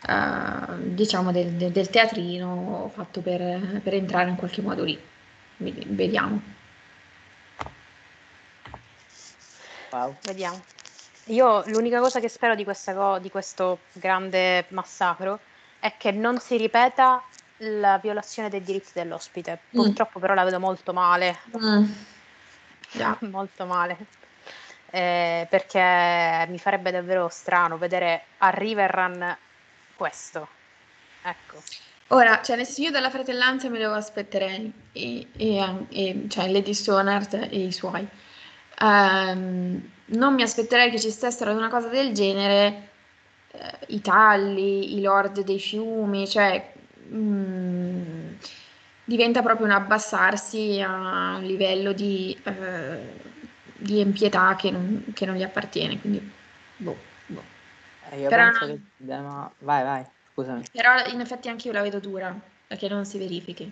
[0.09, 4.99] uh, diciamo del, del, del, teatrino fatto per, per, entrare in qualche modo lì.
[5.59, 6.41] Vediamo.
[9.91, 10.17] Wow.
[10.23, 10.63] Vediamo.
[11.27, 15.41] Io l'unica cosa che spero di, co- di questo grande massacro
[15.79, 17.23] è che non si ripeta
[17.59, 19.61] la violazione dei diritti dell'ospite.
[19.77, 19.83] Mm.
[19.83, 20.23] Purtroppo mm.
[20.23, 21.39] però la vedo molto male.
[21.59, 21.85] Mm.
[22.93, 23.19] Yeah.
[23.23, 24.26] molto male
[24.91, 29.37] eh, perché mi farebbe davvero strano vedere a Riverrun
[29.97, 30.49] questo.
[31.23, 31.61] Ecco.
[32.09, 37.35] Ora, cioè, nel io dalla fratellanza me lo aspetterei, e, e, e, cioè Lady Stonart
[37.35, 38.07] e i suoi.
[38.81, 42.89] Um, non mi aspetterei che ci stessero una cosa del genere
[43.53, 43.59] uh,
[43.89, 46.73] i talli, i lord dei fiumi, cioè
[47.11, 48.35] mm,
[49.05, 52.51] diventa proprio un abbassarsi a un livello di uh,
[53.79, 56.31] di impietà che non, che non gli appartiene, quindi
[56.77, 56.97] boh,
[57.27, 57.43] boh.
[58.11, 59.17] Eh, io però penso che...
[59.17, 59.51] Ma...
[59.59, 60.65] Vai, vai, scusami.
[60.73, 62.35] Però in effetti anche io la vedo dura,
[62.67, 63.71] perché non si verifichi.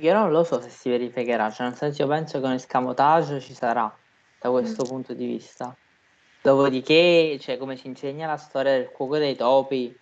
[0.00, 3.40] Io non lo so se si verificherà, cioè nel senso io penso che un escamotage
[3.40, 3.92] ci sarà
[4.38, 4.88] da questo mm.
[4.88, 5.76] punto di vista.
[6.40, 9.96] Dopodiché, cioè, come ci insegna la storia del cuoco dei topi,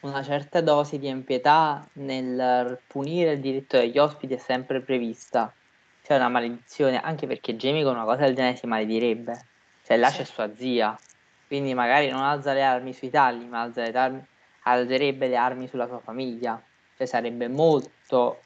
[0.00, 5.54] una certa dose di impietà nel punire il diritto degli ospiti è sempre prevista
[6.06, 9.44] sia una maledizione, anche perché Jamie con una cosa del genere si maledirebbe.
[9.84, 10.18] Cioè là sì.
[10.18, 10.96] c'è sua zia,
[11.48, 14.24] quindi magari non alza le armi sui tagli, ma alza le armi,
[14.62, 16.62] alzerebbe le armi sulla sua famiglia.
[16.96, 18.42] Cioè sarebbe molto...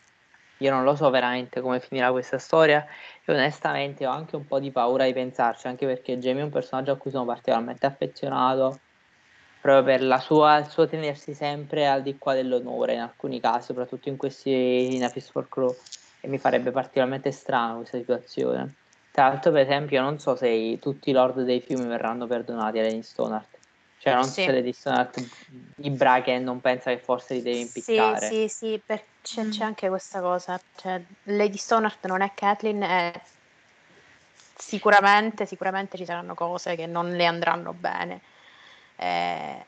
[0.58, 2.86] Io non lo so veramente come finirà questa storia
[3.24, 6.50] e onestamente ho anche un po' di paura di pensarci, anche perché Jamie è un
[6.50, 8.78] personaggio a cui sono particolarmente affezionato,
[9.60, 14.08] proprio per sua, il suo tenersi sempre al di qua dell'onore in alcuni casi, soprattutto
[14.10, 15.74] in questi in A Peace for Crow,
[16.20, 18.74] e mi farebbe particolarmente strano questa situazione.
[19.10, 22.82] Tra l'altro, per esempio, non so se tutti i lord dei fiumi verranno perdonati a
[22.82, 23.58] Lenny Stonart.
[23.98, 24.44] Cioè, non sì.
[24.44, 25.22] se Lady Stonart
[25.76, 28.28] i Bracken non pensa che forse li deve impiccare.
[28.28, 30.58] Sì, sì, sì, per, c'è, c'è, anche questa cosa.
[30.76, 33.20] Cioè, Lady Stonart non è Kathleen e
[34.56, 38.22] sicuramente, sicuramente ci saranno cose che non le andranno bene.
[38.96, 39.64] Eh,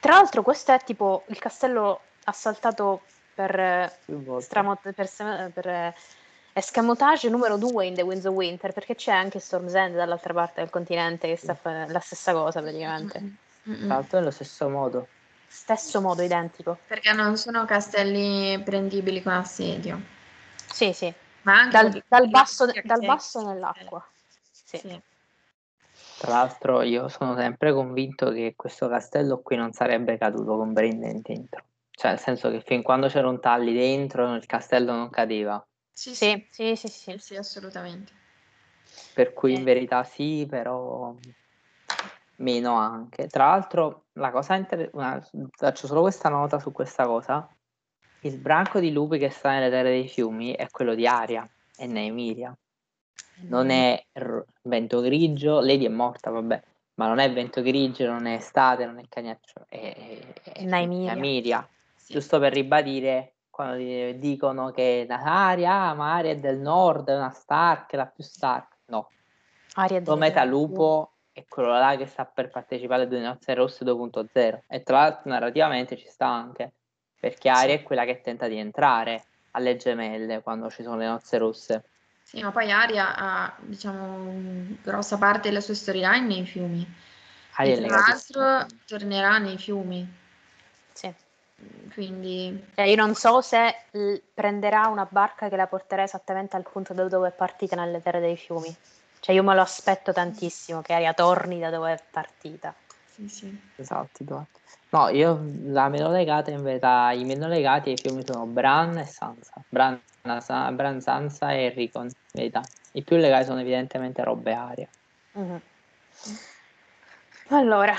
[0.00, 3.02] tra l'altro, questo è tipo il castello assaltato
[3.34, 3.92] per,
[4.38, 5.10] stramot- per,
[5.52, 5.94] per
[6.56, 10.60] Escamotage numero 2 in The Winds of Winter, perché c'è anche Storm's End dall'altra parte
[10.60, 13.20] del continente che sta fa- la stessa cosa praticamente.
[13.68, 13.86] Mm-hmm.
[13.86, 15.08] Tra l'altro nello stesso modo.
[15.48, 16.78] Stesso modo, identico.
[16.86, 20.00] Perché non sono castelli prendibili con assedio.
[20.72, 21.12] Sì, sì.
[21.42, 24.06] Ma anche dal, dal basso, dal basso nell'acqua.
[24.50, 24.78] Sì.
[24.78, 25.00] sì.
[26.18, 31.20] Tra l'altro io sono sempre convinto che questo castello qui non sarebbe caduto con Brinden
[31.20, 31.64] dentro.
[31.96, 35.64] Cioè, nel senso che fin quando c'era un Talli dentro, il castello non cadeva.
[35.92, 38.12] Sì, sì, sì, sì, sì, sì assolutamente.
[39.14, 41.14] Per cui in verità sì, però
[42.36, 43.28] meno anche.
[43.28, 47.48] Tra l'altro, la cosa interessante, faccio solo questa nota su questa cosa.
[48.20, 51.86] Il branco di lupi che sta nelle terre dei fiumi è quello di Aria e
[51.86, 52.56] Neemiria.
[53.46, 56.62] Non è r- vento grigio, Lady è morta, vabbè,
[56.94, 61.68] ma non è vento grigio, non è estate, non è cagnaccio, è, è, è Neemiria.
[62.04, 62.12] Sì.
[62.12, 63.78] Giusto per ribadire quando
[64.18, 68.22] dicono che Aria, ah, ma Aria è del nord, è una Stark, è la più
[68.22, 68.76] Stark.
[68.86, 69.08] No.
[69.76, 74.64] Aria del Metalupo è quello là che sta per partecipare alle due nozze rosse 2.0
[74.68, 76.72] e tra l'altro narrativamente ci sta anche
[77.18, 77.80] perché Aria sì.
[77.80, 81.84] è quella che tenta di entrare alle gemelle quando ci sono le nozze rosse.
[82.22, 86.86] Sì, ma poi Aria ha, diciamo, grossa parte della sua storyline nei fiumi.
[87.54, 90.22] Aria e tra l'altro tornerà nei fiumi.
[91.92, 92.66] Quindi...
[92.74, 96.92] Cioè, io non so se l- prenderà una barca che la porterà esattamente al punto
[96.92, 98.74] da dove è partita nelle terre dei fiumi.
[99.20, 102.74] Cioè io me lo aspetto tantissimo che Aria torni da dove è partita.
[103.06, 103.60] Sì, sì.
[103.76, 104.60] Esatto, esatto.
[104.90, 109.06] No, io la meno legata in verità, i meno legati ai fiumi sono Bran e
[109.06, 109.54] Sansa.
[109.68, 112.60] Bran, Bran Sansa e Ricon, in verità.
[112.92, 114.88] I più legati sono evidentemente Rob e Aria.
[115.38, 115.56] Mm-hmm.
[117.48, 117.94] Allora,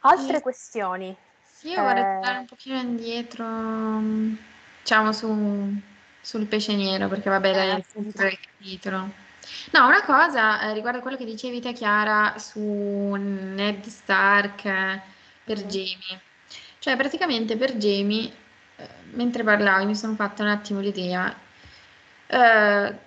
[0.00, 0.42] altre sì.
[0.42, 1.16] questioni
[1.64, 2.04] io vorrei eh.
[2.04, 4.00] tornare un pochino indietro,
[4.80, 5.80] diciamo su,
[6.20, 9.12] sul pesce nero, perché vabbè, dai, eh, il punto del capitolo.
[9.72, 14.62] No, una cosa eh, riguardo quello che dicevi te, Chiara, su Ned Stark
[15.44, 15.68] per mm.
[15.68, 16.20] Jamie.
[16.78, 18.30] Cioè, praticamente per Jamie,
[18.76, 21.34] eh, mentre parlavi, mi sono fatta un attimo l'idea
[22.26, 22.98] eh,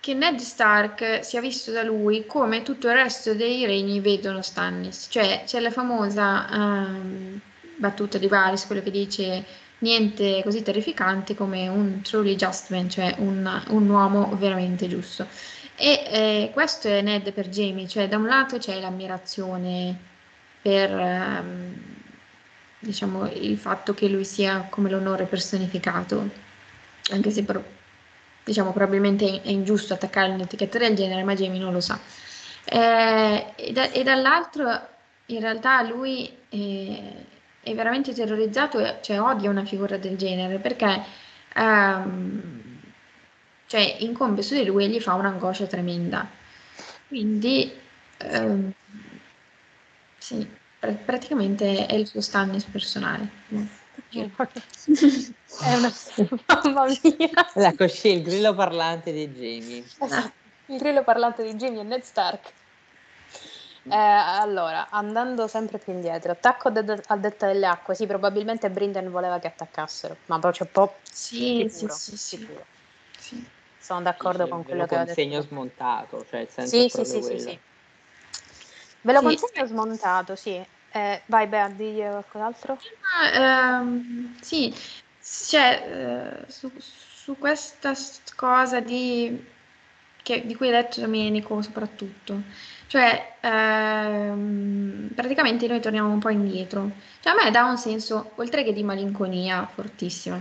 [0.00, 5.08] che Ned Stark sia visto da lui come tutto il resto dei regni vedono Stannis,
[5.10, 7.38] cioè c'è la famosa um,
[7.76, 9.44] battuta di Varys, quello che dice
[9.80, 15.26] niente così terrificante come un truly just man, cioè un, un uomo veramente giusto.
[15.76, 19.96] E eh, questo è Ned per Jamie, cioè da un lato c'è l'ammirazione
[20.60, 21.74] per um,
[22.78, 26.28] diciamo il fatto che lui sia come l'onore personificato,
[27.10, 27.62] anche se però
[28.48, 32.00] diciamo probabilmente è ingiusto attaccare un'etichetta del genere, ma Jamie non lo sa.
[32.64, 34.88] Eh, e, e, dall'altro
[35.26, 37.12] in realtà lui è,
[37.62, 41.02] è veramente terrorizzato, cioè odia una figura del genere perché
[41.54, 42.42] ehm,
[43.66, 46.26] cioè, incombe su di lui e gli fa un'angoscia tremenda.
[47.06, 47.70] Quindi
[48.16, 48.72] ehm,
[50.16, 50.48] sì,
[50.78, 53.28] pr- praticamente è il suo Stannis personale.
[55.60, 55.92] È una
[56.46, 57.30] mamma mia.
[57.54, 59.84] Ecco, c'è il grillo parlante di Jamie.
[59.98, 60.32] Esatto.
[60.66, 62.52] Il grillo parlante di Jamie e Ned Stark.
[63.90, 67.94] Eh, allora, andando sempre più indietro, attacco de- al detto delle acque.
[67.94, 72.66] Sì, probabilmente Brinden voleva che attaccassero, ma proprio un po' sì, sicuro, sì, sì, sicuro.
[73.18, 73.46] Sì.
[73.78, 75.14] Sono d'accordo sì, con quello che ho detto.
[75.14, 77.60] consegno smontato, cioè il senso sì, sì, sì, sì, sì,
[79.00, 80.62] Ve lo consegno smontato, sì.
[80.90, 82.78] Eh, vai Bea, digli qualcos'altro?
[83.32, 84.74] Ehm, sì,
[85.48, 87.92] cioè, eh, su, su questa
[88.36, 89.44] cosa di,
[90.22, 92.42] che, di cui hai detto Domenico soprattutto,
[92.86, 96.90] cioè ehm, praticamente noi torniamo un po' indietro.
[97.20, 100.40] Cioè, a me dà un senso, oltre che di malinconia fortissima,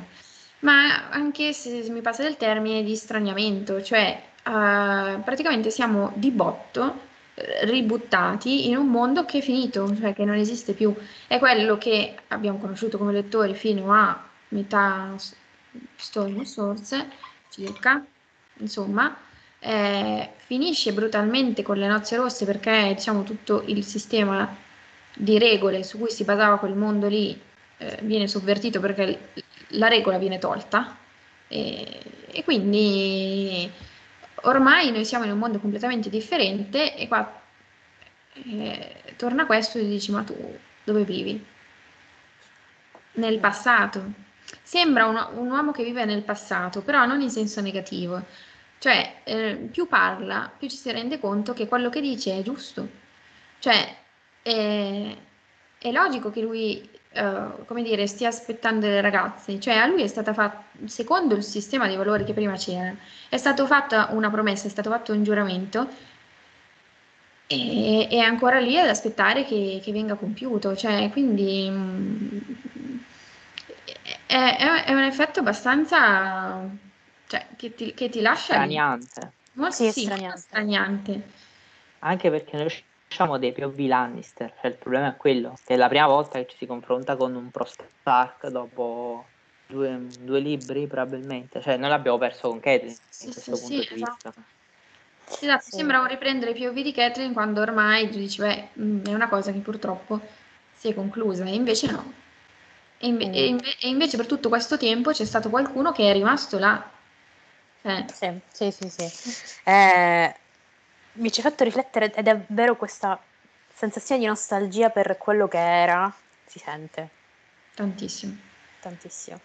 [0.59, 6.31] ma anche se, se mi passa del termine di straniamento, cioè uh, praticamente siamo di
[6.31, 7.16] botto eh,
[7.63, 10.93] ributtati in un mondo che è finito, cioè che non esiste più.
[11.27, 15.15] È quello che abbiamo conosciuto come lettori fino a metà
[15.95, 17.07] Storm Source,
[17.49, 18.03] circa,
[18.57, 19.15] insomma,
[19.59, 24.55] eh, finisce brutalmente con le nozze rosse perché diciamo tutto il sistema
[25.15, 27.39] di regole su cui si basava quel mondo lì
[27.77, 29.31] eh, viene sovvertito perché
[29.69, 30.95] la regola viene tolta
[31.47, 33.69] e, e, quindi
[34.47, 37.41] ormai noi siamo in un mondo completamente differente e qua
[38.33, 40.35] eh, torna questo e dici ma tu
[40.83, 41.45] dove vivi?
[43.13, 44.25] Nel passato.
[44.61, 48.23] Sembra un, un, uomo che vive nel passato, però non in senso negativo.
[48.79, 52.87] Cioè, eh, più parla, più ci si rende conto che quello che dice è giusto.
[53.59, 53.97] Cioè,
[54.41, 55.17] è,
[55.79, 60.07] è logico che lui uh, come dire, stia aspettando le ragazze, cioè a lui è
[60.07, 62.93] stata fatta, secondo il sistema dei valori che prima c'era,
[63.29, 65.87] è stata fatta una promessa, è stato fatto un giuramento
[67.49, 72.97] e è ancora lì ad aspettare che, che venga compiuto, cioè quindi mh, mm,
[74.25, 76.67] è, è, un effetto abbastanza,
[77.27, 78.53] cioè, che, ti, che ti lascia...
[78.53, 79.31] Straniante.
[79.53, 80.39] Molto, sì, sì straniante.
[80.39, 81.29] straniante.
[81.99, 82.69] Anche perché noi
[83.07, 86.47] diciamo dei POV Lannister, cioè il problema è quello, che è la prima volta che
[86.49, 89.25] ci si confronta con un pro Stark dopo
[89.65, 93.81] due, due libri probabilmente, cioè noi l'abbiamo perso con Catelyn sì, in questo sì, punto
[93.81, 94.33] sì, di esatto.
[94.33, 94.43] vista.
[95.39, 95.75] Esatto, sì.
[95.75, 99.29] sembra un riprendere i POV di Catelyn quando ormai tu dici, beh, mm, è una
[99.29, 100.19] cosa che purtroppo
[100.73, 102.13] si è conclusa, e invece no.
[102.99, 103.33] E, inve- mm.
[103.33, 106.91] e, inve- e invece per tutto questo tempo c'è stato qualcuno che è rimasto là.
[107.81, 108.05] Eh.
[108.51, 109.07] Sì, sì, sì.
[109.07, 109.55] sì.
[109.69, 110.35] Eh,
[111.17, 113.19] mi ci ha fatto riflettere ed è vero questa
[113.73, 116.11] sensazione di nostalgia per quello che era,
[116.45, 117.09] si sente.
[117.75, 118.35] Tantissimo.
[118.79, 119.39] Tantissimo.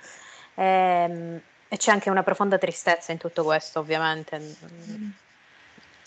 [0.55, 4.39] E, ehm, e c'è anche una profonda tristezza in tutto questo, ovviamente.
[4.39, 5.11] Mm.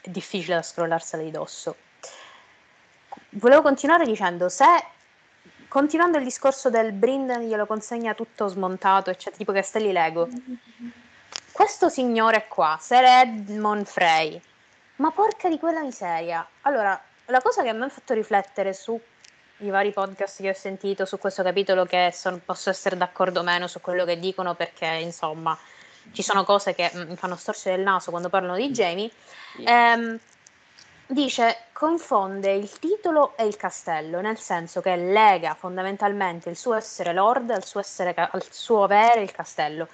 [0.02, 1.76] È difficile da scrollarsela di dosso.
[3.30, 4.66] Volevo continuare dicendo, se
[5.68, 10.90] continuando il discorso del Brinden glielo consegna tutto smontato, eccetera, tipo castelli Lego, mm-hmm.
[11.52, 14.42] questo signore qua, Sir Edmond Frey,
[14.98, 16.48] ma porca di quella miseria.
[16.62, 19.00] Allora, la cosa che mi ha fatto riflettere su
[19.60, 23.44] i vari podcast che ho sentito su questo capitolo, che son, posso essere d'accordo o
[23.44, 25.58] meno su quello che dicono, perché insomma
[26.12, 29.10] ci sono cose che mm, mi fanno storcere il naso quando parlano di Jamie.
[29.66, 30.20] Ehm,
[31.08, 37.14] dice confonde il titolo e il castello, nel senso che lega fondamentalmente il suo essere
[37.14, 39.88] lord al suo, essere, al suo avere il castello.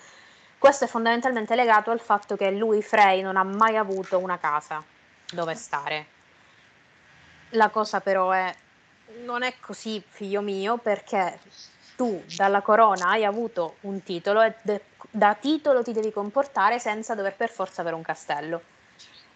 [0.61, 4.83] Questo è fondamentalmente legato al fatto che lui, Frey, non ha mai avuto una casa
[5.31, 6.05] dove stare.
[7.53, 8.55] La cosa però è,
[9.23, 11.39] non è così, figlio mio, perché
[11.95, 17.15] tu dalla corona hai avuto un titolo e de- da titolo ti devi comportare senza
[17.15, 18.61] dover per forza avere un castello.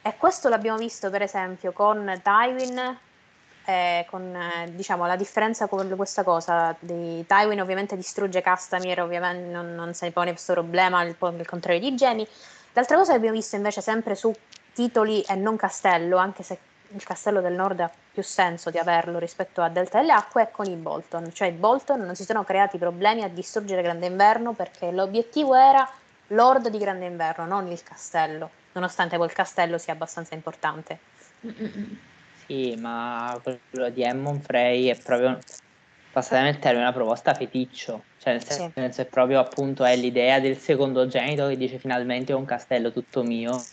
[0.04, 3.00] E questo l'abbiamo visto per esempio con Tywin
[3.66, 9.52] eh, con eh, diciamo, la differenza con questa cosa di Tywin ovviamente distrugge Castamir, ovviamente
[9.52, 12.28] non, non ne pone questo problema, il, il contrario di Jamie.
[12.74, 14.34] L'altra cosa che abbiamo visto invece sempre su
[14.74, 16.58] titoli e non castello, anche se
[16.90, 20.52] il castello del nord ha più senso di averlo rispetto a Delta delle Acque, è
[20.52, 21.32] con i Bolton.
[21.34, 25.90] Cioè i Bolton non si sono creati problemi a distruggere Grande Inverno perché l'obiettivo era
[26.28, 31.00] Lord di Grande Inverno, non il castello, nonostante quel castello sia abbastanza importante.
[31.46, 31.98] Mm-mm.
[32.48, 35.40] Sì, ma quello di Emmon Frey è proprio,
[36.12, 38.04] passatemi il termine, una proposta feticcio.
[38.20, 39.02] Cioè, nel senso, sì.
[39.02, 43.64] è proprio appunto è l'idea del secondogenito che dice finalmente ho un castello tutto mio,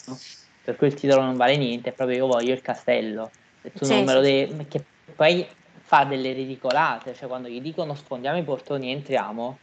[0.63, 3.31] per cui il titolo non vale niente, è proprio io voglio il castello.
[3.63, 4.67] E tu sì, non me lo devi...
[4.67, 4.85] Che
[5.15, 5.47] poi
[5.81, 9.59] fa delle ridicolate, cioè quando gli dicono sfondiamo i portoni e entriamo,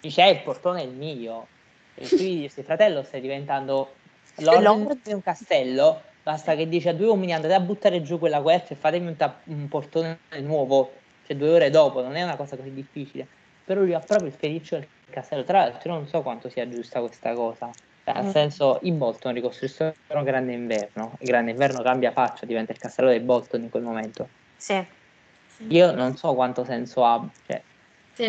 [0.00, 1.46] dice eh, il portone è il mio.
[1.94, 3.94] E quindi dice fratello stai diventando
[4.36, 8.40] lord di un castello Basta che dice a due uomini andate a buttare giù quella
[8.40, 10.94] quest e fatemi un, ta- un portone nuovo,
[11.26, 13.26] cioè due ore dopo, non è una cosa così difficile.
[13.62, 15.44] Però lui ha proprio il feticcio del castello.
[15.44, 17.70] Tra l'altro, non so quanto sia giusta questa cosa.
[18.04, 18.30] Cioè, nel mm.
[18.30, 19.92] senso, i Bolton ricostruiscono
[20.22, 21.16] Grande Inverno.
[21.18, 24.28] Il Grande Inverno cambia faccia, diventa il castello dei Bolton in quel momento.
[24.56, 24.82] Sì.
[25.68, 27.22] Io non so quanto senso ha.
[27.46, 27.62] Cioè,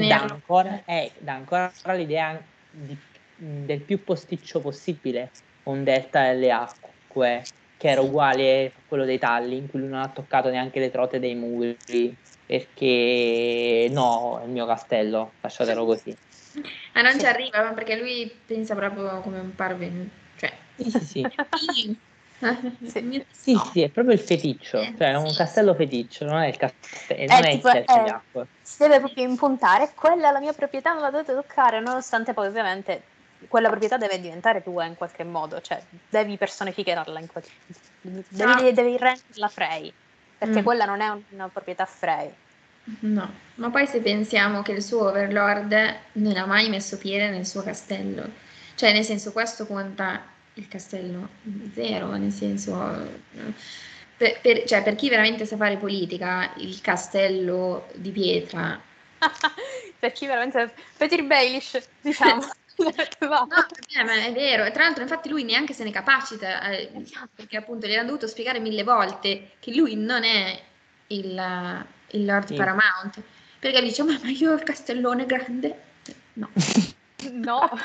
[0.06, 2.98] dà ancora, eh, ancora l'idea di,
[3.38, 5.32] del più posticcio possibile
[5.64, 7.44] un delta delle acque
[7.78, 10.92] che era uguale a quello dei talli, in cui lui non ha toccato neanche le
[10.92, 11.78] trote dei muri,
[12.46, 16.16] perché no, è il mio castello, lasciatelo così.
[16.94, 17.20] Ah, non sì.
[17.20, 19.92] ci arriva, perché lui pensa proprio come un parve,
[20.38, 20.54] cioè...
[20.76, 21.28] Sì, sì,
[21.72, 21.98] sì.
[22.86, 26.58] sì, sì, sì, è proprio il feticcio, cioè è un castello feticcio, non è il
[26.58, 28.46] castello, non è, tipo, il acqua.
[28.62, 32.48] Si deve proprio impuntare, quella è la mia proprietà, non la dovete toccare, nonostante poi
[32.48, 33.04] ovviamente
[33.48, 37.50] quella proprietà deve diventare tua in qualche modo, cioè devi personificarla in qualche
[38.02, 39.92] devi, devi renderla Frey,
[40.38, 40.64] perché mm.
[40.64, 42.34] quella non è una proprietà Frey.
[43.00, 47.46] No, ma poi se pensiamo che il suo overlord non ha mai messo piede nel
[47.46, 48.30] suo castello,
[48.76, 51.30] cioè nel senso questo conta il castello
[51.74, 52.74] zero, nel senso
[54.18, 58.80] per, per, cioè, per chi veramente sa fare politica, il castello di pietra
[60.00, 62.48] per chi veramente Peter Baelish, diciamo.
[62.78, 63.48] no,
[63.98, 66.92] eh, ma è vero, tra l'altro infatti lui neanche se ne capacita, eh,
[67.34, 70.62] perché appunto gli hanno dovuto spiegare mille volte che lui non è
[71.08, 72.56] il, il Lord sì.
[72.56, 73.22] Paramount,
[73.60, 75.82] perché dice ma, ma io ho il castellone grande,
[76.34, 76.50] no.
[77.32, 77.70] no.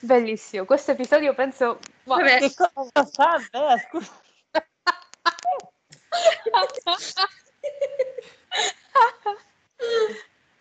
[0.00, 1.78] Bellissimo, questo episodio penso...
[2.04, 3.38] Vabbè, che cosa fa?
[3.50, 4.20] Beh, scusa.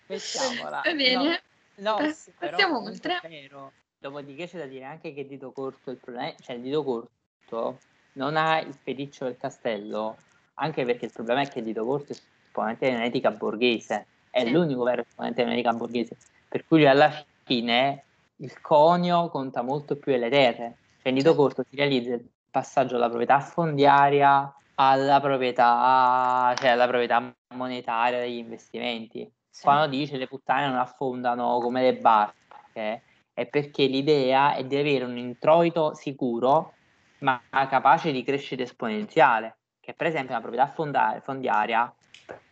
[0.07, 0.81] Mettiamola.
[0.83, 1.41] Va bene.
[1.75, 3.19] No, no sì, Passiamo oltre.
[3.23, 3.71] Vero.
[3.97, 7.79] Dopodiché c'è da dire anche che Dito Corto, il problema, cioè il Dito Corto
[8.13, 10.17] non ha il feticcio del castello,
[10.55, 14.51] anche perché il problema è che Dito Corto è esponente di un'etica borghese, è sì.
[14.51, 16.17] l'unico vero esponente di un'etica borghese,
[16.47, 17.11] per cui alla
[17.43, 18.03] fine
[18.37, 20.77] il conio conta molto più delle terre.
[21.01, 26.87] Cioè in Dito Corto si realizza il passaggio dalla proprietà fondiaria alla proprietà, cioè alla
[26.87, 29.29] proprietà monetaria degli investimenti.
[29.49, 29.63] Sì.
[29.63, 33.03] Quando dice le puttane non affondano come le barche,
[33.33, 36.73] è perché l'idea è di avere un introito sicuro,
[37.19, 39.57] ma capace di crescere esponenziale.
[39.79, 41.93] Che per esempio una proprietà fonda- fondiaria,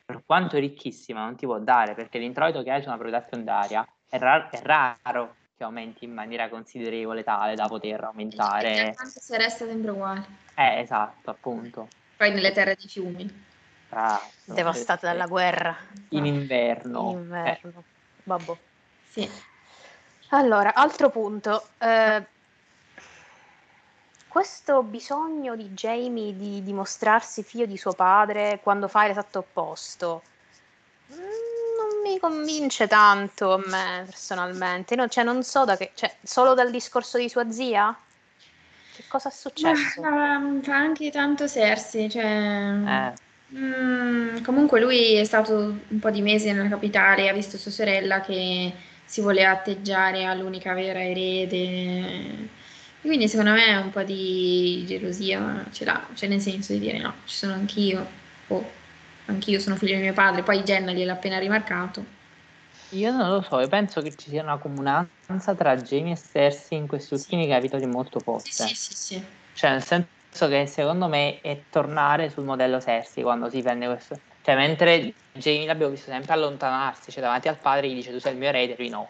[0.06, 3.88] per quanto ricchissima, non ti può dare, perché l'introito che hai su una proprietà fondiaria
[4.10, 8.94] è, ra- è raro che aumenti in maniera considerevole tale da poter aumentare.
[8.96, 10.26] Anche se resta sempre uguale.
[10.56, 11.88] Eh, esatto, appunto.
[12.18, 13.48] Poi nelle terre di fiumi.
[13.90, 15.76] Ah, Devastate dalla guerra.
[16.10, 17.12] In inverno.
[17.12, 17.74] In inverno.
[17.76, 17.84] Eh.
[18.24, 18.58] Babbo.
[19.10, 19.30] Sì.
[20.30, 21.70] Allora, altro punto.
[21.80, 22.24] Eh,
[24.28, 30.22] questo bisogno di Jamie di dimostrarsi figlio di suo padre quando fa l'esatto opposto
[31.12, 34.96] mm, non mi convince tanto a me personalmente.
[34.96, 35.92] No, cioè, non so da che.
[35.96, 37.98] Cioè, solo dal discorso di sua zia?
[38.96, 40.02] Che cosa è successo?
[40.02, 42.24] Ma, fa anche tanto Sersi, cioè...
[42.24, 43.14] Eh.
[43.56, 45.56] Mm, comunque lui è stato
[45.88, 48.72] un po' di mesi nella capitale, ha visto sua sorella che
[49.04, 52.48] si voleva atteggiare all'unica vera erede.
[53.02, 57.14] Quindi secondo me un po' di gelosia ce l'ha, cioè nel senso di dire no,
[57.26, 58.06] ci sono anch'io,
[58.48, 58.70] oh,
[59.26, 62.18] anch'io sono figlio di mio padre, poi Jenna gliel'ha appena rimarcato.
[62.92, 66.78] Io non lo so, io penso che ci sia una comunanza tra Jamie e Cersei
[66.78, 68.50] in questi ultimi capitoli molto forte.
[68.50, 69.24] Sì, sì, sì,
[69.54, 74.20] Cioè, nel senso che secondo me è tornare sul modello Cersei quando si prende questo.
[74.42, 78.34] Cioè, mentre Jamie l'abbiamo visto sempre allontanarsi, cioè davanti al padre gli dice tu sei
[78.34, 79.10] il mio erede, lui no,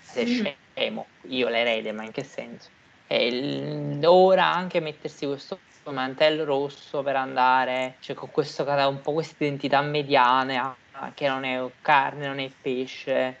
[0.00, 0.46] sei mm.
[0.74, 2.68] scemo, io l'erede, ma in che senso?
[3.06, 9.44] E ora anche mettersi questo mantello rosso per andare, cioè con questo un po' questa
[9.44, 10.76] identità mediana
[11.14, 13.38] che non è carne, non è pesce.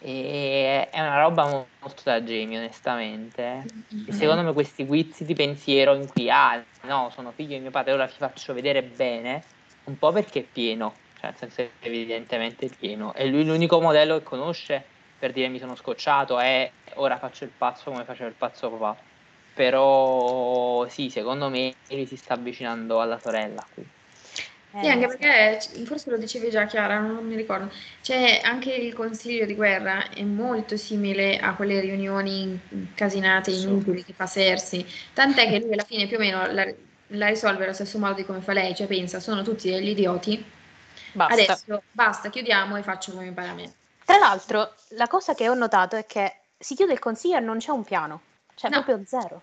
[0.00, 1.44] E è una roba
[1.80, 3.64] molto da Jamie, onestamente.
[4.06, 7.70] E secondo me questi guizzi di pensiero in cui, ah, no, sono figlio di mio
[7.70, 9.44] padre, ora ti faccio vedere bene,
[9.84, 13.12] un po' perché è pieno, cioè nel senso che evidentemente è pieno.
[13.14, 14.86] E lui l'unico modello che conosce
[15.18, 18.96] per dire mi sono scocciato è ora faccio il pazzo come faceva il pazzo papà.
[19.52, 23.97] Però sì, secondo me lui si sta avvicinando alla sorella qui.
[24.70, 27.72] Sì, anche eh, perché forse lo dicevi già Chiara, non mi ricordo.
[28.02, 34.12] C'è anche il consiglio di guerra è molto simile a quelle riunioni incasinate, inutili che
[34.12, 34.86] fa Sersi.
[35.14, 36.70] Tant'è che lui alla fine più o meno la,
[37.08, 40.44] la risolve allo stesso modo di come fa lei, cioè pensa sono tutti degli idioti.
[41.12, 41.32] Basta.
[41.32, 43.72] Adesso basta, chiudiamo e faccio come mi pare a me.
[44.04, 47.56] Tra l'altro, la cosa che ho notato è che si chiude il consiglio e non
[47.56, 48.20] c'è un piano,
[48.54, 48.82] cioè no.
[48.82, 49.42] proprio zero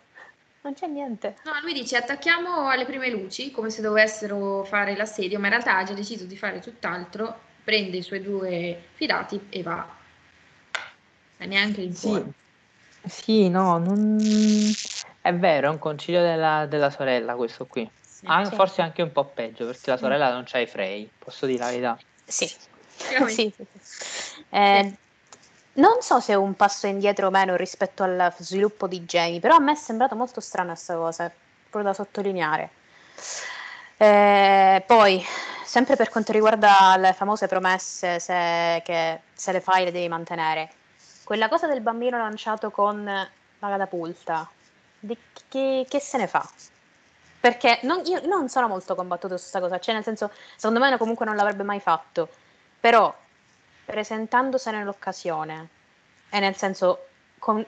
[0.65, 1.37] non c'è niente.
[1.43, 5.77] No, lui dice attacchiamo alle prime luci come se dovessero fare l'assedio, ma in realtà
[5.77, 9.87] ha già deciso di fare tutt'altro, prende i suoi due fidati e va.
[11.37, 12.23] E neanche in sì.
[13.07, 14.17] Sì, no, non...
[15.21, 17.87] è vero, è un concilio della, della sorella questo qui.
[18.01, 18.55] Sì, An- sì.
[18.55, 21.69] Forse anche un po' peggio perché la sorella non c'ha i frei, posso dire la
[21.69, 21.97] verità.
[22.25, 22.51] Sì,
[23.27, 23.53] sì.
[24.49, 24.97] Eh,
[25.75, 29.55] non so se è un passo indietro o meno rispetto al sviluppo di Jamie, però
[29.55, 31.31] a me è sembrata molto strana questa cosa,
[31.69, 32.69] proprio da sottolineare.
[33.97, 35.25] Eh, poi,
[35.65, 40.69] sempre per quanto riguarda le famose promesse, se, che se le fai le devi mantenere,
[41.23, 44.49] quella cosa del bambino lanciato con la catapulta,
[44.99, 45.17] di,
[45.49, 46.47] che, che se ne fa?
[47.39, 50.97] Perché non, io non sono molto combattuto su questa cosa, cioè nel senso, secondo me
[50.97, 52.29] comunque non l'avrebbe mai fatto
[52.85, 53.11] però
[53.85, 55.69] presentandosene l'occasione,
[56.29, 57.07] e nel senso
[57.39, 57.65] con,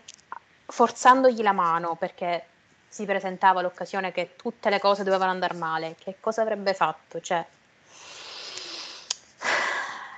[0.65, 2.45] forzandogli la mano perché
[2.89, 7.21] si presentava l'occasione che tutte le cose dovevano andare male, che cosa avrebbe fatto?
[7.21, 7.45] Cioè...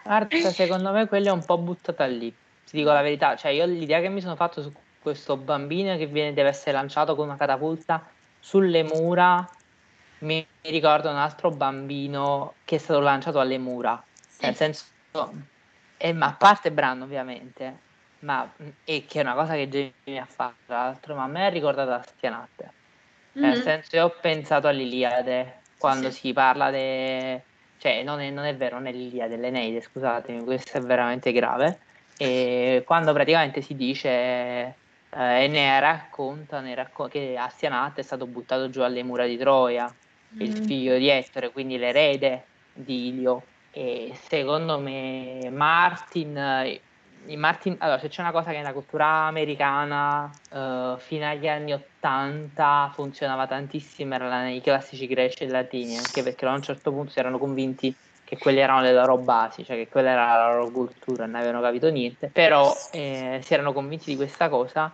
[0.04, 2.34] Guarda, secondo me quello è un po' buttata lì,
[2.66, 4.72] ti dico la verità, cioè io l'idea che mi sono fatto su
[5.02, 8.08] questo bambino che viene, deve essere lanciato con una catapulta
[8.40, 9.48] sulle mura,
[10.20, 14.02] mi ricordo un altro bambino che è stato lanciato alle mura,
[14.40, 14.86] nel senso,
[16.02, 17.78] eh, ma a parte Bran ovviamente,
[18.20, 18.50] ma
[18.86, 21.50] e che è una cosa che Jamie ha fatto tra l'altro, ma a me ha
[21.50, 22.72] ricordato Astianate.
[23.38, 23.50] Mm-hmm.
[23.50, 26.20] Nel senso, io ho pensato all'Iliade quando sì.
[26.20, 27.38] si parla di.
[27.78, 31.80] Cioè, non è, non è, vero, non è l'Iliade, l'Eneide, scusatemi, questo è veramente grave.
[32.18, 34.76] E quando praticamente si dice eh,
[35.44, 39.94] e ne racconta, ne racco- che Astianate è stato buttato giù alle mura di Troia,
[40.36, 40.42] mm.
[40.42, 43.44] il figlio di Ettore, quindi l'erede di Ilio.
[43.72, 46.80] E secondo me Martin
[47.36, 52.92] Martin, allora, se c'è una cosa che nella cultura americana uh, fino agli anni 80
[52.94, 57.20] funzionava tantissimo era nei classici greci e latini, anche perché a un certo punto si
[57.20, 57.94] erano convinti
[58.24, 61.62] che quelle erano le loro basi, cioè che quella era la loro cultura, non avevano
[61.62, 64.94] capito niente, però eh, si erano convinti di questa cosa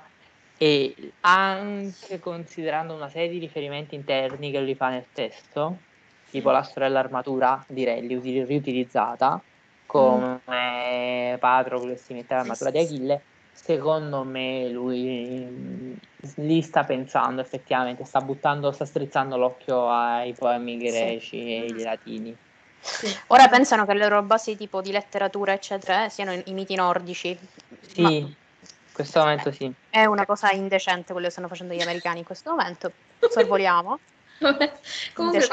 [0.58, 5.78] e anche considerando una serie di riferimenti interni che lui fa nel testo,
[6.36, 9.42] tipo la storia dell'armatura, direi riutilizzata,
[9.86, 13.22] come Patroclo che si mette l'armatura di Achille,
[13.54, 15.98] secondo me lui
[16.36, 21.56] lì sta pensando effettivamente, sta buttando, sta strizzando l'occhio ai poemi greci sì.
[21.56, 22.36] e ai latini.
[22.82, 23.18] Sì.
[23.28, 27.38] Ora pensano che le loro basi tipo di letteratura eccetera eh, siano i miti nordici.
[27.80, 28.10] Sì, Ma...
[28.10, 28.34] in
[28.92, 29.72] questo momento sì.
[29.90, 32.92] È una cosa indecente quello che stanno facendo gli americani in questo momento.
[33.20, 34.00] Sorvoliamo.
[35.14, 35.48] Comunque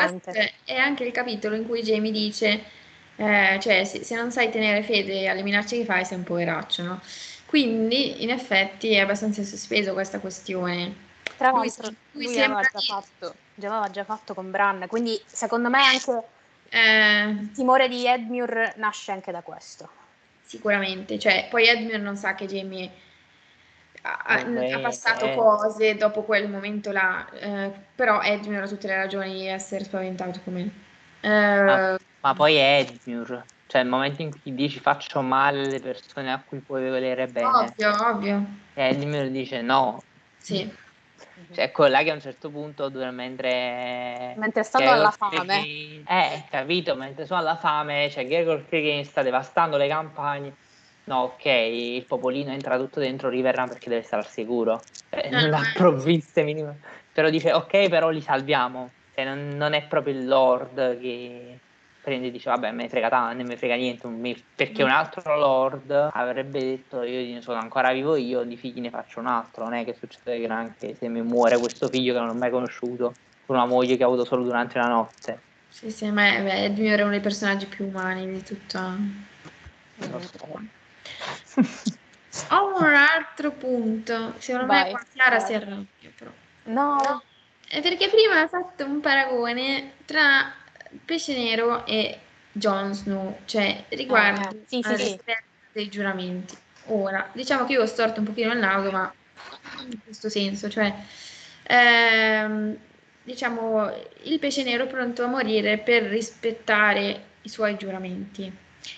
[0.65, 2.81] è anche il capitolo in cui Jamie dice
[3.17, 6.83] eh, cioè se, se, non sai tenere fede alle minacce che fai sei un poveraccio,
[6.83, 7.01] no?
[7.47, 11.11] Quindi in effetti è abbastanza sospeso questa questione.
[11.37, 15.21] Tra l'altro lui, lui, lui aveva già fatto, già aveva già fatto con Bran, quindi
[15.27, 16.23] secondo me anche
[16.71, 19.89] eh, il timore di Edmure nasce anche da questo.
[20.45, 22.91] Sicuramente, cioè poi Edmure non sa che Jamie
[24.03, 25.35] ha, ha passato eh.
[25.35, 30.41] cose dopo quel momento là, eh, però Edmure ha tutte le ragioni di essere spaventato
[30.45, 30.71] come...
[31.21, 35.81] Eh, ah ma poi è Edmure, cioè il momento in cui dici faccio male alle
[35.81, 37.47] persone a cui puoi volere bene.
[37.47, 38.47] Ovvio, ovvio.
[38.75, 40.01] E Edmure dice no.
[40.39, 40.81] Sì.
[41.53, 44.35] Cioè, quella che a un certo punto, mentre...
[44.37, 46.03] Mentre stanno alla fame.
[46.07, 50.55] Eh, capito, mentre sono alla fame, cioè Gregor Clegane sta devastando le campagne.
[51.05, 54.81] No, ok, il popolino entra tutto dentro Riverrun perché deve stare al sicuro.
[55.11, 56.77] Eh, non l'ha provviste minimo.
[57.13, 58.91] Però dice, ok, però li salviamo.
[59.15, 61.59] Cioè, non, non è proprio il Lord che
[62.03, 64.09] prende e dice vabbè me ne frega tanto, non mi frega niente,
[64.57, 69.21] perché un altro lord avrebbe detto io sono ancora vivo io, di figli ne faccio
[69.21, 72.35] un altro, non è che succede granché se mi muore questo figlio che non ho
[72.35, 73.15] mai conosciuto,
[73.47, 75.39] con una moglie che ho avuto solo durante la notte.
[75.69, 78.97] Sì, sì, ma è, Edmure è uno dei personaggi più umani di tutta...
[82.49, 86.31] Ho un altro punto, secondo Vai, me qua Chiara si arrabbia però.
[86.65, 86.97] No.
[86.97, 87.23] no.
[87.69, 90.53] Perché prima ha fatto un paragone tra
[91.05, 92.19] Pesce Nero e
[92.53, 95.21] Jon Snow, cioè riguardo ah, sì, sì, sì.
[95.73, 96.57] dei giuramenti.
[96.87, 99.13] Ora, diciamo che io ho storto un pochino il naso, ma
[99.89, 100.93] in questo senso, cioè
[101.63, 102.77] ehm,
[103.23, 103.91] diciamo
[104.25, 108.53] il pesce nero è pronto a morire per rispettare i suoi giuramenti.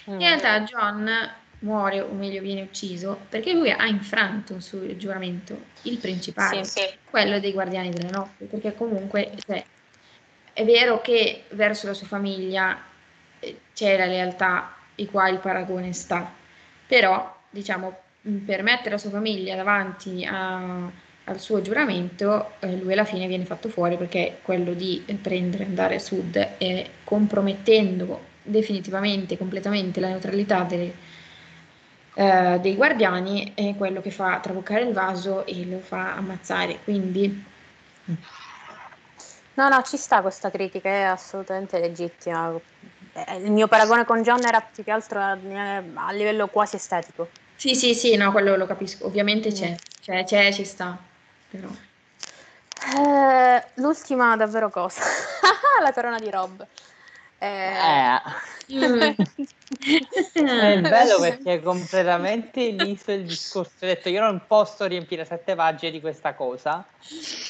[0.07, 0.19] In mm.
[0.19, 1.33] realtà John
[1.65, 6.81] muore, o meglio viene ucciso, perché lui ha infranto un suo giuramento, il principale, sì,
[6.81, 6.89] sì.
[7.09, 9.65] quello dei guardiani della notte, perché comunque cioè,
[10.53, 12.79] è vero che verso la sua famiglia
[13.41, 16.33] eh, c'è la lealtà e qua il paragone sta,
[16.87, 18.03] però diciamo
[18.45, 20.91] per mettere la sua famiglia davanti a,
[21.25, 25.97] al suo giuramento, eh, lui alla fine viene fatto fuori perché quello di prendere, andare
[25.97, 30.95] a sud e compromettendo definitivamente, completamente la neutralità delle,
[32.15, 36.79] eh, dei guardiani è quello che fa traboccare il vaso e lo fa ammazzare.
[36.83, 37.53] Quindi
[39.55, 42.53] No, no, ci sta questa critica, è assolutamente legittima.
[43.13, 47.29] Eh, il mio paragone con John era più che altro a, a livello quasi estetico.
[47.55, 49.07] Sì, sì, sì, no, quello lo capisco.
[49.07, 49.75] Ovviamente c'è, mm.
[50.03, 50.99] c'è, c'è, ci sta.
[51.51, 51.69] Però.
[52.97, 55.03] Eh, l'ultima davvero cosa.
[55.81, 56.67] la corona di Rob.
[57.45, 58.21] Eh...
[58.67, 59.15] eh.
[60.33, 63.73] è bello perché è completamente liso il discorso.
[63.83, 66.85] Ho detto io non posso riempire sette pagine di questa cosa.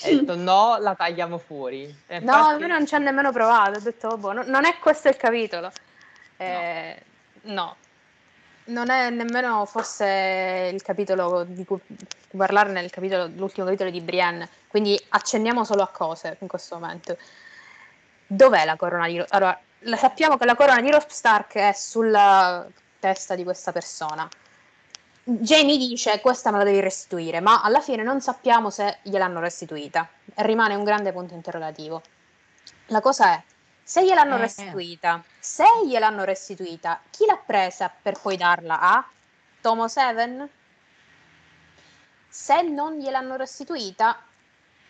[0.02, 1.84] E detto no, la tagliamo fuori.
[2.06, 2.66] E no, infatti...
[2.66, 3.78] non ci ha nemmeno provato.
[3.78, 5.70] Ho detto, boh, no, non è questo il capitolo.
[6.36, 7.00] Eh,
[7.42, 7.54] no.
[7.54, 7.76] no.
[8.64, 11.78] non è nemmeno forse il capitolo di cui
[12.36, 17.16] parlare nel capitolo, l'ultimo capitolo di Brienne, quindi accenniamo solo a cose in questo momento.
[18.26, 19.56] Dov'è la corona di Robb?
[19.85, 22.66] Allora, sappiamo che la corona di Robb Stark è sulla
[22.98, 24.27] testa di questa persona.
[25.23, 30.09] Jamie dice questa me la devi restituire, ma alla fine non sappiamo se gliel'hanno restituita.
[30.36, 32.01] Rimane un grande punto interrogativo.
[32.86, 33.43] La cosa è,
[33.82, 34.40] se gliel'hanno eh.
[34.40, 39.06] restituita, se gliel'hanno restituita, chi l'ha presa per poi darla a
[39.61, 40.48] Tomo Seven?
[42.27, 44.19] Se non gliel'hanno restituita,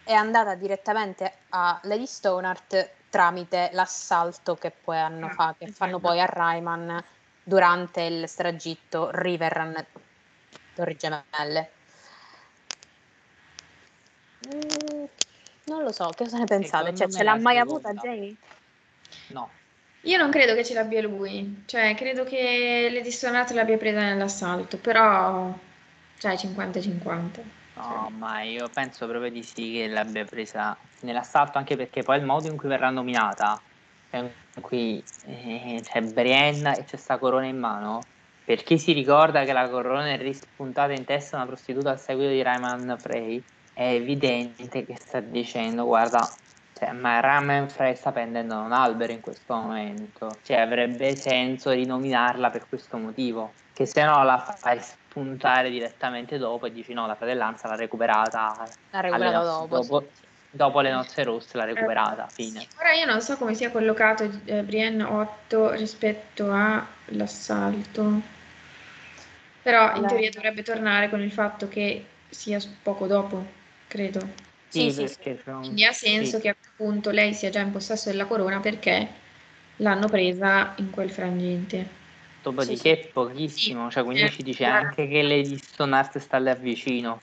[0.05, 6.01] è andata direttamente a Lady Stoneheart tramite l'assalto che poi hanno ah, fatto, che fanno
[6.01, 7.01] poi a Rayman
[7.45, 9.87] durante il stragitto Riverrun
[10.75, 11.71] Torri Gemelle.
[14.49, 15.05] Mm,
[15.67, 16.93] non lo so, che cosa ne pensate?
[16.93, 18.35] Cioè, ce l'ha mai avuta Jamie?
[19.29, 19.49] No.
[20.01, 24.77] Io non credo che ce l'abbia lui, cioè credo che le dissonate l'abbia presa nell'assalto,
[24.77, 25.57] però
[26.19, 27.63] cioè 50-50.
[27.77, 32.25] No, ma io penso proprio di sì che l'abbia presa nell'assalto, anche perché poi il
[32.25, 33.61] modo in cui verrà nominata,
[34.11, 34.31] in
[34.61, 38.01] cui eh, c'è Brienne e c'è sta corona in mano,
[38.45, 41.99] per chi si ricorda che la corona è rispuntata in testa a una prostituta al
[41.99, 43.43] seguito di Rayman Frey,
[43.73, 46.29] è evidente che sta dicendo, guarda,
[46.79, 50.37] cioè, ma Ramen Frey sta pendendo un albero in questo momento.
[50.43, 53.53] Cioè, avrebbe senso rinominarla per questo motivo.
[53.75, 58.69] Che se no la fai spuntare direttamente dopo e dici no, la fratellanza l'ha recuperata.
[58.91, 59.67] L'ha recuperata dopo.
[59.67, 60.11] dopo,
[60.49, 62.69] dopo le nozze rosse l'ha recuperata, fine.
[62.79, 68.21] Ora io non so come sia collocato eh, Brienne 8 rispetto all'assalto.
[69.63, 73.45] Però in teoria dovrebbe tornare con il fatto che sia poco dopo,
[73.89, 74.21] credo.
[74.69, 75.41] Sì, sì, sì.
[75.43, 76.43] Quindi ha senso sì.
[76.43, 79.09] che appunto lei sia già in possesso della corona perché
[79.77, 82.03] l'hanno presa in quel frangente.
[82.45, 87.23] Dopodiché sì, pochissimo, cioè quindi ci dice anche che Lady Stoneheart sta lì vicino.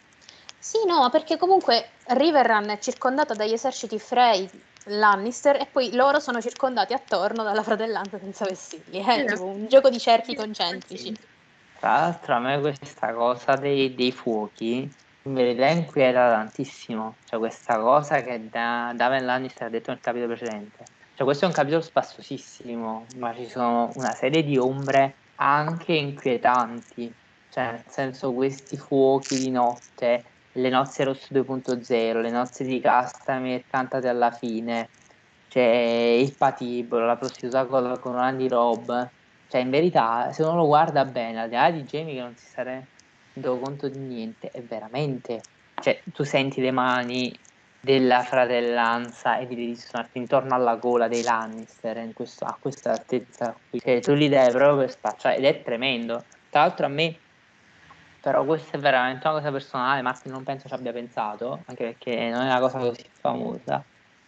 [0.58, 4.50] Sì, no, perché comunque Riverrun è circondata dagli eserciti Frey,
[4.86, 9.26] Lannister e poi loro sono circondati attorno dalla fratellanza senza vessilli, è eh?
[9.26, 11.16] tipo un gioco di cerchi concentrici.
[11.80, 14.90] Tra l'altro a me questa cosa dei, dei fuochi
[15.24, 20.34] in verità inquieta tantissimo, cioè questa cosa che da, Daven Lannister ha detto nel capitolo
[20.34, 20.84] precedente.
[21.22, 27.14] Cioè questo è un capitolo spassosissimo, ma ci sono una serie di ombre anche inquietanti,
[27.52, 30.24] cioè nel senso questi fuochi di notte,
[30.54, 34.90] le nozze rosse 2.0, le nozze di Castamir cantate alla fine,
[35.50, 39.10] cioè il patibolo, la prostituta con la corona di Rob,
[39.48, 42.36] cioè in verità se uno lo guarda bene, al di là di Jamie che non
[42.36, 42.88] si sarebbe
[43.34, 45.44] do conto di niente, è veramente,
[45.84, 47.32] cioè tu senti le mani
[47.82, 53.80] della fratellanza e di dissonarti intorno alla gola dei Lannister questo, a questa altezza qui,
[53.80, 56.24] cioè, tu li devi proprio per spacciare ed è tremendo.
[56.50, 57.18] Tra l'altro a me,
[58.22, 62.30] però questa è veramente una cosa personale, Martin non penso ci abbia pensato, anche perché
[62.30, 63.84] non è una cosa così famosa.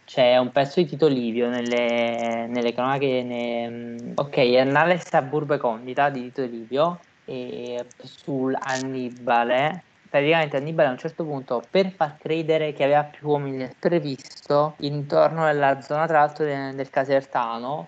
[0.06, 6.10] C'è un pezzo di Tito Livio nelle, nelle cronache, ne, ok, Annales a Burbe Condita
[6.10, 9.84] di Tito Livio, e sul Annibale
[10.14, 14.76] praticamente Annibale a un certo punto per far credere che aveva più uomini del previsto
[14.82, 17.88] intorno alla zona tra l'altro del, del Casertano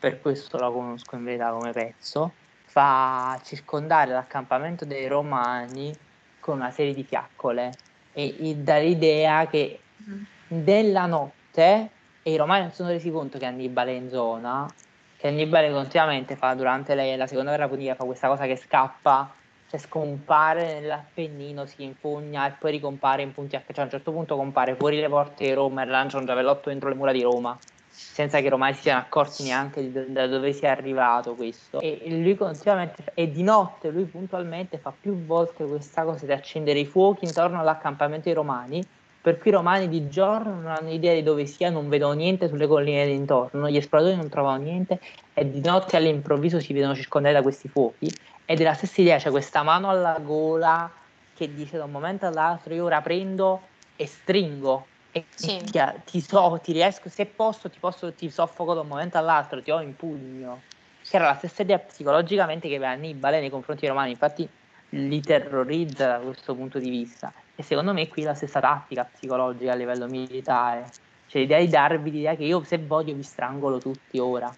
[0.00, 2.32] per questo la conosco in verità come pezzo
[2.64, 5.94] fa circondare l'accampamento dei romani
[6.40, 7.70] con una serie di fiaccole
[8.12, 10.24] e, e dà l'idea che mm.
[10.48, 11.90] della notte
[12.24, 14.68] e i romani non sono resi conto che Annibale è in zona
[15.16, 19.32] che Annibale continuamente fa durante le, la seconda guerra punica fa questa cosa che scappa
[19.68, 24.12] cioè scompare nell'Appennino si infugna e poi ricompare in punti H cioè a un certo
[24.12, 27.22] punto compare fuori le porte di Roma e lancia un giavellotto dentro le mura di
[27.22, 31.80] Roma senza che i romani si siano accorti neanche da dove sia arrivato questo.
[31.80, 36.78] E lui continuamente e di notte lui puntualmente fa più volte questa cosa di accendere
[36.78, 38.86] i fuochi intorno all'accampamento dei romani
[39.26, 42.46] per cui i romani di giorno non hanno idea di dove sia, non vedono niente
[42.46, 45.00] sulle colline d'intorno, gli esploratori non trovano niente
[45.34, 48.08] e di notte all'improvviso si vedono circondati da questi fuochi
[48.46, 50.90] è la stessa idea, c'è questa mano alla gola
[51.34, 55.58] che dice da un momento all'altro io ora prendo e stringo e sì.
[55.64, 59.62] ti, ti, so, ti riesco, se posso ti, posso, ti soffoco da un momento all'altro,
[59.62, 60.60] ti ho in pugno.
[61.08, 64.48] Che era la stessa idea psicologicamente che aveva Annibale nei confronti dei romani, infatti
[64.90, 67.32] li terrorizza da questo punto di vista.
[67.54, 70.90] E secondo me qui è la stessa tattica psicologica a livello militare.
[71.24, 74.54] Cioè l'idea di darvi l'idea che io se voglio vi strangolo tutti ora.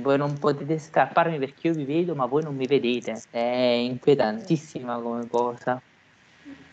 [0.00, 3.20] Voi non potete scapparmi perché io vi vedo, ma voi non mi vedete.
[3.30, 5.80] È inquietantissima come cosa.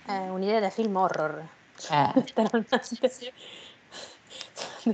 [0.06, 1.44] È un'idea da film horror.
[1.90, 2.26] Eh.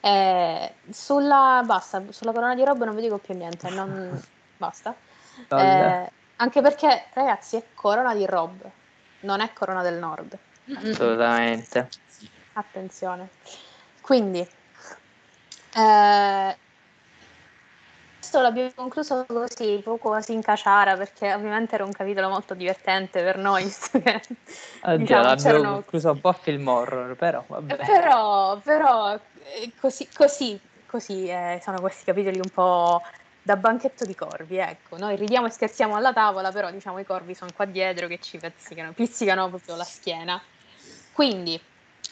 [0.00, 4.20] eh, sulla, basta, sulla corona di Rob non vi dico più niente, non,
[4.56, 4.94] basta.
[5.48, 8.60] Eh, anche perché, ragazzi, è Corona di Rob,
[9.20, 10.36] non è Corona del Nord.
[10.74, 11.88] Assolutamente.
[12.54, 13.28] Attenzione.
[14.00, 14.46] Quindi,
[15.74, 16.56] eh,
[18.26, 23.22] questo l'abbiamo concluso così, poco quasi in caciara, perché ovviamente era un capitolo molto divertente
[23.22, 23.64] per noi.
[23.86, 27.76] Che, Oddio, diciamo, l'abbiamo concluso un po' film horror, però vabbè.
[27.76, 33.02] Però, però eh, così, così, così eh, sono questi capitoli un po'
[33.42, 34.96] da banchetto di corvi, ecco.
[34.96, 38.38] Noi ridiamo e scherziamo alla tavola, però diciamo i corvi sono qua dietro che ci
[38.38, 40.40] pizzicano, pizzicano proprio la schiena.
[41.12, 41.60] Quindi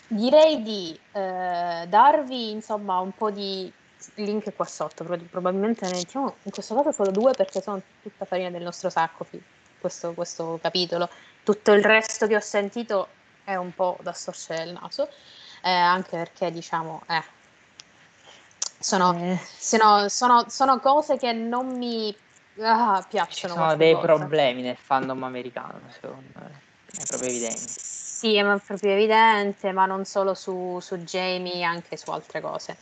[0.08, 3.72] direi di eh, darvi insomma un po' di
[4.14, 8.50] link qua sotto, probabilmente ne mettiamo in questo caso solo due perché sono tutta farina
[8.50, 9.26] del nostro sacco
[9.78, 11.08] questo, questo capitolo.
[11.42, 13.08] Tutto il resto che ho sentito
[13.44, 15.08] è un po' da storcere il naso,
[15.62, 17.22] eh, anche perché diciamo, eh,
[18.78, 19.38] sono, eh.
[19.58, 22.14] sono, sono, sono, cose che non mi
[22.60, 23.54] ah, piacciono.
[23.54, 24.06] Ci sono dei cose.
[24.06, 26.60] problemi nel fandom americano, secondo me,
[26.90, 27.58] è proprio evidente.
[27.58, 32.76] Sì, è proprio evidente, ma non solo su, su Jamie, anche su altre cose.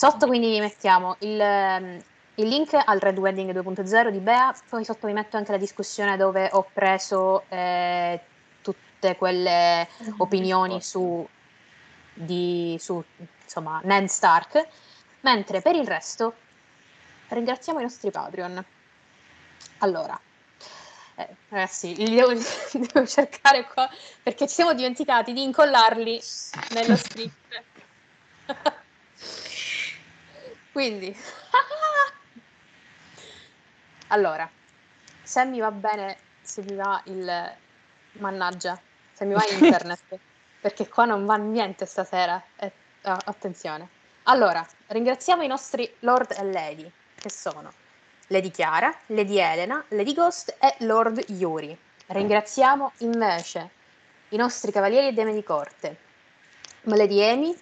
[0.00, 2.02] Sotto quindi vi mettiamo il, ehm,
[2.36, 6.16] il link al Red Wedding 2.0 di Bea, poi sotto vi metto anche la discussione
[6.16, 8.18] dove ho preso eh,
[8.62, 9.86] tutte quelle
[10.16, 11.28] opinioni su,
[12.14, 13.04] di, su
[13.42, 14.66] insomma, Ned Stark,
[15.20, 16.32] mentre per il resto
[17.28, 18.64] ringraziamo i nostri Patreon.
[19.80, 20.18] Allora,
[21.16, 22.40] eh, ragazzi, li devo, li
[22.90, 23.86] devo, cercare qua
[24.22, 26.18] perché ci siamo dimenticati di incollarli
[26.70, 27.68] nello script.
[30.72, 31.14] Quindi,
[34.08, 34.48] allora,
[35.22, 37.56] se mi va bene, se mi va il
[38.12, 38.80] mannaggia,
[39.12, 40.18] se mi va internet,
[40.60, 42.42] perché qua non va niente stasera.
[42.56, 42.72] Eh,
[43.02, 43.88] attenzione.
[44.24, 47.72] Allora, ringraziamo i nostri Lord e Lady, che sono
[48.28, 51.76] Lady Chiara, Lady Elena, Lady Ghost e Lord Yuri.
[52.06, 53.70] Ringraziamo invece
[54.30, 55.96] i nostri cavalieri e dame di corte,
[56.82, 57.58] Lady Amy,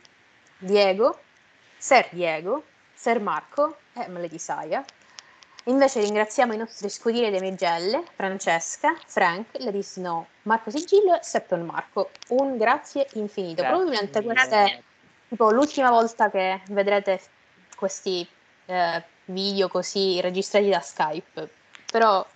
[0.58, 1.20] Diego,
[1.76, 2.64] Ser Diego,
[2.98, 4.84] Ser Marco e Lady Saya.
[5.66, 11.64] Invece ringraziamo i nostri scudieri delle Megelle, Francesca, Frank, Lady Snow, Marco Sigillo e Septon
[11.64, 12.10] Marco.
[12.30, 13.62] Un grazie infinito.
[13.62, 13.76] Grazie.
[13.76, 14.82] Probabilmente questa è
[15.28, 17.20] tipo l'ultima volta che vedrete
[17.76, 18.26] questi
[18.66, 21.48] eh, video così registrati da Skype.
[21.92, 22.26] Però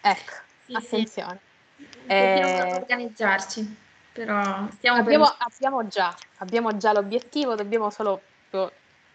[0.00, 0.32] ecco,
[0.64, 1.40] sì, attenzione.
[1.76, 1.88] Sì.
[2.06, 3.76] Dobbiamo eh, organizzarci,
[4.12, 5.36] però stiamo abbiamo, per...
[5.40, 8.22] abbiamo, già, abbiamo già l'obiettivo, dobbiamo solo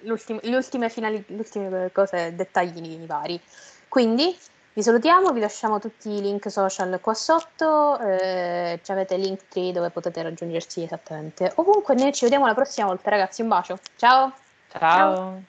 [0.02, 3.40] le ultime, finali, le ultime cose, dettagli vari.
[3.88, 4.38] Quindi
[4.74, 9.90] vi salutiamo, vi lasciamo tutti i link social qua sotto, eh, avete link tree dove
[9.90, 11.96] potete raggiungerci esattamente ovunque.
[11.96, 13.42] Noi ci vediamo la prossima volta, ragazzi.
[13.42, 13.80] Un bacio.
[13.98, 14.32] Ciao.
[14.70, 14.80] Ciao.
[14.80, 15.44] Ciao.